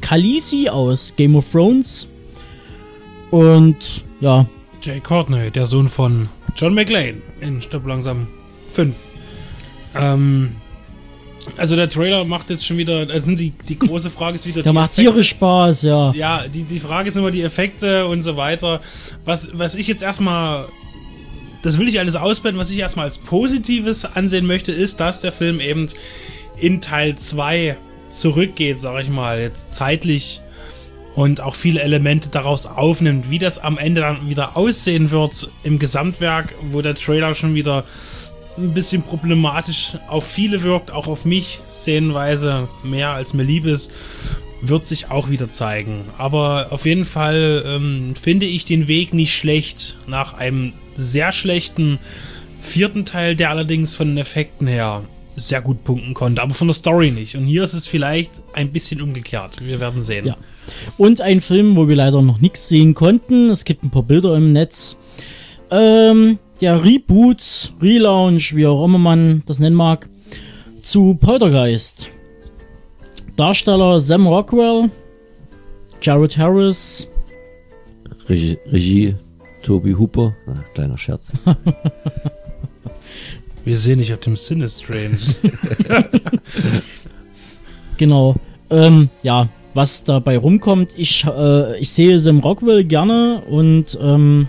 Khaleesi 0.00 0.70
aus 0.70 1.14
Game 1.16 1.36
of 1.36 1.50
Thrones 1.52 2.08
und 3.30 3.76
ja, 4.20 4.46
Jay 4.82 5.00
Courtney, 5.00 5.50
der 5.50 5.66
Sohn 5.66 5.88
von 5.88 6.28
John 6.56 6.74
McLean 6.74 7.20
in 7.40 7.60
Stopp 7.62 7.86
langsam 7.86 8.26
5. 8.70 8.94
Ähm, 9.94 10.56
also 11.56 11.76
der 11.76 11.88
Trailer 11.88 12.24
macht 12.24 12.50
jetzt 12.50 12.66
schon 12.66 12.76
wieder, 12.76 13.06
also 13.10 13.34
die, 13.34 13.50
die 13.68 13.78
große 13.78 14.10
Frage 14.10 14.36
ist 14.36 14.46
wieder 14.46 14.62
der 14.62 14.72
macht 14.72 14.92
Effekte. 14.92 15.02
tierisch 15.10 15.28
Spaß, 15.30 15.82
ja. 15.82 16.12
Ja, 16.12 16.44
die, 16.46 16.64
die 16.64 16.80
Frage 16.80 17.08
ist 17.08 17.16
immer 17.16 17.30
die 17.30 17.42
Effekte 17.42 18.06
und 18.06 18.22
so 18.22 18.36
weiter. 18.36 18.80
Was, 19.24 19.50
was 19.52 19.74
ich 19.74 19.86
jetzt 19.86 20.02
erstmal, 20.02 20.66
das 21.62 21.78
will 21.78 21.88
ich 21.88 21.98
alles 21.98 22.16
ausblenden, 22.16 22.60
was 22.60 22.70
ich 22.70 22.78
erstmal 22.78 23.06
als 23.06 23.18
Positives 23.18 24.04
ansehen 24.04 24.46
möchte, 24.46 24.72
ist, 24.72 25.00
dass 25.00 25.20
der 25.20 25.32
Film 25.32 25.60
eben 25.60 25.86
in 26.58 26.80
Teil 26.80 27.16
2 27.16 27.76
zurückgeht, 28.10 28.78
sag 28.78 29.02
ich 29.02 29.08
mal, 29.08 29.40
jetzt 29.40 29.74
zeitlich 29.74 30.40
und 31.14 31.40
auch 31.40 31.54
viele 31.54 31.80
Elemente 31.80 32.30
daraus 32.30 32.66
aufnimmt, 32.66 33.30
wie 33.30 33.38
das 33.38 33.58
am 33.58 33.78
Ende 33.78 34.02
dann 34.02 34.28
wieder 34.28 34.56
aussehen 34.56 35.10
wird 35.10 35.50
im 35.62 35.78
Gesamtwerk, 35.78 36.54
wo 36.70 36.82
der 36.82 36.94
Trailer 36.94 37.34
schon 37.34 37.54
wieder 37.54 37.84
ein 38.56 38.74
bisschen 38.74 39.02
problematisch 39.02 39.92
auf 40.08 40.26
viele 40.26 40.62
wirkt, 40.62 40.90
auch 40.90 41.06
auf 41.06 41.24
mich 41.24 41.60
szenenweise 41.70 42.68
mehr 42.82 43.10
als 43.10 43.34
mir 43.34 43.44
lieb 43.44 43.64
ist, 43.64 43.92
wird 44.60 44.84
sich 44.84 45.10
auch 45.10 45.30
wieder 45.30 45.48
zeigen. 45.48 46.04
Aber 46.18 46.68
auf 46.70 46.84
jeden 46.84 47.04
Fall 47.04 47.62
ähm, 47.66 48.14
finde 48.20 48.46
ich 48.46 48.64
den 48.64 48.88
Weg 48.88 49.14
nicht 49.14 49.34
schlecht 49.34 49.98
nach 50.06 50.34
einem 50.34 50.72
sehr 50.96 51.30
schlechten 51.32 51.98
vierten 52.60 53.04
Teil, 53.04 53.36
der 53.36 53.50
allerdings 53.50 53.94
von 53.94 54.08
den 54.08 54.18
Effekten 54.18 54.66
her 54.66 55.02
sehr 55.36 55.62
gut 55.62 55.84
punkten 55.84 56.14
konnte, 56.14 56.42
aber 56.42 56.54
von 56.54 56.66
der 56.66 56.74
Story 56.74 57.12
nicht. 57.12 57.36
Und 57.36 57.46
hier 57.46 57.62
ist 57.62 57.74
es 57.74 57.86
vielleicht 57.86 58.42
ein 58.52 58.72
bisschen 58.72 59.00
umgekehrt. 59.00 59.60
Wir 59.60 59.78
werden 59.78 60.02
sehen. 60.02 60.26
Ja. 60.26 60.36
Und 60.96 61.20
ein 61.20 61.40
Film, 61.40 61.76
wo 61.76 61.88
wir 61.88 61.96
leider 61.96 62.22
noch 62.22 62.40
nichts 62.40 62.68
sehen 62.68 62.94
konnten. 62.94 63.50
Es 63.50 63.64
gibt 63.64 63.82
ein 63.82 63.90
paar 63.90 64.02
Bilder 64.02 64.36
im 64.36 64.52
Netz. 64.52 64.98
Ähm, 65.70 66.38
der 66.60 66.84
Reboot, 66.84 67.72
Relaunch, 67.80 68.54
wie 68.54 68.66
auch 68.66 68.84
immer 68.84 68.98
man 68.98 69.42
das 69.46 69.58
nennen 69.58 69.76
mag, 69.76 70.08
zu 70.82 71.14
Poltergeist. 71.14 72.10
Darsteller 73.36 74.00
Sam 74.00 74.26
Rockwell, 74.26 74.90
Jared 76.00 76.36
Harris, 76.36 77.08
Regie, 78.28 78.58
Regie 78.66 79.14
Toby 79.62 79.92
Hooper. 79.92 80.34
Ah, 80.46 80.54
kleiner 80.74 80.98
Scherz. 80.98 81.32
Wir 83.64 83.76
sehen 83.76 83.98
dich 83.98 84.12
auf 84.12 84.20
dem 84.20 84.36
Sinistrange. 84.36 85.18
genau. 87.96 88.34
Ähm, 88.70 89.10
ja, 89.22 89.48
was 89.78 90.02
dabei 90.02 90.36
rumkommt, 90.36 90.94
ich, 90.96 91.24
äh, 91.24 91.78
ich 91.78 91.90
sehe 91.90 92.18
Sam 92.18 92.40
Rockwell 92.40 92.82
gerne 92.82 93.42
und 93.48 93.96
ähm. 94.02 94.48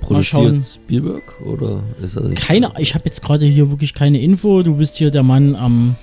Produziert 0.00 0.60
Spielberg 0.62 1.40
oder 1.42 1.84
ist 2.02 2.16
er 2.16 2.24
nicht? 2.24 2.42
keine, 2.42 2.72
ich 2.78 2.94
habe 2.94 3.04
jetzt 3.04 3.22
gerade 3.22 3.44
hier 3.46 3.70
wirklich 3.70 3.94
keine 3.94 4.20
Info. 4.20 4.64
Du 4.64 4.74
bist 4.74 4.96
hier 4.96 5.12
der 5.12 5.22
Mann 5.22 5.54
am, 5.54 5.94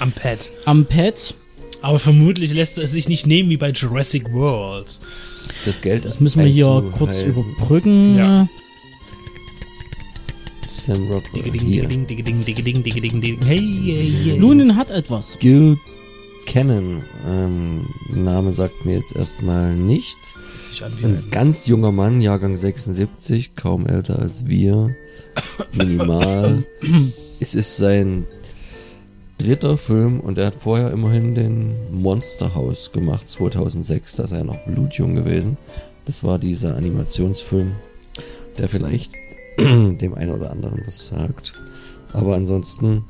Am 0.00 0.12
Pad. 0.12 0.50
am 0.66 0.84
Pad. 0.84 1.34
Aber 1.80 1.98
vermutlich 1.98 2.52
lässt 2.52 2.76
es 2.76 2.92
sich 2.92 3.08
nicht 3.08 3.26
nehmen 3.26 3.48
wie 3.48 3.56
bei 3.56 3.70
Jurassic 3.70 4.30
World. 4.34 5.00
Das 5.64 5.80
Geld 5.80 6.04
Das 6.04 6.20
müssen 6.20 6.40
wir 6.40 6.50
hier 6.50 6.84
kurz 6.98 7.22
überbrücken. 7.22 8.18
Ja. 8.18 8.48
Sam 10.68 11.10
Rockwell. 11.10 11.44
Hey, 13.44 13.58
hey, 13.58 14.12
hey. 14.24 14.38
Lunin 14.38 14.76
hat 14.76 14.90
etwas. 14.90 15.38
Gil 15.38 15.78
Cannon. 16.46 17.02
Ähm, 17.26 17.86
Name 18.14 18.52
sagt 18.52 18.86
mir 18.86 18.96
jetzt 18.96 19.14
erstmal 19.14 19.74
nichts. 19.74 20.38
Ein 21.02 21.18
ganz 21.30 21.66
junger 21.66 21.92
Mann, 21.92 22.20
Jahrgang 22.20 22.56
76, 22.56 23.56
kaum 23.56 23.86
älter 23.86 24.18
als 24.18 24.46
wir. 24.46 24.94
Minimal. 25.72 26.64
es 27.40 27.54
ist 27.54 27.76
sein 27.76 28.26
dritter 29.38 29.76
Film 29.76 30.20
und 30.20 30.38
er 30.38 30.46
hat 30.46 30.54
vorher 30.54 30.90
immerhin 30.92 31.34
den 31.34 31.74
Monster 31.92 32.54
House 32.54 32.92
gemacht, 32.92 33.28
2006. 33.28 34.16
Da 34.16 34.24
ist 34.24 34.32
er 34.32 34.44
noch 34.44 34.64
blutjung 34.64 35.14
gewesen. 35.14 35.58
Das 36.06 36.24
war 36.24 36.38
dieser 36.38 36.76
Animationsfilm, 36.76 37.72
der 38.56 38.68
vielleicht 38.68 39.12
dem 39.58 40.14
einen 40.14 40.30
oder 40.30 40.50
anderen 40.50 40.80
was 40.86 41.08
sagt. 41.08 41.52
Aber 42.12 42.34
ansonsten 42.34 43.04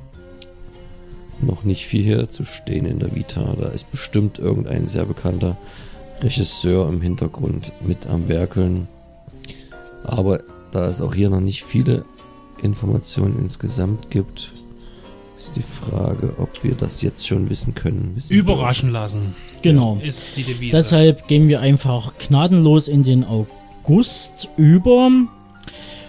noch 1.40 1.64
nicht 1.64 1.86
viel 1.86 2.02
hier 2.02 2.28
zu 2.28 2.44
stehen 2.44 2.86
in 2.86 2.98
der 2.98 3.14
Vita. 3.14 3.54
Da 3.58 3.68
ist 3.68 3.90
bestimmt 3.90 4.38
irgendein 4.38 4.88
sehr 4.88 5.04
bekannter 5.04 5.56
Regisseur 6.20 6.88
im 6.88 7.00
Hintergrund 7.00 7.72
mit 7.86 8.06
am 8.06 8.28
Werkeln. 8.28 8.88
Aber 10.04 10.40
da 10.72 10.86
es 10.86 11.00
auch 11.00 11.14
hier 11.14 11.30
noch 11.30 11.40
nicht 11.40 11.64
viele 11.64 12.04
Informationen 12.62 13.38
insgesamt 13.38 14.10
gibt, 14.10 14.50
ist 15.36 15.52
die 15.54 15.62
Frage, 15.62 16.34
ob 16.38 16.64
wir 16.64 16.74
das 16.74 17.02
jetzt 17.02 17.26
schon 17.26 17.50
wissen 17.50 17.74
können. 17.74 18.12
Wissen 18.14 18.32
Überraschen 18.32 18.90
lassen. 18.90 19.34
Genau. 19.62 19.98
Ist 20.02 20.36
die 20.36 20.42
Devise. 20.42 20.74
Deshalb 20.74 21.28
gehen 21.28 21.48
wir 21.48 21.60
einfach 21.60 22.14
gnadenlos 22.18 22.88
in 22.88 23.02
den 23.02 23.24
August 23.24 24.48
über. 24.56 25.10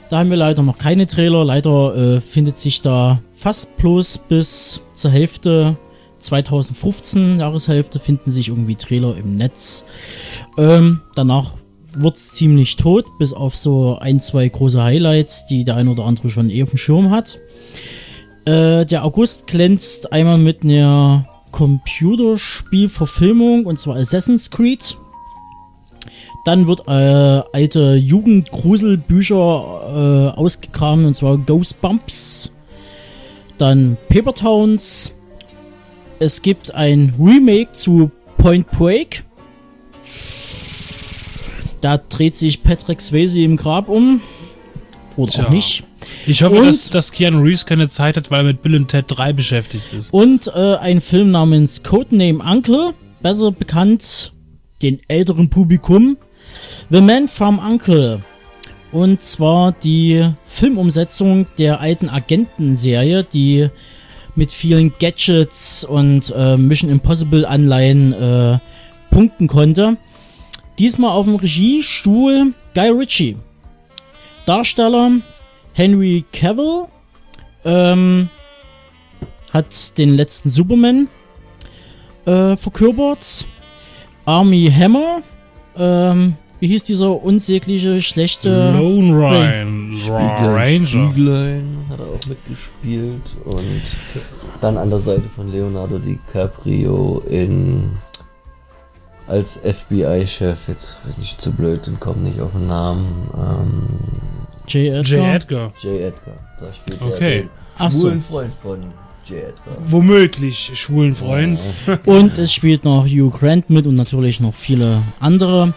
Da 0.09 0.19
haben 0.19 0.29
wir 0.29 0.37
leider 0.37 0.63
noch 0.63 0.77
keine 0.77 1.07
Trailer. 1.07 1.43
Leider 1.43 1.95
äh, 1.95 2.21
findet 2.21 2.57
sich 2.57 2.81
da 2.81 3.21
fast 3.37 3.77
bloß 3.77 4.19
bis 4.29 4.81
zur 4.93 5.11
Hälfte 5.11 5.77
2015, 6.19 7.39
Jahreshälfte, 7.39 7.99
finden 7.99 8.31
sich 8.31 8.49
irgendwie 8.49 8.75
Trailer 8.75 9.15
im 9.15 9.37
Netz. 9.37 9.85
Ähm, 10.57 11.01
danach 11.15 11.53
wird's 11.93 12.33
ziemlich 12.33 12.75
tot, 12.75 13.05
bis 13.19 13.33
auf 13.33 13.55
so 13.55 13.99
ein, 13.99 14.19
zwei 14.19 14.47
große 14.47 14.83
Highlights, 14.83 15.45
die 15.47 15.63
der 15.63 15.75
ein 15.75 15.87
oder 15.87 16.05
andere 16.05 16.29
schon 16.29 16.49
eh 16.49 16.63
auf 16.63 16.71
dem 16.71 16.77
Schirm 16.77 17.11
hat. 17.11 17.37
Äh, 18.45 18.85
der 18.85 19.05
August 19.05 19.45
glänzt 19.47 20.11
einmal 20.11 20.37
mit 20.37 20.63
einer 20.63 21.29
Computerspielverfilmung 21.51 23.65
und 23.65 23.79
zwar 23.79 23.95
Assassin's 23.97 24.51
Creed. 24.51 24.97
Dann 26.45 26.67
wird 26.67 26.87
äh, 26.87 27.41
alte 27.51 27.95
Jugendgruselbücher 27.95 30.33
äh, 30.35 30.39
ausgegraben 30.39 31.05
und 31.05 31.13
zwar 31.13 31.37
Ghostbumps. 31.37 32.53
Dann 33.57 33.97
Paper 34.09 34.33
Towns. 34.33 35.13
Es 36.19 36.41
gibt 36.41 36.73
ein 36.73 37.13
Remake 37.19 37.71
zu 37.73 38.11
Point 38.37 38.69
Break. 38.71 39.23
Da 41.81 41.97
dreht 41.97 42.35
sich 42.35 42.63
Patrick 42.63 43.01
Swayze 43.01 43.41
im 43.41 43.55
Grab 43.57 43.87
um. 43.87 44.21
Oder 45.15 45.31
Tja. 45.31 45.45
auch 45.45 45.49
nicht. 45.49 45.83
Ich 46.25 46.43
hoffe, 46.43 46.55
Und- 46.57 46.67
dass, 46.67 46.89
dass 46.89 47.11
Keanu 47.11 47.41
Reeves 47.41 47.65
keine 47.65 47.87
Zeit 47.87 48.17
hat, 48.17 48.29
weil 48.31 48.41
er 48.41 48.43
mit 48.45 48.61
Bill 48.61 48.75
und 48.75 48.87
Ted 48.89 49.05
3 49.07 49.33
beschäftigt 49.33 49.93
ist. 49.93 50.13
Und 50.13 50.47
äh, 50.47 50.75
ein 50.75 51.01
Film 51.01 51.31
namens 51.31 51.83
Codename 51.83 52.43
Uncle, 52.43 52.93
besser 53.21 53.51
bekannt 53.51 54.33
den 54.81 54.99
älteren 55.07 55.49
Publikum, 55.49 56.17
The 56.89 57.01
Man 57.01 57.27
from 57.27 57.57
Uncle. 57.59 58.21
Und 58.91 59.21
zwar 59.21 59.73
die 59.73 60.29
Filmumsetzung 60.43 61.47
der 61.57 61.81
alten 61.81 62.09
Agentenserie, 62.09 63.23
die 63.23 63.69
mit 64.35 64.51
vielen 64.51 64.93
Gadgets 64.99 65.83
und 65.83 66.33
äh, 66.35 66.57
Mission 66.57 66.89
Impossible 66.89 67.45
Anleihen 67.45 68.13
äh, 68.13 68.59
punkten 69.09 69.47
konnte. 69.47 69.97
Diesmal 70.79 71.11
auf 71.11 71.25
dem 71.25 71.35
Regiestuhl 71.35 72.53
Guy 72.73 72.89
Ritchie. 72.89 73.37
Darsteller 74.45 75.11
Henry 75.73 76.23
Cavill, 76.31 76.85
ähm, 77.65 78.29
hat 79.51 79.97
den 79.97 80.15
letzten 80.15 80.49
Superman 80.49 81.07
äh, 82.25 82.55
verkörpert. 82.55 83.47
Army 84.25 84.71
Hammer, 84.73 85.21
ähm, 85.77 86.35
wie 86.59 86.67
hieß 86.67 86.83
dieser 86.85 87.23
unsägliche, 87.23 88.01
schlechte... 88.01 88.71
Lone 88.71 89.13
Ryan, 89.13 89.93
Ranger. 90.09 90.85
Spieglein 90.87 91.85
hat 91.89 91.99
er 91.99 92.05
auch 92.07 92.27
mitgespielt 92.27 93.21
und 93.45 93.81
dann 94.61 94.77
an 94.77 94.89
der 94.89 94.99
Seite 94.99 95.29
von 95.29 95.51
Leonardo 95.51 95.97
DiCaprio 95.99 97.23
in 97.29 97.91
als 99.27 99.57
FBI-Chef, 99.61 100.67
jetzt 100.69 101.03
bin 101.03 101.13
ich 101.21 101.37
zu 101.37 101.51
blöd 101.51 101.87
und 101.87 101.99
komme 101.99 102.21
nicht 102.21 102.39
auf 102.39 102.53
den 102.53 102.67
Namen, 102.67 103.27
ähm, 103.35 103.83
J. 104.67 104.93
Edgar. 104.93 105.03
J. 105.19 105.35
Edgar. 105.35 105.73
J. 105.81 106.01
Edgar. 106.01 106.33
Da 106.59 106.73
spielt 106.73 107.01
Okay. 107.01 107.35
er 107.35 107.41
den 107.43 107.49
Ach 107.77 107.91
so. 107.91 108.07
schwulen 108.07 108.21
Freund 108.21 108.53
von 108.61 108.79
J. 109.25 109.37
Edgar. 109.39 109.75
Womöglich 109.79 110.71
schwulen 110.75 111.13
Freund. 111.15 111.59
Und 112.05 112.37
es 112.37 112.53
spielt 112.53 112.83
noch 112.85 113.05
Hugh 113.05 113.29
Grant 113.37 113.69
mit 113.69 113.85
und 113.85 113.95
natürlich 113.95 114.39
noch 114.39 114.53
viele 114.55 115.01
andere. 115.19 115.73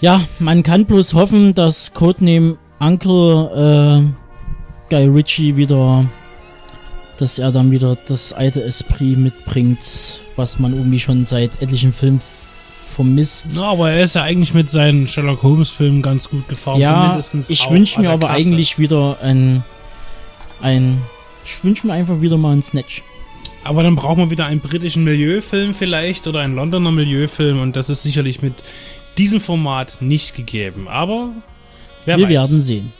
Ja, 0.00 0.22
man 0.38 0.62
kann 0.62 0.86
bloß 0.86 1.12
hoffen, 1.14 1.54
dass 1.54 1.92
Codename 1.92 2.56
Uncle 2.78 4.06
äh, 4.08 4.90
Guy 4.90 5.06
Ritchie 5.06 5.56
wieder, 5.56 6.06
dass 7.18 7.38
er 7.38 7.52
dann 7.52 7.70
wieder 7.70 7.98
das 8.08 8.32
alte 8.32 8.62
Esprit 8.62 9.18
mitbringt, 9.18 10.22
was 10.36 10.58
man 10.58 10.74
irgendwie 10.74 11.00
schon 11.00 11.24
seit 11.24 11.60
etlichen 11.60 11.92
Filmen 11.92 12.20
vermisst. 12.94 13.56
Ja, 13.56 13.64
aber 13.64 13.90
er 13.90 14.04
ist 14.04 14.14
ja 14.14 14.22
eigentlich 14.22 14.54
mit 14.54 14.70
seinen 14.70 15.06
Sherlock 15.06 15.42
Holmes-Filmen 15.42 16.00
ganz 16.00 16.30
gut 16.30 16.48
gefahren. 16.48 16.80
Ja, 16.80 17.18
ich 17.18 17.70
wünsche 17.70 18.00
mir 18.00 18.10
aber 18.10 18.28
Kasse. 18.28 18.40
eigentlich 18.40 18.78
wieder 18.78 19.18
ein, 19.22 19.62
ein, 20.62 20.98
ich 21.44 21.62
wünsche 21.62 21.86
mir 21.86 21.92
einfach 21.92 22.22
wieder 22.22 22.38
mal 22.38 22.52
einen 22.52 22.62
Snatch. 22.62 23.04
Aber 23.64 23.82
dann 23.82 23.96
braucht 23.96 24.16
man 24.16 24.30
wieder 24.30 24.46
einen 24.46 24.60
britischen 24.60 25.04
Milieufilm 25.04 25.74
vielleicht 25.74 26.26
oder 26.26 26.40
einen 26.40 26.54
Londoner 26.54 26.90
Milieufilm 26.90 27.60
und 27.60 27.76
das 27.76 27.90
ist 27.90 28.02
sicherlich 28.02 28.40
mit 28.40 28.54
diesem 29.20 29.42
Format 29.42 29.98
nicht 30.00 30.34
gegeben. 30.34 30.88
Aber 30.88 31.34
wer 32.06 32.16
wir 32.16 32.24
weiß. 32.24 32.32
werden 32.32 32.62
sehen. 32.62 32.92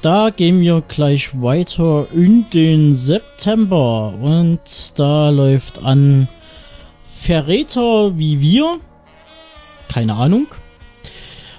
Da 0.00 0.30
gehen 0.30 0.60
wir 0.60 0.82
gleich 0.88 1.30
weiter 1.40 2.06
in 2.14 2.46
den 2.48 2.94
September 2.94 4.14
und 4.20 4.60
da 4.96 5.28
läuft 5.28 5.82
an 5.82 6.28
Verräter 7.06 8.18
wie 8.18 8.40
wir. 8.40 8.80
Keine 9.88 10.14
Ahnung. 10.14 10.46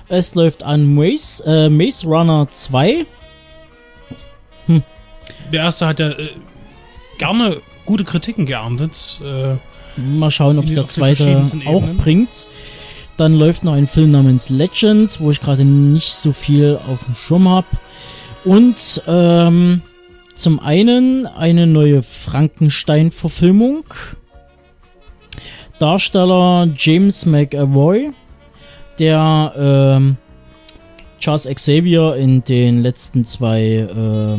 Es 0.07 0.33
läuft 0.33 0.63
an 0.63 0.95
Maze, 0.95 1.43
äh, 1.45 1.69
Maze 1.69 2.07
Runner 2.07 2.47
2. 2.49 3.05
Der 4.67 5.61
erste 5.61 5.87
hat 5.87 5.99
ja 5.99 6.09
äh, 6.09 6.29
gerne 7.19 7.61
gute 7.85 8.03
Kritiken 8.03 8.47
geerntet. 8.47 9.19
Äh, 9.23 9.57
Mal 9.97 10.31
schauen, 10.31 10.59
ob 10.59 10.65
es 10.65 10.73
der 10.73 10.87
zweite 10.87 11.43
auch 11.65 11.87
bringt. 11.97 12.47
Dann 13.17 13.33
läuft 13.33 13.63
noch 13.63 13.73
ein 13.73 13.87
Film 13.87 14.11
namens 14.11 14.49
Legend, 14.49 15.19
wo 15.21 15.31
ich 15.31 15.41
gerade 15.41 15.63
nicht 15.63 16.13
so 16.13 16.33
viel 16.33 16.77
auf 16.87 17.05
dem 17.05 17.15
Schirm 17.15 17.47
habe. 17.47 17.67
Und 18.43 19.01
ähm, 19.07 19.81
zum 20.35 20.59
einen 20.59 21.25
eine 21.25 21.65
neue 21.65 22.01
Frankenstein-Verfilmung. 22.01 23.85
Darsteller 25.79 26.69
James 26.75 27.25
McAvoy, 27.25 28.11
der 28.99 29.53
ähm, 29.57 30.17
Charles 31.19 31.47
Xavier 31.53 32.15
in 32.15 32.43
den 32.43 32.81
letzten 32.81 33.25
zwei 33.25 33.61
äh, 33.61 34.37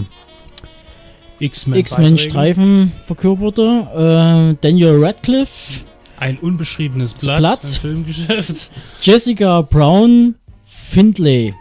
X-Men. 1.45 1.81
X-Men-Streifen 1.81 2.93
verkörperte. 3.01 4.53
Äh, 4.53 4.57
Daniel 4.61 5.05
Radcliffe, 5.05 5.85
Ein 6.19 6.39
unbeschriebenes 6.39 7.14
Blatt, 7.14 7.39
Blatt. 7.39 7.64
im 7.64 7.81
Filmgeschäft. 7.81 8.71
Jessica 9.03 9.61
Brown, 9.62 10.37
Findlay. 10.64 11.55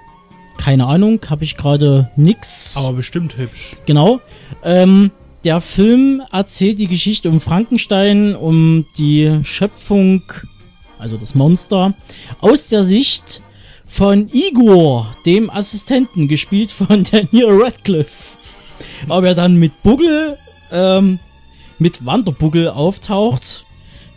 Keine 0.57 0.85
Ahnung, 0.85 1.19
habe 1.29 1.43
ich 1.43 1.57
gerade 1.57 2.09
nix. 2.15 2.77
Aber 2.77 2.93
bestimmt 2.93 3.37
hübsch. 3.37 3.75
Genau. 3.85 4.21
Ähm, 4.63 5.11
der 5.43 5.59
Film 5.61 6.23
erzählt 6.31 6.79
die 6.79 6.87
Geschichte 6.87 7.29
um 7.29 7.39
Frankenstein, 7.41 8.35
um 8.35 8.85
die 8.97 9.39
Schöpfung, 9.43 10.23
also 10.97 11.17
das 11.17 11.35
Monster, 11.35 11.93
aus 12.39 12.67
der 12.67 12.83
Sicht 12.83 13.41
von 13.85 14.29
Igor, 14.33 15.13
dem 15.25 15.49
Assistenten, 15.49 16.27
gespielt 16.27 16.71
von 16.71 17.03
Daniel 17.11 17.61
Radcliffe. 17.61 18.37
Ob 19.09 19.23
er 19.25 19.35
dann 19.35 19.57
mit 19.57 19.83
Buggel, 19.83 20.37
ähm, 20.71 21.19
mit 21.77 22.05
Wanderbuggel 22.05 22.69
auftaucht, 22.69 23.64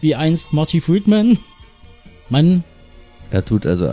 wie 0.00 0.14
einst 0.14 0.52
Marty 0.52 0.80
Friedman. 0.80 1.38
Man, 2.28 2.64
Er 3.30 3.44
tut 3.44 3.66
also 3.66 3.88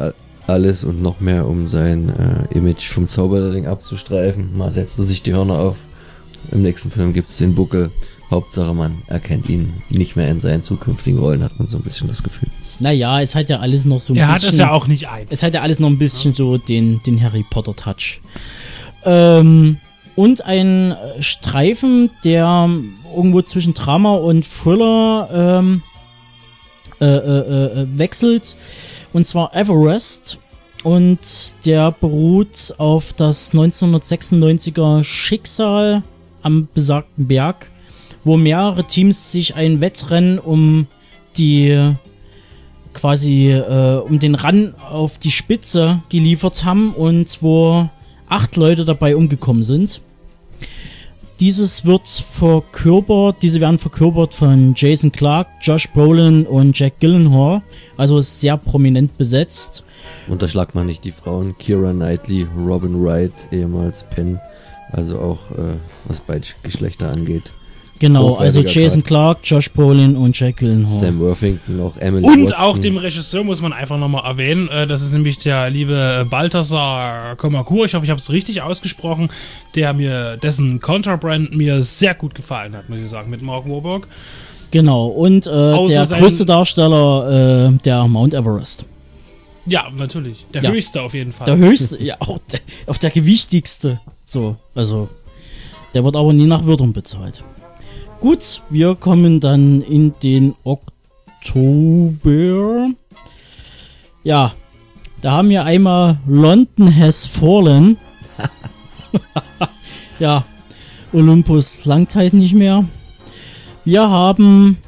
alles 0.47 0.83
und 0.83 1.01
noch 1.01 1.19
mehr, 1.19 1.47
um 1.47 1.67
sein 1.67 2.09
äh, 2.09 2.53
Image 2.57 2.87
vom 2.89 3.07
Zauberlehrling 3.07 3.65
abzustreifen. 3.67 4.55
Mal 4.57 4.69
setzt 4.71 4.99
er 4.99 5.05
sich 5.05 5.23
die 5.23 5.33
Hörner 5.33 5.57
auf. 5.59 5.79
Im 6.51 6.61
nächsten 6.61 6.91
Film 6.91 7.13
gibt 7.13 7.29
es 7.29 7.37
den 7.37 7.55
Buckel. 7.55 7.91
Hauptsache, 8.29 8.73
man 8.73 8.97
erkennt 9.07 9.49
ihn 9.49 9.73
nicht 9.89 10.15
mehr 10.15 10.29
in 10.29 10.39
seinen 10.39 10.63
zukünftigen 10.63 11.19
Rollen, 11.19 11.43
hat 11.43 11.57
man 11.59 11.67
so 11.67 11.77
ein 11.77 11.83
bisschen 11.83 12.07
das 12.07 12.23
Gefühl. 12.23 12.49
naja, 12.79 13.21
es 13.21 13.35
hat 13.35 13.49
ja 13.49 13.59
alles 13.59 13.85
noch 13.85 13.99
so 14.01 14.13
ein 14.13 14.17
Er 14.17 14.27
hat 14.27 14.35
bisschen... 14.35 14.49
es 14.49 14.57
ja 14.57 14.71
auch 14.71 14.87
nicht 14.87 15.07
ein. 15.09 15.27
Es 15.29 15.43
hat 15.43 15.53
ja 15.53 15.61
alles 15.61 15.79
noch 15.79 15.89
ein 15.89 15.97
bisschen 15.99 16.33
so 16.33 16.57
den, 16.57 17.01
den 17.03 17.21
Harry 17.23 17.45
Potter 17.49 17.75
Touch. 17.75 18.19
Ähm, 19.05 19.77
und 20.15 20.43
ein 20.45 20.91
äh, 20.91 21.21
Streifen, 21.21 22.09
der 22.23 22.69
irgendwo 23.15 23.41
zwischen 23.43 23.73
Drama 23.73 24.15
und 24.15 24.45
Thriller 24.49 25.29
ähm, 25.31 25.81
äh, 26.99 27.05
äh, 27.05 27.81
äh, 27.81 27.87
wechselt. 27.97 28.55
Und 29.13 29.25
zwar 29.25 29.55
Everest. 29.55 30.39
Und 30.83 31.55
der 31.65 31.91
beruht 31.91 32.75
auf 32.77 33.13
das 33.13 33.53
1996er 33.53 35.03
Schicksal 35.03 36.03
am 36.43 36.67
besagten 36.75 37.27
Berg, 37.27 37.71
wo 38.23 38.37
mehrere 38.37 38.83
Teams 38.83 39.31
sich 39.31 39.55
ein 39.55 39.81
Wettrennen 39.81 40.37
um 40.37 40.85
die 41.37 41.95
quasi 42.93 43.51
äh, 43.51 43.97
um 43.97 44.19
den 44.19 44.35
Run 44.35 44.75
auf 44.89 45.17
die 45.19 45.31
Spitze 45.31 46.01
geliefert 46.09 46.63
haben 46.65 46.93
und 46.93 47.39
wo 47.41 47.89
acht 48.27 48.55
Leute 48.55 48.85
dabei 48.85 49.15
umgekommen 49.15 49.63
sind. 49.63 50.01
Dieses 51.41 51.83
wird 51.83 52.07
verkörpert, 52.07 53.37
diese 53.41 53.59
werden 53.59 53.77
verkörpert 53.77 54.33
von 54.33 54.73
Jason 54.73 55.11
Clark, 55.11 55.47
Josh 55.59 55.89
Brolin 55.91 56.45
und 56.45 56.79
Jack 56.79 57.01
Gyllenhaal, 57.01 57.61
also 57.97 58.17
ist 58.19 58.39
sehr 58.39 58.55
prominent 58.55 59.17
besetzt. 59.17 59.83
Unterschlagt 60.29 60.75
man 60.75 60.85
nicht 60.85 61.03
die 61.03 61.11
Frauen 61.11 61.57
Kira 61.57 61.91
Knightley, 61.91 62.47
Robin 62.57 63.03
Wright, 63.03 63.33
ehemals 63.51 64.03
Penn, 64.03 64.39
also 64.93 65.19
auch 65.19 65.51
äh, 65.57 65.77
was 66.05 66.21
beide 66.21 66.47
Geschlechter 66.63 67.11
angeht. 67.11 67.51
Genau, 68.07 68.35
also 68.35 68.61
Jason 68.61 69.01
Cast. 69.01 69.07
Clark, 69.07 69.37
Josh 69.43 69.71
Brolin 69.71 70.15
und 70.15 70.39
Jack 70.39 70.57
Gyllenhaal. 70.57 70.89
Sam 70.99 71.19
Worthington, 71.19 71.79
auch 71.81 71.97
Emily 71.97 72.23
Und 72.25 72.51
Watson. 72.51 72.57
auch 72.57 72.77
dem 72.77 72.97
Regisseur 72.97 73.43
muss 73.43 73.61
man 73.61 73.73
einfach 73.73 73.97
nochmal 73.97 74.23
erwähnen. 74.25 74.67
Äh, 74.69 74.85
das 74.87 75.01
ist 75.01 75.13
nämlich 75.13 75.39
der 75.39 75.69
liebe 75.69 76.27
Balthasar 76.29 77.35
Komakur. 77.35 77.85
Ich 77.85 77.93
hoffe, 77.95 78.05
ich 78.05 78.09
habe 78.11 78.19
es 78.19 78.29
richtig 78.31 78.61
ausgesprochen. 78.61 79.29
Der 79.75 79.93
mir, 79.93 80.37
dessen 80.37 80.79
Contrabrand 80.79 81.55
mir 81.55 81.81
sehr 81.81 82.13
gut 82.15 82.35
gefallen 82.35 82.75
hat, 82.75 82.89
muss 82.89 83.01
ich 83.01 83.09
sagen, 83.09 83.29
mit 83.29 83.41
Mark 83.41 83.67
Warburg. 83.69 84.07
Genau, 84.71 85.07
und 85.07 85.47
äh, 85.47 85.49
der 85.87 86.05
größte 86.05 86.45
Darsteller, 86.45 87.69
äh, 87.69 87.77
der 87.83 88.07
Mount 88.07 88.33
Everest. 88.33 88.85
Ja, 89.65 89.85
natürlich. 89.95 90.45
Der 90.53 90.63
Ja. 90.63 90.71
höchste 90.71 91.01
auf 91.01 91.13
jeden 91.13 91.31
Fall. 91.31 91.45
Der 91.45 91.57
höchste, 91.57 92.01
ja, 92.03 92.15
auch 92.19 92.39
der, 92.51 92.59
auch 92.87 92.97
der 92.97 93.09
gewichtigste. 93.09 93.99
So, 94.25 94.55
also, 94.75 95.09
der 95.93 96.03
wird 96.03 96.15
aber 96.15 96.33
nie 96.33 96.45
nach 96.45 96.65
Wörtern 96.65 96.93
bezahlt. 96.93 97.43
Gut, 98.25 98.63
wir 98.71 98.95
kommen 98.95 99.39
dann 99.39 99.81
in 99.81 100.13
den 100.23 100.55
Oktober. 100.63 100.89
Ja, 104.23 104.55
da 105.21 105.31
haben 105.33 105.49
wir 105.49 105.63
einmal 105.63 106.17
London 106.27 106.95
Has 106.95 107.27
Fallen. 107.27 107.97
ja, 110.19 110.43
Olympus 111.13 111.85
langt 111.85 112.15
halt 112.15 112.33
nicht 112.33 112.55
mehr. 112.55 112.85
Wir 113.83 114.09
haben 114.09 114.79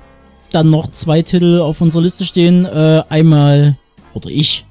dann 0.51 0.71
noch 0.71 0.89
zwei 0.89 1.21
Titel 1.21 1.61
auf 1.61 1.79
unserer 1.79 2.01
Liste 2.01 2.25
stehen. 2.25 2.65
Äh, 2.65 3.03
einmal, 3.07 3.77
oder 4.15 4.31
ich, 4.31 4.65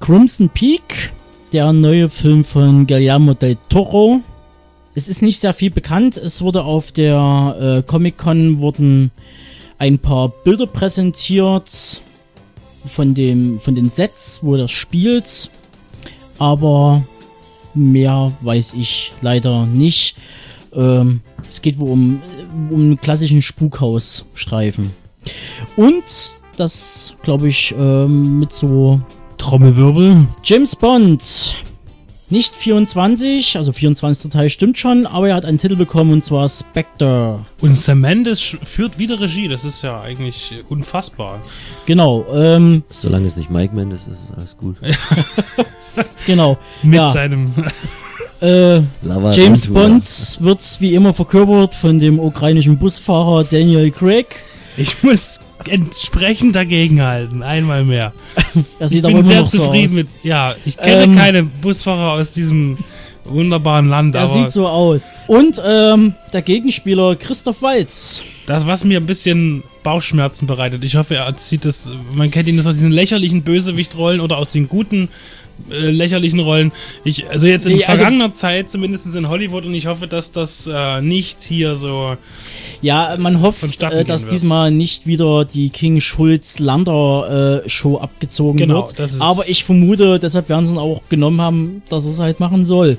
Crimson 0.00 0.48
Peak, 0.48 1.12
der 1.52 1.72
neue 1.72 2.08
Film 2.08 2.44
von 2.44 2.84
Guillermo 2.84 3.34
del 3.34 3.58
Toro. 3.68 4.22
Es 4.94 5.08
ist 5.08 5.22
nicht 5.22 5.40
sehr 5.40 5.54
viel 5.54 5.70
bekannt. 5.70 6.16
Es 6.16 6.42
wurde 6.42 6.64
auf 6.64 6.92
der 6.92 7.56
äh, 7.58 7.82
Comic 7.82 8.18
Con 8.18 8.58
wurden 8.58 9.10
ein 9.78 9.98
paar 9.98 10.28
Bilder 10.28 10.66
präsentiert 10.66 12.00
von 12.86 13.14
dem 13.14 13.58
von 13.60 13.74
den 13.74 13.90
Sets, 13.90 14.40
wo 14.42 14.56
das 14.56 14.70
spielt, 14.70 15.50
aber 16.38 17.04
mehr 17.74 18.32
weiß 18.40 18.74
ich 18.74 19.12
leider 19.22 19.66
nicht. 19.66 20.16
Ähm, 20.74 21.20
es 21.48 21.62
geht 21.62 21.78
wohl 21.78 21.90
um, 21.90 22.22
um 22.70 22.80
einen 22.80 23.00
klassischen 23.00 23.42
Spukhausstreifen. 23.42 24.90
Und 25.76 26.04
das, 26.56 27.14
glaube 27.22 27.48
ich, 27.48 27.74
ähm, 27.78 28.40
mit 28.40 28.52
so 28.52 29.00
Trommelwirbel. 29.38 30.26
James 30.42 30.76
Bond. 30.76 31.56
Nicht 32.32 32.56
24, 32.56 33.58
also 33.58 33.72
24. 33.72 34.30
Teil 34.30 34.48
stimmt 34.48 34.78
schon, 34.78 35.06
aber 35.06 35.28
er 35.28 35.34
hat 35.34 35.44
einen 35.44 35.58
Titel 35.58 35.76
bekommen 35.76 36.14
und 36.14 36.24
zwar 36.24 36.48
Spectre. 36.48 37.44
Und 37.60 37.76
Sam 37.76 38.00
Mendes 38.00 38.56
führt 38.62 38.98
wieder 38.98 39.20
Regie. 39.20 39.48
Das 39.48 39.66
ist 39.66 39.82
ja 39.82 40.00
eigentlich 40.00 40.54
unfassbar. 40.70 41.42
Genau, 41.84 42.24
ähm, 42.32 42.84
Solange 42.88 43.26
es 43.28 43.36
nicht 43.36 43.50
Mike 43.50 43.74
Mendes 43.74 44.06
ist, 44.06 44.30
ist 44.30 44.32
alles 44.34 44.56
gut. 44.56 44.76
genau. 46.26 46.56
Mit 46.82 46.94
Ja. 46.94 47.08
seinem. 47.08 47.50
Äh, 48.40 48.80
James. 49.30 49.72
Bond 49.72 50.04
wird 50.40 50.58
wie 50.80 50.96
immer 50.96 51.14
verkörpert 51.14 51.74
von 51.74 52.00
dem 52.00 52.18
ukrainischen 52.18 52.76
Busfahrer 52.76 53.44
Daniel 53.44 53.88
Craig. 53.92 54.34
Ich 54.76 55.00
muss 55.04 55.38
entsprechend 55.68 56.54
dagegenhalten. 56.56 57.42
Einmal 57.42 57.84
mehr. 57.84 58.12
Er 58.78 58.90
Ich 58.90 59.02
bin 59.02 59.22
sehr 59.22 59.46
so 59.46 59.58
zufrieden 59.58 59.88
aus. 59.88 59.92
mit. 59.94 60.08
Ja, 60.22 60.54
ich 60.64 60.76
kenne 60.76 61.04
Ähm, 61.04 61.16
keine 61.16 61.42
Busfahrer 61.44 62.12
aus 62.12 62.32
diesem 62.32 62.76
wunderbaren 63.24 63.88
Land, 63.88 64.14
Er 64.14 64.26
sieht 64.26 64.50
so 64.50 64.66
aus. 64.66 65.10
Und 65.26 65.60
ähm, 65.64 66.14
der 66.32 66.42
Gegenspieler 66.42 67.16
Christoph 67.16 67.62
Waltz. 67.62 68.22
das, 68.46 68.66
was 68.66 68.84
mir 68.84 68.98
ein 68.98 69.06
bisschen 69.06 69.62
Bauchschmerzen 69.82 70.46
bereitet. 70.46 70.84
Ich 70.84 70.96
hoffe, 70.96 71.16
er 71.16 71.36
zieht 71.36 71.64
das. 71.64 71.92
Man 72.14 72.30
kennt 72.30 72.48
ihn 72.48 72.56
das 72.56 72.66
aus 72.66 72.76
diesen 72.76 72.92
lächerlichen 72.92 73.42
Bösewichtrollen 73.42 74.20
oder 74.20 74.38
aus 74.38 74.52
den 74.52 74.68
guten 74.68 75.08
äh, 75.70 75.90
lächerlichen 75.90 76.40
Rollen. 76.40 76.72
Ich, 77.04 77.28
also 77.30 77.46
jetzt 77.46 77.66
in 77.66 77.76
Nee, 77.76 77.84
also- 77.84 77.98
vergangener 77.98 78.32
Zeit, 78.32 78.70
zumindest 78.70 79.14
in 79.14 79.28
Hollywood, 79.28 79.64
und 79.66 79.74
ich 79.74 79.86
hoffe, 79.86 80.06
dass 80.06 80.32
das 80.32 80.66
äh, 80.72 81.00
nicht 81.00 81.40
hier 81.42 81.76
so. 81.76 82.16
Ja, 82.80 83.16
man 83.18 83.40
hofft, 83.42 83.62
äh, 83.82 84.04
dass 84.04 84.26
diesmal 84.26 84.70
nicht 84.70 85.06
wieder 85.06 85.44
die 85.44 85.70
King 85.70 86.00
Schulz 86.00 86.58
Lander 86.58 87.62
äh, 87.64 87.68
Show 87.68 87.98
abgezogen 87.98 88.56
Genau, 88.58 88.76
wird. 88.86 88.98
das 88.98 89.12
ist- 89.14 89.20
Aber 89.20 89.48
ich 89.48 89.64
vermute, 89.64 90.18
deshalb 90.18 90.48
werden 90.48 90.66
sie 90.66 90.72
ihn 90.74 90.78
auch 90.78 91.02
genommen 91.08 91.40
haben, 91.40 91.82
dass 91.88 92.04
er 92.06 92.10
es 92.12 92.18
halt 92.18 92.40
machen 92.40 92.64
soll. 92.64 92.98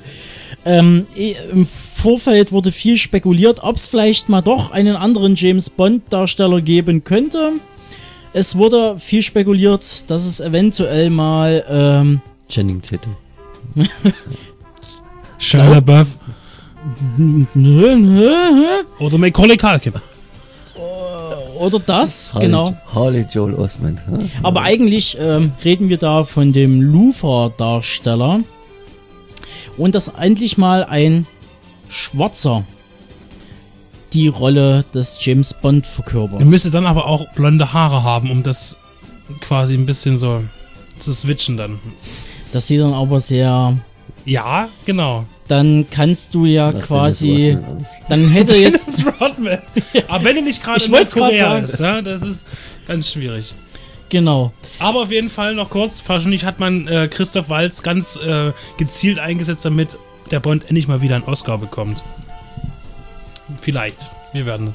Ähm, 0.66 1.06
Im 1.52 1.66
Vorfeld 1.66 2.50
wurde 2.52 2.72
viel 2.72 2.96
spekuliert, 2.96 3.58
ob 3.62 3.76
es 3.76 3.86
vielleicht 3.86 4.28
mal 4.30 4.40
doch 4.40 4.70
einen 4.72 4.96
anderen 4.96 5.34
James 5.34 5.68
Bond 5.68 6.04
Darsteller 6.10 6.60
geben 6.62 7.04
könnte. 7.04 7.52
Es 8.32 8.56
wurde 8.56 8.98
viel 8.98 9.20
spekuliert, 9.22 10.08
dass 10.10 10.24
es 10.24 10.40
eventuell 10.40 11.10
mal 11.10 11.64
ähm, 11.68 12.20
Channing 12.54 12.80
Tatum. 12.80 13.16
Shia 15.38 15.68
LaBeouf 15.68 16.18
oder 17.56 18.84
oder 19.00 19.18
Macaulay 19.18 19.56
Culkin. 19.56 19.94
das, 21.86 22.32
Harley, 22.34 22.46
genau. 22.46 22.76
Harley 22.94 23.26
Joel 23.28 23.54
Osment. 23.54 24.00
Aber 24.44 24.62
eigentlich 24.62 25.16
ähm, 25.18 25.52
reden 25.64 25.88
wir 25.88 25.96
da 25.96 26.22
von 26.22 26.52
dem 26.52 26.80
Lufa-Darsteller. 26.80 28.40
Und 29.76 29.94
dass 29.96 30.08
endlich 30.08 30.56
mal 30.56 30.84
ein 30.84 31.26
Schwarzer 31.88 32.64
die 34.12 34.28
Rolle 34.28 34.84
des 34.94 35.18
James 35.20 35.54
Bond 35.54 35.88
verkörpert. 35.88 36.38
Er 36.38 36.46
müsste 36.46 36.70
dann 36.70 36.86
aber 36.86 37.06
auch 37.06 37.26
blonde 37.34 37.72
Haare 37.72 38.04
haben, 38.04 38.30
um 38.30 38.44
das 38.44 38.76
quasi 39.40 39.74
ein 39.74 39.86
bisschen 39.86 40.18
so 40.18 40.44
zu 40.98 41.12
switchen 41.12 41.56
dann. 41.56 41.80
Das 42.54 42.68
sieht 42.68 42.80
dann 42.80 42.94
aber 42.94 43.18
sehr. 43.18 43.76
Ja, 44.24 44.68
genau. 44.86 45.24
Dann 45.48 45.86
kannst 45.90 46.34
du 46.34 46.46
ja 46.46 46.66
Nach 46.66 46.72
Dennis 46.72 46.86
quasi. 46.86 47.58
Dann 48.08 48.28
hätte 48.28 48.56
jetzt. 48.56 49.04
Rodman. 49.20 49.58
Aber 50.06 50.24
wenn 50.24 50.36
er 50.36 50.42
nicht 50.42 50.62
gerade 50.62 50.78
Ich 50.78 50.86
in 50.86 50.92
wollt's 50.92 51.16
grad 51.16 51.30
Korea 51.30 51.50
sagen. 51.50 51.64
ist, 51.64 51.80
ja, 51.80 52.00
das 52.00 52.22
ist 52.22 52.46
ganz 52.86 53.10
schwierig. 53.10 53.54
Genau. 54.08 54.52
Aber 54.78 55.02
auf 55.02 55.10
jeden 55.10 55.30
Fall 55.30 55.56
noch 55.56 55.68
kurz, 55.68 56.00
wahrscheinlich 56.06 56.44
hat 56.44 56.60
man 56.60 56.86
äh, 56.86 57.08
Christoph 57.08 57.48
Waltz 57.48 57.82
ganz 57.82 58.16
äh, 58.24 58.52
gezielt 58.78 59.18
eingesetzt, 59.18 59.64
damit 59.64 59.98
der 60.30 60.38
Bond 60.38 60.66
endlich 60.66 60.86
mal 60.86 61.02
wieder 61.02 61.16
einen 61.16 61.24
Oscar 61.24 61.58
bekommt. 61.58 62.04
Vielleicht. 63.60 64.10
Wir 64.32 64.46
werden 64.46 64.74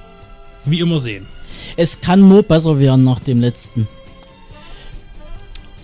wie 0.66 0.82
immer 0.82 1.00
sehen. 1.00 1.26
Es 1.78 2.02
kann 2.02 2.28
nur 2.28 2.44
besser 2.44 2.78
werden 2.78 3.06
nach 3.06 3.22
dem 3.22 3.40
letzten. 3.40 3.88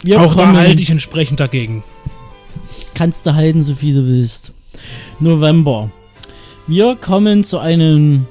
Wir 0.05 0.21
Auch 0.21 0.35
da 0.35 0.43
kommen- 0.45 0.57
halte 0.57 0.81
ich 0.81 0.91
entsprechend 0.91 1.39
dagegen. 1.39 1.83
kannst 2.93 3.25
du 3.25 3.33
halten, 3.33 3.63
so 3.63 3.73
viel 3.75 3.95
du 3.95 4.05
willst. 4.07 4.53
November. 5.19 5.89
Wir 6.67 6.95
kommen 6.95 7.43
zu 7.43 7.57
einem 7.59 8.27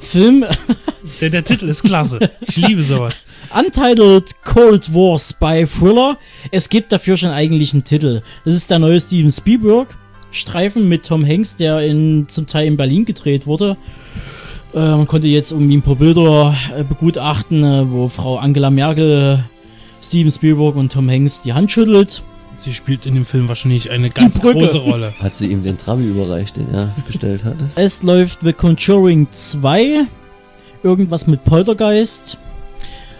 Film 0.00 0.44
Der, 1.20 1.30
der 1.30 1.44
Titel 1.44 1.68
ist 1.68 1.82
klasse. 1.82 2.18
Ich 2.40 2.56
liebe 2.56 2.82
sowas. 2.82 3.20
Untitled 3.56 4.34
Cold 4.44 4.92
War 4.94 5.18
Spy 5.18 5.66
Thriller. 5.66 6.16
Es 6.50 6.68
gibt 6.68 6.92
dafür 6.92 7.16
schon 7.16 7.30
eigentlich 7.30 7.72
einen 7.74 7.84
Titel. 7.84 8.22
Das 8.44 8.54
ist 8.54 8.70
der 8.70 8.78
neue 8.78 9.00
Steven 9.00 9.30
Spielberg 9.30 9.96
Streifen 10.30 10.88
mit 10.88 11.06
Tom 11.06 11.24
Hanks, 11.24 11.56
der 11.56 11.80
in, 11.80 12.26
zum 12.28 12.46
Teil 12.46 12.66
in 12.66 12.76
Berlin 12.76 13.04
gedreht 13.04 13.46
wurde. 13.46 13.76
Äh, 14.74 14.78
man 14.78 15.06
konnte 15.06 15.28
jetzt 15.28 15.52
irgendwie 15.52 15.76
ein 15.76 15.82
paar 15.82 15.94
Bilder 15.96 16.56
äh, 16.76 16.82
begutachten, 16.82 17.62
äh, 17.62 17.88
wo 17.90 18.08
Frau 18.08 18.38
Angela 18.38 18.70
Merkel 18.70 19.44
Steven 20.06 20.30
Spielberg 20.30 20.76
und 20.76 20.92
Tom 20.92 21.08
Hanks 21.10 21.42
die 21.42 21.52
Hand 21.52 21.70
schüttelt. 21.70 22.22
Sie 22.58 22.72
spielt 22.72 23.04
in 23.06 23.14
dem 23.14 23.24
Film 23.24 23.48
wahrscheinlich 23.48 23.90
eine 23.90 24.10
ganz 24.10 24.40
große 24.40 24.78
Rolle. 24.78 25.12
Hat 25.20 25.36
sie 25.36 25.48
ihm 25.48 25.64
den 25.64 25.76
Trabi 25.76 26.04
überreicht, 26.04 26.56
den 26.56 26.72
er 26.72 26.94
bestellt 27.06 27.44
hatte? 27.44 27.70
Es 27.74 28.02
läuft 28.02 28.40
The 28.42 28.52
Conjuring 28.52 29.28
2. 29.30 30.06
Irgendwas 30.82 31.26
mit 31.26 31.44
Poltergeist. 31.44 32.38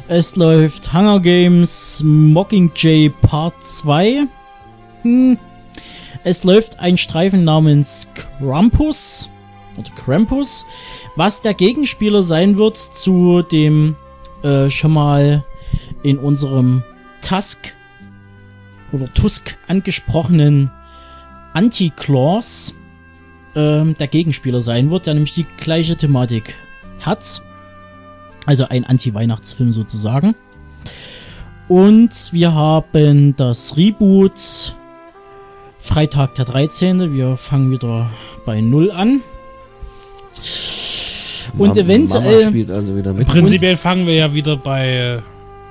Es 0.07 0.37
läuft 0.37 0.93
Hunger 0.93 1.21
Games 1.21 2.03
Mockingjay 2.05 3.11
Part 3.23 3.55
2. 3.63 4.27
Hm. 5.03 5.39
Es 6.23 6.45
läuft 6.45 6.79
ein 6.79 6.97
Streifen 6.97 7.45
namens 7.45 8.11
Krampus. 8.39 9.29
Oder 9.77 9.91
Krampus. 9.97 10.65
Was 11.17 11.43
der 11.43 11.55
Gegenspieler 11.55 12.23
sein 12.23 12.57
wird 12.57 12.77
zu 12.77 13.43
dem 13.43 13.97
äh, 14.43 14.71
schon 14.71 14.93
mal 14.93 15.43
in 16.05 16.19
unserem 16.19 16.83
Tusk 17.21 17.73
oder 18.93 19.13
Tusk 19.15 19.57
angesprochenen 19.67 20.71
Anti-Claws 21.55 22.75
ähm, 23.57 23.97
der 23.99 24.07
Gegenspieler 24.07 24.61
sein 24.61 24.91
wird, 24.91 25.07
der 25.07 25.15
nämlich 25.15 25.35
die 25.35 25.47
gleiche 25.59 25.97
Thematik 25.97 26.55
hat. 27.01 27.43
Also 28.47 28.69
ein 28.69 28.85
Anti-Weihnachtsfilm 28.85 29.73
sozusagen. 29.73 30.35
Und 31.69 32.31
wir 32.33 32.55
haben 32.55 33.35
das 33.37 33.77
Reboot 33.77 34.75
Freitag 35.79 36.35
der 36.35 36.45
13. 36.45 37.15
Wir 37.15 37.37
fangen 37.37 37.71
wieder 37.71 38.11
bei 38.45 38.61
Null 38.61 38.91
an. 38.91 39.23
Und 41.57 41.69
Mam- 41.69 41.79
eventuell- 41.79 42.39
Mama 42.41 42.49
spielt 42.51 42.71
also 42.71 42.97
wieder 42.97 43.13
mit. 43.13 43.29
Prinzipiell 43.29 43.77
fangen 43.77 44.07
wir 44.07 44.15
ja 44.15 44.35
wieder 44.35 44.57
bei, 44.57 44.89
äh, 44.89 45.19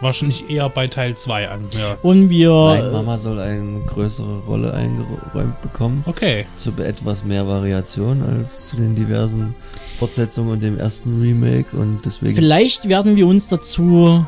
wahrscheinlich 0.04 0.50
eher 0.50 0.70
bei 0.70 0.88
Teil 0.88 1.16
2 1.16 1.50
an. 1.50 1.62
Ja. 1.72 1.98
Und 2.02 2.30
wir. 2.30 2.52
Nein, 2.52 2.92
Mama 2.92 3.18
soll 3.18 3.40
eine 3.40 3.80
größere 3.88 4.40
Rolle 4.48 4.74
eingeräumt 4.74 5.62
bekommen. 5.62 6.04
Okay. 6.06 6.46
Zu 6.58 6.72
etwas 6.78 7.24
mehr 7.24 7.48
Variation 7.48 8.22
als 8.22 8.70
zu 8.70 8.76
den 8.76 8.96
diversen 8.96 9.56
Fortsetzungen 9.98 10.52
und 10.52 10.62
dem 10.62 10.78
ersten 10.78 11.22
Remake. 11.22 11.76
Und 11.76 12.02
deswegen 12.06 12.36
Vielleicht 12.36 12.90
werden 12.90 13.16
wir 13.16 13.28
uns 13.28 13.48
dazu 13.48 14.26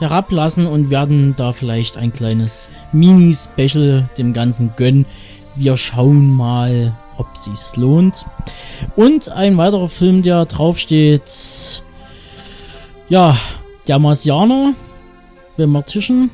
herablassen 0.00 0.66
und 0.66 0.90
werden 0.90 1.34
da 1.36 1.52
vielleicht 1.52 1.96
ein 1.96 2.12
kleines 2.12 2.68
Mini-Special 2.92 4.08
dem 4.18 4.32
Ganzen 4.32 4.72
gönnen. 4.76 5.06
Wir 5.54 5.76
schauen 5.76 6.30
mal, 6.30 6.96
ob 7.16 7.36
sich's 7.36 7.76
lohnt. 7.76 8.26
Und 8.96 9.30
ein 9.30 9.56
weiterer 9.56 9.88
Film, 9.88 10.22
der 10.22 10.46
draufsteht, 10.46 11.82
ja, 13.08 13.38
der 13.86 13.98
Marsianer, 13.98 14.74
The 15.56 15.66
Martischen, 15.66 16.30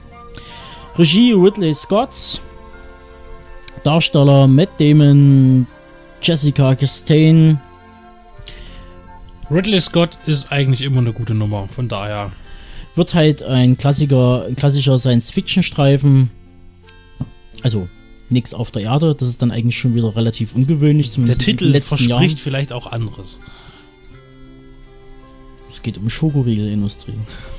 Regie 0.99 1.33
Ridley 1.33 1.75
Scott. 1.75 2.41
Darsteller 3.85 4.47
Matt 4.47 4.69
Damon, 4.79 5.67
Jessica 6.21 6.75
Chastain. 6.75 7.59
Ridley 9.51 9.81
Scott 9.81 10.19
ist 10.27 10.53
eigentlich 10.53 10.83
immer 10.83 10.99
eine 10.99 11.13
gute 11.13 11.35
Nummer, 11.35 11.67
von 11.69 11.89
daher. 11.89 12.31
Wird 12.95 13.15
halt 13.15 13.43
ein 13.43 13.77
Klassiker, 13.79 14.45
ein 14.47 14.57
klassischer 14.57 14.99
Science-Fiction-Streifen. 14.99 16.31
Also 17.63 17.89
nichts 18.29 18.55
auf 18.55 18.71
der 18.71 18.83
Erde, 18.83 19.15
das 19.15 19.29
ist 19.29 19.43
dann 19.43 19.51
eigentlich 19.51 19.79
schon 19.79 19.95
wieder 19.95 20.15
relativ 20.15 20.55
ungewöhnlich. 20.55 21.07
Der 21.07 21.15
zumindest 21.15 21.43
in 21.43 21.57
den 21.57 21.59
Titel 21.59 21.81
verspricht 21.81 22.09
Jahren. 22.11 22.37
vielleicht 22.37 22.73
auch 22.73 22.87
anderes. 22.87 23.41
Es 25.71 25.83
geht 25.83 25.99
um 25.99 26.11
Schokoriegelindustrie. 26.11 27.15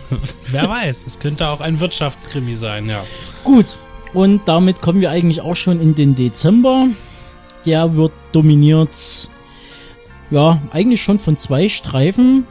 Wer 0.51 0.69
weiß, 0.69 1.05
es 1.07 1.17
könnte 1.17 1.47
auch 1.47 1.61
ein 1.61 1.79
Wirtschaftskrimi 1.79 2.55
sein, 2.55 2.89
ja. 2.89 3.03
Gut, 3.45 3.77
und 4.13 4.41
damit 4.45 4.81
kommen 4.81 4.99
wir 4.99 5.11
eigentlich 5.11 5.39
auch 5.39 5.55
schon 5.55 5.79
in 5.79 5.95
den 5.95 6.15
Dezember. 6.15 6.87
Der 7.65 7.95
wird 7.95 8.11
dominiert, 8.33 9.29
ja, 10.29 10.61
eigentlich 10.71 11.01
schon 11.01 11.19
von 11.19 11.37
zwei 11.37 11.69
Streifen. 11.69 12.45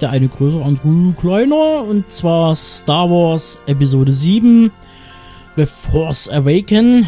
Der 0.00 0.10
eine 0.10 0.26
größer, 0.26 0.64
andere 0.64 1.14
kleiner. 1.16 1.84
Und 1.84 2.10
zwar 2.10 2.56
Star 2.56 3.08
Wars 3.08 3.60
Episode 3.66 4.10
7, 4.10 4.72
The 5.56 5.66
Force 5.66 6.28
Awaken. 6.28 7.06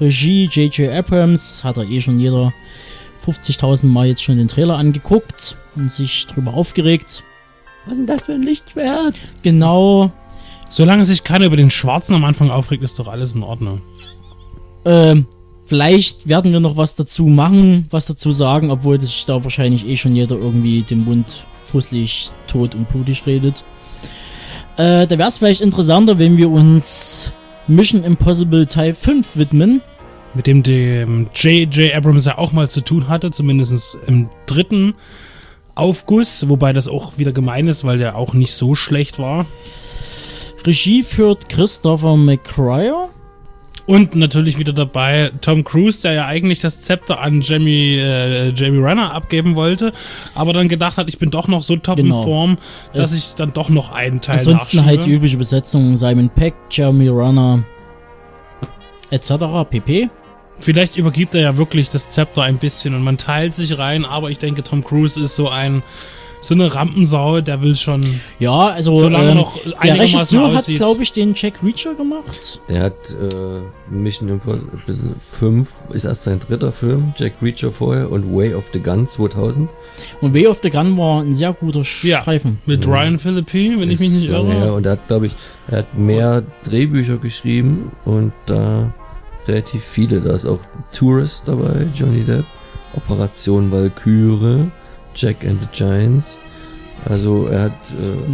Regie 0.00 0.44
J.J. 0.44 0.92
Abrams, 0.92 1.64
hat 1.64 1.76
er 1.76 1.84
eh 1.84 2.00
schon 2.00 2.20
jeder 2.20 2.52
50.000 3.26 3.86
Mal 3.86 4.06
jetzt 4.06 4.22
schon 4.22 4.36
den 4.36 4.48
Trailer 4.48 4.76
angeguckt 4.76 5.56
und 5.74 5.90
sich 5.90 6.26
drüber 6.26 6.54
aufgeregt. 6.54 7.24
Was 7.84 7.92
ist 7.92 7.98
denn 7.98 8.06
das 8.06 8.22
für 8.22 8.32
ein 8.32 8.42
Lichtschwert? 8.42 9.20
Genau, 9.42 10.12
Solange 10.72 11.04
sich 11.04 11.22
keiner 11.22 11.44
über 11.44 11.58
den 11.58 11.68
Schwarzen 11.68 12.14
am 12.14 12.24
Anfang 12.24 12.50
aufregt, 12.50 12.82
ist 12.82 12.98
doch 12.98 13.06
alles 13.06 13.34
in 13.34 13.42
Ordnung. 13.42 13.82
Ähm, 14.86 15.26
vielleicht 15.66 16.26
werden 16.26 16.50
wir 16.50 16.60
noch 16.60 16.78
was 16.78 16.96
dazu 16.96 17.26
machen, 17.26 17.88
was 17.90 18.06
dazu 18.06 18.32
sagen, 18.32 18.70
obwohl 18.70 18.98
sich 18.98 19.26
da 19.26 19.44
wahrscheinlich 19.44 19.86
eh 19.86 19.98
schon 19.98 20.16
jeder 20.16 20.36
irgendwie 20.36 20.80
den 20.80 21.04
Mund 21.04 21.46
fußlich, 21.64 22.30
tot 22.46 22.74
und 22.74 22.88
blutig 22.88 23.26
redet. 23.26 23.64
Äh, 24.78 25.06
da 25.06 25.18
wäre 25.18 25.28
es 25.28 25.36
vielleicht 25.36 25.60
interessanter, 25.60 26.18
wenn 26.18 26.38
wir 26.38 26.50
uns 26.50 27.32
Mission 27.68 28.02
Impossible 28.02 28.66
Teil 28.66 28.94
5 28.94 29.36
widmen. 29.36 29.82
Mit 30.32 30.46
dem 30.46 30.62
dem 30.62 31.28
J.J. 31.34 31.94
Abrams 31.94 32.24
ja 32.24 32.38
auch 32.38 32.52
mal 32.52 32.70
zu 32.70 32.80
tun 32.80 33.08
hatte, 33.08 33.30
zumindest 33.30 33.98
im 34.06 34.30
dritten 34.46 34.94
Aufguss, 35.74 36.48
wobei 36.48 36.72
das 36.72 36.88
auch 36.88 37.18
wieder 37.18 37.32
gemein 37.32 37.66
ist, 37.68 37.84
weil 37.84 37.98
der 37.98 38.16
auch 38.16 38.34
nicht 38.34 38.54
so 38.54 38.74
schlecht 38.74 39.18
war. 39.18 39.46
Regie 40.64 41.02
führt 41.02 41.48
Christopher 41.48 42.16
McCryer. 42.16 43.08
Und 43.84 44.14
natürlich 44.14 44.58
wieder 44.58 44.72
dabei 44.72 45.32
Tom 45.40 45.64
Cruise, 45.64 46.02
der 46.02 46.12
ja 46.12 46.26
eigentlich 46.26 46.60
das 46.60 46.82
Zepter 46.82 47.18
an 47.20 47.40
Jamie, 47.40 47.96
äh, 47.98 48.52
Jamie 48.54 48.78
Renner 48.78 49.12
abgeben 49.12 49.56
wollte, 49.56 49.90
aber 50.36 50.52
dann 50.52 50.68
gedacht 50.68 50.98
hat, 50.98 51.08
ich 51.08 51.18
bin 51.18 51.32
doch 51.32 51.48
noch 51.48 51.64
so 51.64 51.74
top 51.74 51.96
Genau. 51.96 52.18
in 52.20 52.24
Form, 52.24 52.58
dass 52.94 53.10
Es- 53.10 53.18
ich 53.30 53.34
dann 53.34 53.52
doch 53.52 53.70
noch 53.70 53.90
einen 53.90 54.20
Teil 54.20 54.38
Ansonsten 54.38 54.76
nachschiebe. 54.76 54.98
halt 54.98 55.06
die 55.06 55.10
übliche 55.10 55.36
Besetzung 55.36 55.96
Simon 55.96 56.30
Peck, 56.30 56.54
Jeremy 56.70 57.08
Runner 57.08 57.64
etc. 59.10 59.64
pp. 59.68 60.08
Vielleicht 60.62 60.96
übergibt 60.96 61.34
er 61.34 61.40
ja 61.42 61.56
wirklich 61.56 61.88
das 61.90 62.08
Zepter 62.10 62.42
ein 62.42 62.58
bisschen 62.58 62.94
und 62.94 63.02
man 63.02 63.18
teilt 63.18 63.52
sich 63.52 63.76
rein, 63.78 64.04
aber 64.04 64.30
ich 64.30 64.38
denke, 64.38 64.62
Tom 64.62 64.82
Cruise 64.82 65.20
ist 65.20 65.36
so 65.36 65.48
ein 65.48 65.82
so 66.44 66.54
eine 66.54 66.74
Rampensau, 66.74 67.40
der 67.40 67.62
will 67.62 67.76
schon. 67.76 68.04
Ja, 68.40 68.70
also 68.70 68.96
Solange 68.96 69.30
ähm, 69.30 69.36
noch 69.36 69.60
der 69.84 69.96
Regisseur 70.00 70.48
hat, 70.48 70.56
aussieht. 70.56 70.76
glaube 70.76 71.00
ich, 71.04 71.12
den 71.12 71.34
Jack 71.36 71.62
Reacher 71.62 71.94
gemacht. 71.94 72.60
Der 72.68 72.82
hat 72.82 73.10
äh, 73.12 73.60
Mission 73.88 74.28
Impossible 74.28 75.14
5, 75.20 75.72
ist 75.92 76.04
erst 76.04 76.24
sein 76.24 76.40
dritter 76.40 76.72
Film, 76.72 77.14
Jack 77.16 77.34
Reacher 77.40 77.70
vorher 77.70 78.10
und 78.10 78.34
Way 78.34 78.54
of 78.54 78.70
the 78.72 78.80
Gun 78.80 79.06
2000. 79.06 79.70
Und 80.20 80.34
Way 80.34 80.48
of 80.48 80.58
the 80.64 80.70
Gun 80.70 80.98
war 80.98 81.22
ein 81.22 81.32
sehr 81.32 81.52
guter 81.52 81.82
Ja, 82.02 82.20
Streifen. 82.22 82.58
mit 82.66 82.88
Ryan 82.88 83.20
Philippi, 83.20 83.74
wenn 83.78 83.88
ich 83.88 84.00
mich 84.00 84.08
Ist 84.08 84.14
nicht 84.22 84.30
irre. 84.30 84.72
Und 84.72 84.84
er 84.84 84.92
hat, 84.92 85.06
glaube 85.06 85.26
ich, 85.26 85.36
er 85.68 85.78
hat 85.78 85.96
mehr 85.96 86.42
Drehbücher 86.64 87.18
geschrieben 87.18 87.92
und 88.04 88.32
da 88.46 88.92
relativ 89.48 89.82
viele. 89.84 90.20
Da 90.20 90.34
ist 90.34 90.46
auch 90.46 90.60
Tourist 90.92 91.48
dabei, 91.48 91.86
Johnny 91.94 92.22
Depp, 92.24 92.44
Operation 92.96 93.70
Valkyrie, 93.72 94.70
Jack 95.14 95.44
and 95.46 95.60
the 95.62 95.68
Giants. 95.72 96.40
Also 97.08 97.46
er 97.46 97.62
hat 97.64 97.72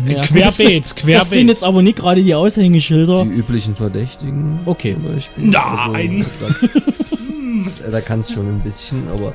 äh, 0.06 0.12
Ja, 0.12 0.20
Querbeet, 0.22 0.46
Das 0.46 0.56
sind 0.58 0.96
querbeet. 0.96 1.48
jetzt 1.48 1.64
aber 1.64 1.80
nicht 1.80 1.96
gerade 1.98 2.22
die 2.22 2.34
Aushängeschilder. 2.34 3.24
die 3.24 3.30
üblichen 3.30 3.74
Verdächtigen 3.74 4.60
Okay. 4.66 4.94
zum 4.94 5.14
Beispiel. 5.14 5.46
Nein. 5.48 6.26
Also, 6.42 6.68
da 7.84 7.90
da 7.90 8.00
kann 8.02 8.20
es 8.20 8.30
schon 8.30 8.46
ein 8.46 8.60
bisschen, 8.60 9.08
aber 9.08 9.32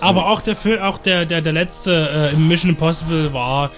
Aber 0.00 0.30
auch 0.30 0.40
der 0.42 0.54
Film, 0.54 0.80
auch 0.80 0.98
der, 0.98 1.26
der, 1.26 1.40
der 1.42 1.52
letzte 1.52 2.30
äh, 2.32 2.34
im 2.36 2.46
Mission 2.46 2.70
Impossible 2.70 3.32
war 3.32 3.72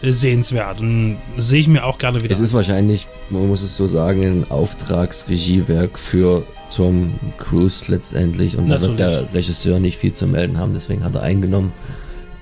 äh, 0.00 0.12
sehenswert 0.12 0.80
und 0.80 1.18
sehe 1.36 1.60
ich 1.60 1.68
mir 1.68 1.84
auch 1.84 1.98
gerne 1.98 2.22
wieder. 2.22 2.32
Es 2.32 2.40
ist 2.40 2.54
wahrscheinlich, 2.54 3.06
man 3.28 3.48
muss 3.48 3.60
es 3.62 3.76
so 3.76 3.86
sagen, 3.86 4.22
ein 4.22 4.46
Auftragsregiewerk 4.50 5.98
für 5.98 6.44
Tom 6.74 7.14
Cruise 7.38 7.90
letztendlich. 7.90 8.56
Und 8.56 8.68
da 8.68 8.80
wird 8.80 8.98
Natürlich. 8.98 9.28
der 9.30 9.34
Regisseur 9.34 9.80
nicht 9.80 9.96
viel 9.98 10.12
zu 10.12 10.26
melden 10.26 10.58
haben, 10.58 10.74
deswegen 10.74 11.04
hat 11.04 11.14
er 11.14 11.22
eingenommen, 11.22 11.72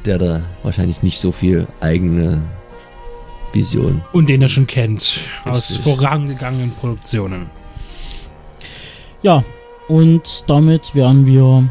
der 0.05 0.19
da 0.19 0.43
wahrscheinlich 0.63 1.03
nicht 1.03 1.19
so 1.19 1.33
viel 1.33 1.67
eigene 1.81 2.43
Vision. 3.53 4.03
und 4.13 4.29
den 4.29 4.43
er 4.43 4.49
schon 4.49 4.67
kennt 4.67 5.21
aus 5.45 5.71
Richtig. 5.71 5.81
vorangegangenen 5.81 6.73
Produktionen. 6.73 7.47
Ja, 9.23 9.45
und 9.89 10.45
damit 10.47 10.95
wären 10.95 11.27
wir. 11.27 11.71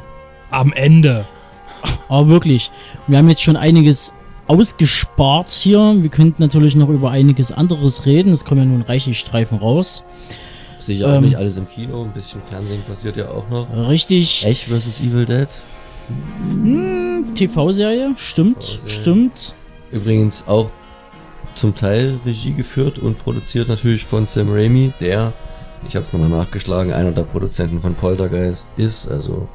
Am 0.52 0.72
Ende. 0.74 1.28
Aber 2.08 2.28
wirklich, 2.28 2.72
wir 3.08 3.18
haben 3.18 3.30
jetzt 3.30 3.44
schon 3.44 3.58
einiges 3.58 4.14
ausgespart 4.48 5.50
hier. 5.50 5.96
Wir 6.00 6.10
könnten 6.10 6.42
natürlich 6.42 6.76
noch 6.76 6.90
über 6.90 7.12
einiges 7.12 7.52
anderes 7.52 8.06
reden. 8.06 8.32
Es 8.32 8.46
kommen 8.46 8.62
ja 8.62 8.66
nun 8.66 8.82
reichlich 8.82 9.20
Streifen 9.20 9.58
raus. 9.58 10.04
Sicher 10.80 11.08
auch 11.08 11.16
Ähm. 11.16 11.24
nicht 11.24 11.36
alles 11.36 11.58
im 11.58 11.68
Kino, 11.70 12.04
ein 12.04 12.12
bisschen 12.12 12.42
Fernsehen 12.42 12.82
passiert 12.88 13.18
ja 13.18 13.30
auch 13.30 13.50
noch. 13.50 13.68
Richtig. 13.90 14.46
Ash 14.46 14.66
vs. 14.66 15.00
Evil 15.02 15.26
Dead. 15.26 15.48
TV-Serie, 17.34 18.14
stimmt, 18.18 18.62
TV-Serie. 18.62 18.90
stimmt. 18.90 19.56
Übrigens 19.92 20.48
auch 20.48 20.70
zum 21.56 21.76
Teil 21.76 22.20
Regie 22.26 22.54
geführt 22.54 23.00
und 23.00 23.18
produziert 23.20 23.70
natürlich 23.70 24.04
von 24.06 24.26
Sam 24.26 24.52
Raimi, 24.52 24.94
der, 25.00 25.34
ich 25.88 25.96
habe 25.96 26.04
es 26.04 26.14
nochmal 26.14 26.30
nachgeschlagen, 26.30 26.94
einer 26.94 27.12
der 27.12 27.24
Produzenten 27.24 27.82
von 27.82 27.96
Poltergeist 27.96 28.72
ist, 28.78 29.08
also 29.08 29.48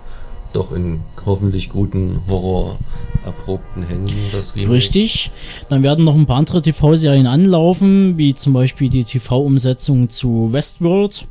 doch 0.52 0.72
in 0.72 1.02
hoffentlich 1.26 1.68
guten 1.70 2.22
Horror 2.28 2.78
erprobten 3.24 3.82
Händen 3.82 4.12
das 4.32 4.56
Remake. 4.56 4.72
Richtig. 4.72 5.30
Dann 5.68 5.82
werden 5.82 6.04
noch 6.04 6.14
ein 6.14 6.26
paar 6.26 6.38
andere 6.38 6.62
TV-Serien 6.62 7.26
anlaufen, 7.26 8.16
wie 8.18 8.34
zum 8.34 8.52
Beispiel 8.52 8.88
die 8.88 9.04
TV-Umsetzung 9.04 10.08
zu 10.08 10.52
Westworld, 10.52 11.26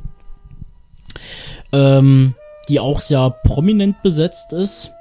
ähm, 1.72 2.34
die 2.68 2.80
auch 2.80 3.00
sehr 3.00 3.30
prominent 3.44 4.02
besetzt 4.02 4.52
ist. 4.52 4.92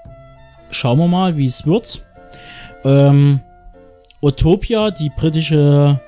Schauen 0.72 1.00
wir 1.00 1.08
mal, 1.08 1.38
wie 1.38 1.46
es 1.46 1.66
wird. 1.66 2.06
Ähm, 2.84 3.42
Utopia, 4.22 4.92
die 4.92 5.10
britische 5.10 6.00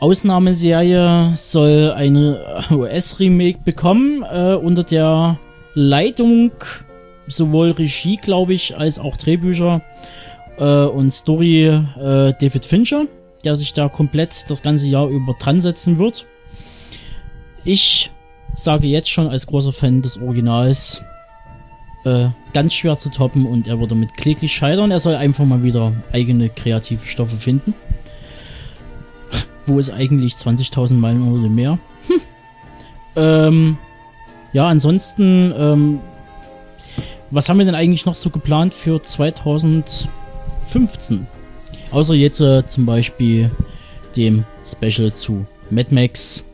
Ausnahmeserie, 0.00 1.32
soll 1.34 1.92
eine 1.92 2.64
US-Remake 2.70 3.60
bekommen, 3.64 4.22
äh, 4.22 4.54
unter 4.54 4.84
der 4.84 5.38
Leitung 5.74 6.52
sowohl 7.28 7.70
Regie, 7.72 8.16
glaube 8.16 8.54
ich, 8.54 8.76
als 8.76 8.98
auch 8.98 9.16
Drehbücher 9.16 9.82
äh, 10.58 10.84
und 10.84 11.10
Story 11.10 11.66
äh, 11.66 12.34
David 12.40 12.64
Fincher, 12.64 13.06
der 13.44 13.56
sich 13.56 13.72
da 13.72 13.88
komplett 13.88 14.50
das 14.50 14.62
ganze 14.62 14.86
Jahr 14.88 15.08
über 15.08 15.34
dran 15.38 15.60
setzen 15.60 15.98
wird. 15.98 16.26
Ich 17.64 18.10
sage 18.54 18.86
jetzt 18.86 19.10
schon 19.10 19.28
als 19.28 19.46
großer 19.46 19.72
Fan 19.72 20.02
des 20.02 20.20
Originals, 20.20 21.02
äh, 22.04 22.28
ganz 22.52 22.74
schwer 22.74 22.96
zu 22.96 23.10
toppen 23.10 23.46
und 23.46 23.68
er 23.68 23.78
würde 23.78 23.94
mit 23.94 24.14
kläglich 24.14 24.52
scheitern. 24.52 24.90
Er 24.90 25.00
soll 25.00 25.14
einfach 25.14 25.44
mal 25.44 25.62
wieder 25.62 25.92
eigene 26.12 26.48
kreative 26.48 27.04
Stoffe 27.06 27.36
finden. 27.36 27.74
Wo 29.66 29.78
ist 29.78 29.90
eigentlich 29.90 30.34
20.000 30.34 30.94
Meilen 30.94 31.30
oder 31.30 31.48
mehr? 31.48 31.78
Hm. 32.06 32.20
Ähm, 33.16 33.78
ja, 34.52 34.66
ansonsten, 34.66 35.52
ähm, 35.56 36.00
was 37.30 37.48
haben 37.48 37.58
wir 37.58 37.66
denn 37.66 37.74
eigentlich 37.74 38.06
noch 38.06 38.14
so 38.14 38.30
geplant 38.30 38.74
für 38.74 39.02
2015? 39.02 41.26
Außer 41.90 42.14
jetzt 42.14 42.40
äh, 42.40 42.64
zum 42.66 42.86
Beispiel 42.86 43.50
dem 44.16 44.44
Special 44.64 45.12
zu 45.12 45.44
Mad 45.70 45.94
Max. 45.94 46.47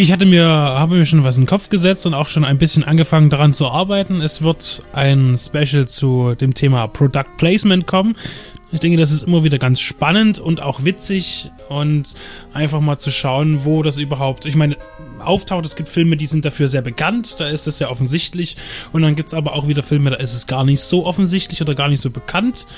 Ich 0.00 0.12
hatte 0.12 0.26
mir, 0.26 0.46
habe 0.46 0.94
mir 0.94 1.06
schon 1.06 1.24
was 1.24 1.38
in 1.38 1.42
den 1.42 1.48
Kopf 1.48 1.70
gesetzt 1.70 2.06
und 2.06 2.14
auch 2.14 2.28
schon 2.28 2.44
ein 2.44 2.56
bisschen 2.56 2.84
angefangen 2.84 3.30
daran 3.30 3.52
zu 3.52 3.66
arbeiten. 3.66 4.20
Es 4.20 4.42
wird 4.42 4.84
ein 4.92 5.36
Special 5.36 5.88
zu 5.88 6.36
dem 6.36 6.54
Thema 6.54 6.86
Product 6.86 7.24
Placement 7.36 7.84
kommen. 7.88 8.14
Ich 8.70 8.78
denke, 8.78 8.96
das 8.96 9.10
ist 9.10 9.24
immer 9.24 9.42
wieder 9.42 9.58
ganz 9.58 9.80
spannend 9.80 10.38
und 10.38 10.62
auch 10.62 10.84
witzig 10.84 11.50
und 11.68 12.14
einfach 12.52 12.78
mal 12.78 12.98
zu 12.98 13.10
schauen, 13.10 13.64
wo 13.64 13.82
das 13.82 13.98
überhaupt, 13.98 14.46
ich 14.46 14.54
meine, 14.54 14.76
auftaucht. 15.18 15.66
Es 15.66 15.74
gibt 15.74 15.88
Filme, 15.88 16.16
die 16.16 16.26
sind 16.26 16.44
dafür 16.44 16.68
sehr 16.68 16.82
bekannt, 16.82 17.40
da 17.40 17.48
ist 17.48 17.66
es 17.66 17.78
sehr 17.78 17.90
offensichtlich. 17.90 18.56
Und 18.92 19.02
dann 19.02 19.16
gibt 19.16 19.30
es 19.30 19.34
aber 19.34 19.54
auch 19.54 19.66
wieder 19.66 19.82
Filme, 19.82 20.10
da 20.10 20.16
ist 20.18 20.32
es 20.32 20.46
gar 20.46 20.62
nicht 20.62 20.80
so 20.80 21.06
offensichtlich 21.06 21.60
oder 21.60 21.74
gar 21.74 21.88
nicht 21.88 22.02
so 22.04 22.10
bekannt. 22.10 22.68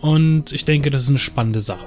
Und 0.00 0.50
ich 0.50 0.64
denke, 0.64 0.90
das 0.90 1.04
ist 1.04 1.10
eine 1.10 1.20
spannende 1.20 1.60
Sache. 1.60 1.86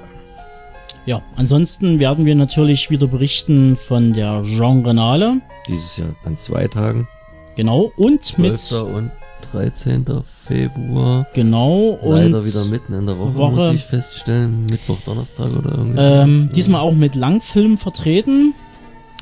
Ja, 1.06 1.22
ansonsten 1.36 2.00
werden 2.00 2.26
wir 2.26 2.36
natürlich 2.36 2.90
wieder 2.90 3.08
berichten 3.08 3.76
von 3.76 4.14
der 4.14 4.44
Genrenale. 4.44 5.38
Dieses 5.68 5.98
Jahr 5.98 6.10
an 6.24 6.38
zwei 6.38 6.68
Tagen. 6.68 7.08
Genau, 7.56 7.92
und 7.98 8.38
mit 8.38 8.58
12. 8.60 8.82
und 8.94 9.12
13. 9.52 10.06
Februar. 10.24 11.26
genau 11.34 11.98
und 12.02 12.16
Leider 12.16 12.46
wieder 12.46 12.66
mitten 12.66 12.94
in 12.94 13.08
der 13.08 13.18
Woche, 13.18 13.36
Woche. 13.36 13.52
muss 13.56 13.74
ich 13.74 13.84
feststellen. 13.84 14.66
Mittwoch, 14.70 15.00
Donnerstag 15.06 15.52
oder 15.52 15.72
irgendwie. 15.72 16.00
ähm, 16.00 16.50
diesmal 16.54 16.82
auch 16.82 16.94
mit 16.94 17.16
Langfilm 17.16 17.78
vertreten. 17.78 18.54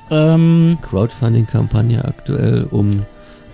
Ähm, 0.09 0.77
Crowdfunding-Kampagne 0.81 2.03
aktuell, 2.03 2.67
um 2.69 2.89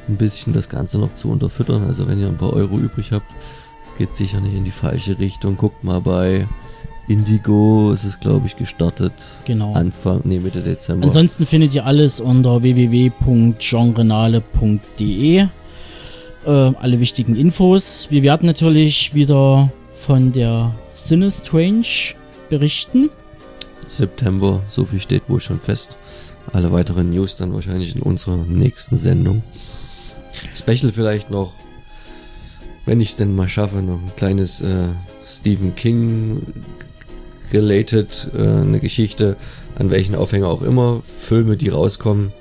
ein 0.08 0.18
bisschen 0.18 0.54
das 0.54 0.70
Ganze 0.70 1.00
noch 1.00 1.14
zu 1.14 1.30
unterfüttern. 1.30 1.84
Also 1.84 2.08
wenn 2.08 2.20
ihr 2.20 2.28
ein 2.28 2.38
paar 2.38 2.54
Euro 2.54 2.78
übrig 2.78 3.12
habt, 3.12 3.28
es 3.86 3.96
geht 3.96 4.14
sicher 4.16 4.40
nicht 4.40 4.56
in 4.56 4.64
die 4.64 4.72
falsche 4.72 5.20
Richtung. 5.20 5.58
Guckt 5.58 5.84
mal 5.84 6.02
bei 6.02 6.48
Indigo, 7.08 7.92
es 7.94 8.06
ist 8.06 8.22
glaube 8.22 8.48
ich 8.48 8.56
gestartet. 8.56 9.14
genau. 9.46 9.74
Anfang, 9.74 10.22
nee, 10.24 10.40
Mitte 10.40 10.62
Dezember. 10.62 11.06
Ansonsten 11.06 11.46
findet 11.46 11.76
ihr 11.76 11.86
alles 11.86 12.22
unter 12.22 12.64
www.genrenale.de. 12.64 15.48
Äh, 16.46 16.50
alle 16.50 17.00
wichtigen 17.00 17.36
Infos. 17.36 18.08
Wir 18.10 18.24
werden 18.24 18.46
natürlich 18.46 19.14
wieder 19.14 19.72
von 19.94 20.32
der 20.32 20.74
Sinistrange 20.94 22.16
berichten. 22.50 23.10
September, 23.88 24.62
so 24.68 24.86
viel 24.86 25.00
steht 25.00 25.30
wohl 25.30 25.40
schon 25.40 25.60
fest. 25.60 25.98
Alle 26.52 26.72
weiteren 26.72 27.12
News 27.12 27.38
dann 27.38 27.54
wahrscheinlich 27.54 27.96
in 27.96 28.02
unserer 28.02 28.38
nächsten 28.38 28.98
Sendung. 28.98 29.44
Special 30.54 30.92
vielleicht 30.92 31.32
noch, 31.32 31.54
wenn 32.86 33.02
ich 33.02 33.10
es 33.10 33.18
denn 33.18 33.36
mal 33.36 33.48
schaffe, 33.48 33.78
noch 33.78 33.96
ein 33.96 34.12
kleines 34.18 34.62
äh, 34.62 34.88
Stephen 35.26 35.76
King 35.76 36.42
related, 37.54 38.32
äh, 38.36 38.42
eine 38.42 38.80
Geschichte, 38.80 39.36
an 39.78 39.90
welchen 39.90 40.16
Aufhänger 40.16 40.48
auch 40.48 40.62
immer, 40.62 41.02
Filme, 41.02 41.58
die 41.58 41.70
rauskommen, 41.70 42.34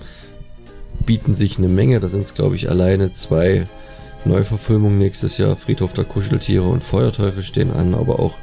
bieten 1.06 1.34
sich 1.34 1.58
eine 1.58 1.68
Menge. 1.68 2.00
Da 2.00 2.08
sind 2.08 2.22
es, 2.22 2.34
glaube 2.34 2.56
ich, 2.56 2.68
alleine 2.68 3.12
zwei 3.12 3.66
Neuverfilmungen 4.24 4.98
nächstes 4.98 5.38
Jahr. 5.38 5.56
Friedhof 5.56 5.92
der 5.92 6.04
Kuscheltiere 6.04 6.64
und 6.64 6.84
Feuerteufel 6.84 7.42
stehen 7.42 7.72
an, 7.72 7.94
aber 7.94 8.20
auch 8.20 8.34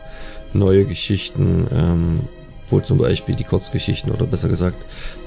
neue 0.53 0.86
Geschichten, 0.86 1.67
ähm, 1.74 2.20
wo 2.70 2.80
zum 2.80 2.97
Beispiel 2.97 3.36
die 3.36 3.43
Kurzgeschichten 3.43 4.11
oder 4.11 4.26
besser 4.26 4.49
gesagt 4.49 4.78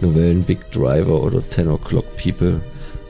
Novellen 0.00 0.42
Big 0.42 0.70
Driver 0.70 1.22
oder 1.22 1.42
Ten 1.48 1.68
O'Clock 1.68 2.04
People 2.22 2.60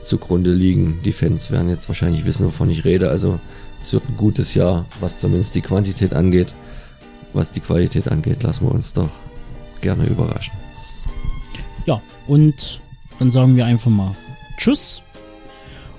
zugrunde 0.03 0.51
liegen. 0.51 0.99
Die 1.03 1.11
Fans 1.11 1.51
werden 1.51 1.69
jetzt 1.69 1.87
wahrscheinlich 1.87 2.25
wissen, 2.25 2.45
wovon 2.45 2.69
ich 2.69 2.85
rede. 2.85 3.09
Also 3.09 3.39
es 3.81 3.93
wird 3.93 4.07
ein 4.09 4.17
gutes 4.17 4.53
Jahr, 4.53 4.85
was 4.99 5.19
zumindest 5.19 5.55
die 5.55 5.61
Quantität 5.61 6.13
angeht. 6.13 6.53
Was 7.33 7.51
die 7.51 7.59
Qualität 7.59 8.07
angeht, 8.07 8.43
lassen 8.43 8.67
wir 8.67 8.71
uns 8.71 8.93
doch 8.93 9.09
gerne 9.81 10.05
überraschen. 10.05 10.53
Ja, 11.85 12.01
und 12.27 12.79
dann 13.19 13.31
sagen 13.31 13.55
wir 13.55 13.65
einfach 13.65 13.91
mal 13.91 14.15
Tschüss. 14.57 15.01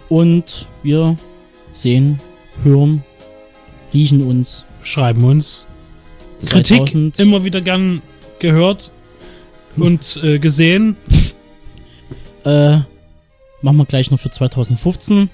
Und 0.09 0.69
wir 0.83 1.17
sehen, 1.73 2.21
hören, 2.63 3.03
riechen 3.93 4.23
uns. 4.27 4.65
Schreiben 4.83 5.25
uns. 5.25 5.67
Kritik 6.47 6.89
2000 6.89 7.21
immer 7.21 7.45
wieder 7.45 7.61
gern 7.61 8.03
gehört 8.39 8.93
und 9.77 10.21
äh, 10.23 10.39
gesehen. 10.39 10.97
Äh, 12.45 12.81
machen 13.63 13.79
wir 13.79 13.87
gleich 13.87 14.11
noch 14.11 14.21
für 14.21 14.31
2015. 14.31 15.31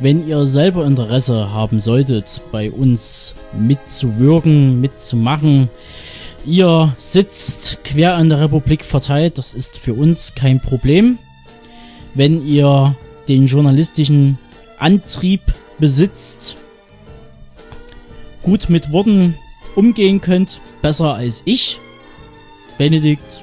Wenn 0.00 0.28
ihr 0.28 0.46
selber 0.46 0.86
Interesse 0.86 1.52
haben 1.52 1.80
solltet, 1.80 2.40
bei 2.52 2.70
uns 2.70 3.34
mitzuwirken, 3.52 4.80
mitzumachen, 4.80 5.68
ihr 6.46 6.94
sitzt 6.98 7.82
quer 7.82 8.16
in 8.18 8.28
der 8.28 8.40
Republik 8.40 8.84
verteilt, 8.84 9.38
das 9.38 9.54
ist 9.54 9.76
für 9.76 9.94
uns 9.94 10.36
kein 10.36 10.60
Problem. 10.60 11.18
Wenn 12.14 12.46
ihr 12.46 12.94
den 13.28 13.46
journalistischen 13.46 14.38
Antrieb 14.78 15.40
besitzt, 15.80 16.56
gut 18.44 18.70
mit 18.70 18.92
Worten 18.92 19.34
umgehen 19.74 20.20
könnt, 20.20 20.60
besser 20.80 21.14
als 21.14 21.42
ich, 21.44 21.80
Benedikt 22.78 23.42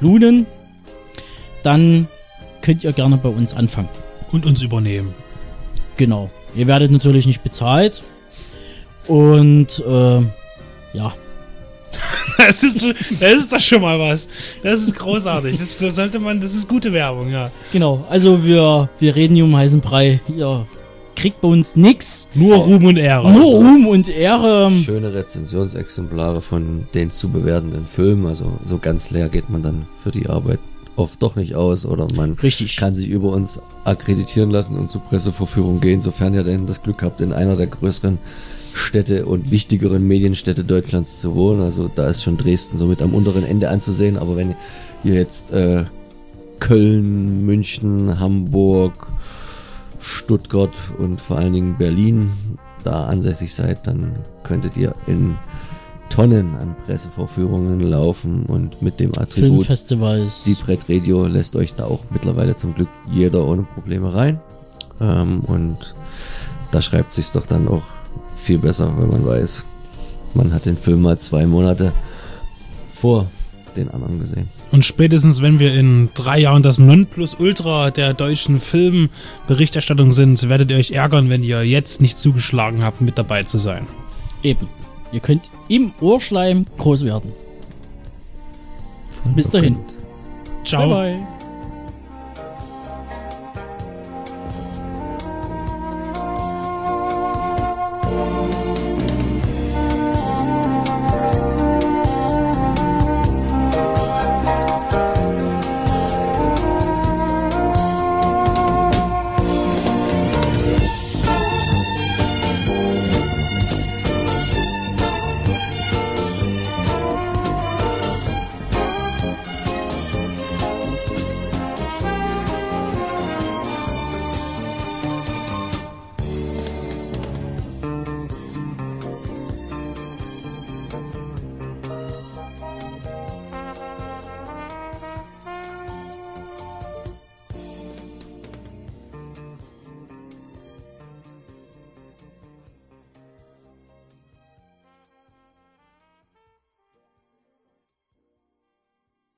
Lunen, 0.00 0.46
dann 1.64 2.06
könnt 2.62 2.84
ihr 2.84 2.92
gerne 2.92 3.16
bei 3.16 3.28
uns 3.28 3.54
anfangen. 3.54 3.88
Und 4.30 4.46
uns 4.46 4.62
übernehmen. 4.62 5.14
Genau. 5.96 6.30
Ihr 6.54 6.66
werdet 6.66 6.90
natürlich 6.90 7.26
nicht 7.26 7.42
bezahlt. 7.42 8.02
Und 9.06 9.82
äh, 9.86 10.20
ja, 10.92 11.12
Das 12.38 12.62
ist, 12.62 12.86
das 13.20 13.34
ist 13.34 13.52
doch 13.52 13.60
schon 13.60 13.82
mal 13.82 13.98
was. 13.98 14.28
Das 14.62 14.80
ist 14.80 14.96
großartig. 14.96 15.58
Das 15.58 15.78
sollte 15.78 16.18
man, 16.18 16.40
das 16.40 16.54
ist 16.54 16.68
gute 16.68 16.92
Werbung, 16.92 17.30
ja. 17.30 17.50
genau. 17.72 18.04
Also 18.08 18.44
wir, 18.44 18.88
wir 18.98 19.14
reden 19.14 19.34
hier 19.34 19.44
um 19.44 19.56
heißen 19.56 19.80
Brei. 19.80 20.20
Ihr 20.34 20.66
kriegt 21.16 21.40
bei 21.40 21.48
uns 21.48 21.76
nix. 21.76 22.28
Nur 22.34 22.56
Ruhm 22.56 22.84
und 22.86 22.96
Ehre. 22.96 23.30
Nur 23.30 23.44
Ruhm 23.44 23.86
und 23.86 24.08
Ehre. 24.08 24.70
Schöne 24.70 25.12
Rezensionsexemplare 25.12 26.40
von 26.40 26.86
den 26.94 27.10
zu 27.10 27.28
bewertenden 27.28 27.86
Filmen. 27.86 28.26
Also 28.26 28.58
so 28.64 28.78
ganz 28.78 29.10
leer 29.10 29.28
geht 29.28 29.50
man 29.50 29.62
dann 29.62 29.86
für 30.02 30.10
die 30.10 30.28
Arbeit 30.28 30.60
oft 30.96 31.22
doch 31.22 31.36
nicht 31.36 31.54
aus 31.54 31.86
oder 31.86 32.06
man 32.14 32.32
Richtig. 32.32 32.76
kann 32.76 32.94
sich 32.94 33.08
über 33.08 33.30
uns 33.30 33.60
akkreditieren 33.84 34.50
lassen 34.50 34.78
und 34.78 34.90
zur 34.90 35.00
Presseverführung 35.02 35.80
gehen, 35.80 36.00
sofern 36.00 36.34
ihr 36.34 36.44
denn 36.44 36.66
das 36.66 36.82
Glück 36.82 37.02
habt, 37.02 37.20
in 37.20 37.32
einer 37.32 37.56
der 37.56 37.66
größeren 37.66 38.18
Städte 38.72 39.26
und 39.26 39.50
wichtigeren 39.50 40.06
Medienstädte 40.06 40.64
Deutschlands 40.64 41.20
zu 41.20 41.34
wohnen. 41.34 41.62
Also 41.62 41.90
da 41.92 42.08
ist 42.08 42.22
schon 42.22 42.36
Dresden 42.36 42.78
somit 42.78 43.02
am 43.02 43.14
unteren 43.14 43.44
Ende 43.44 43.68
anzusehen, 43.68 44.16
aber 44.16 44.36
wenn 44.36 44.54
ihr 45.04 45.14
jetzt 45.14 45.52
äh, 45.52 45.84
Köln, 46.60 47.46
München, 47.46 48.20
Hamburg, 48.20 49.08
Stuttgart 49.98 50.74
und 50.98 51.20
vor 51.20 51.38
allen 51.38 51.52
Dingen 51.52 51.78
Berlin 51.78 52.30
da 52.84 53.04
ansässig 53.04 53.54
seid, 53.54 53.86
dann 53.86 54.16
könntet 54.44 54.76
ihr 54.76 54.94
in 55.06 55.36
Tonnen 56.20 56.54
an 56.56 56.76
Pressevorführungen 56.84 57.80
laufen 57.80 58.44
und 58.44 58.82
mit 58.82 59.00
dem 59.00 59.10
Attribut 59.12 59.64
Filmfestivals. 59.64 60.44
die 60.44 60.52
Brett 60.52 60.84
Radio 60.86 61.26
lässt 61.26 61.56
euch 61.56 61.72
da 61.72 61.86
auch 61.86 62.00
mittlerweile 62.10 62.54
zum 62.54 62.74
Glück 62.74 62.90
jeder 63.10 63.46
ohne 63.46 63.62
Probleme 63.62 64.12
rein. 64.12 64.38
Ähm, 65.00 65.40
und 65.40 65.94
da 66.72 66.82
schreibt 66.82 67.14
sich's 67.14 67.32
doch 67.32 67.46
dann 67.46 67.68
auch 67.68 67.84
viel 68.36 68.58
besser, 68.58 68.92
wenn 68.98 69.08
man 69.08 69.24
weiß, 69.24 69.64
man 70.34 70.52
hat 70.52 70.66
den 70.66 70.76
Film 70.76 71.00
mal 71.00 71.18
zwei 71.18 71.46
Monate 71.46 71.90
vor 72.94 73.26
den 73.74 73.88
anderen 73.90 74.20
gesehen. 74.20 74.50
Und 74.72 74.84
spätestens, 74.84 75.40
wenn 75.40 75.58
wir 75.58 75.72
in 75.72 76.10
drei 76.14 76.38
Jahren 76.40 76.62
das 76.62 76.78
Nonplusultra 76.78 77.92
der 77.92 78.12
deutschen 78.12 78.60
Filmberichterstattung 78.60 80.12
sind, 80.12 80.50
werdet 80.50 80.70
ihr 80.70 80.76
euch 80.76 80.90
ärgern, 80.90 81.30
wenn 81.30 81.42
ihr 81.42 81.64
jetzt 81.64 82.02
nicht 82.02 82.18
zugeschlagen 82.18 82.84
habt, 82.84 83.00
mit 83.00 83.16
dabei 83.16 83.44
zu 83.44 83.56
sein. 83.56 83.86
Eben. 84.42 84.68
Ihr 85.12 85.20
könnt 85.20 85.42
im 85.68 85.92
Ohrschleim 86.00 86.66
groß 86.78 87.04
werden. 87.04 87.32
Bis 89.34 89.50
dahin. 89.50 89.78
Ciao. 90.64 90.88
Bye 90.88 91.16
bye. 91.16 91.39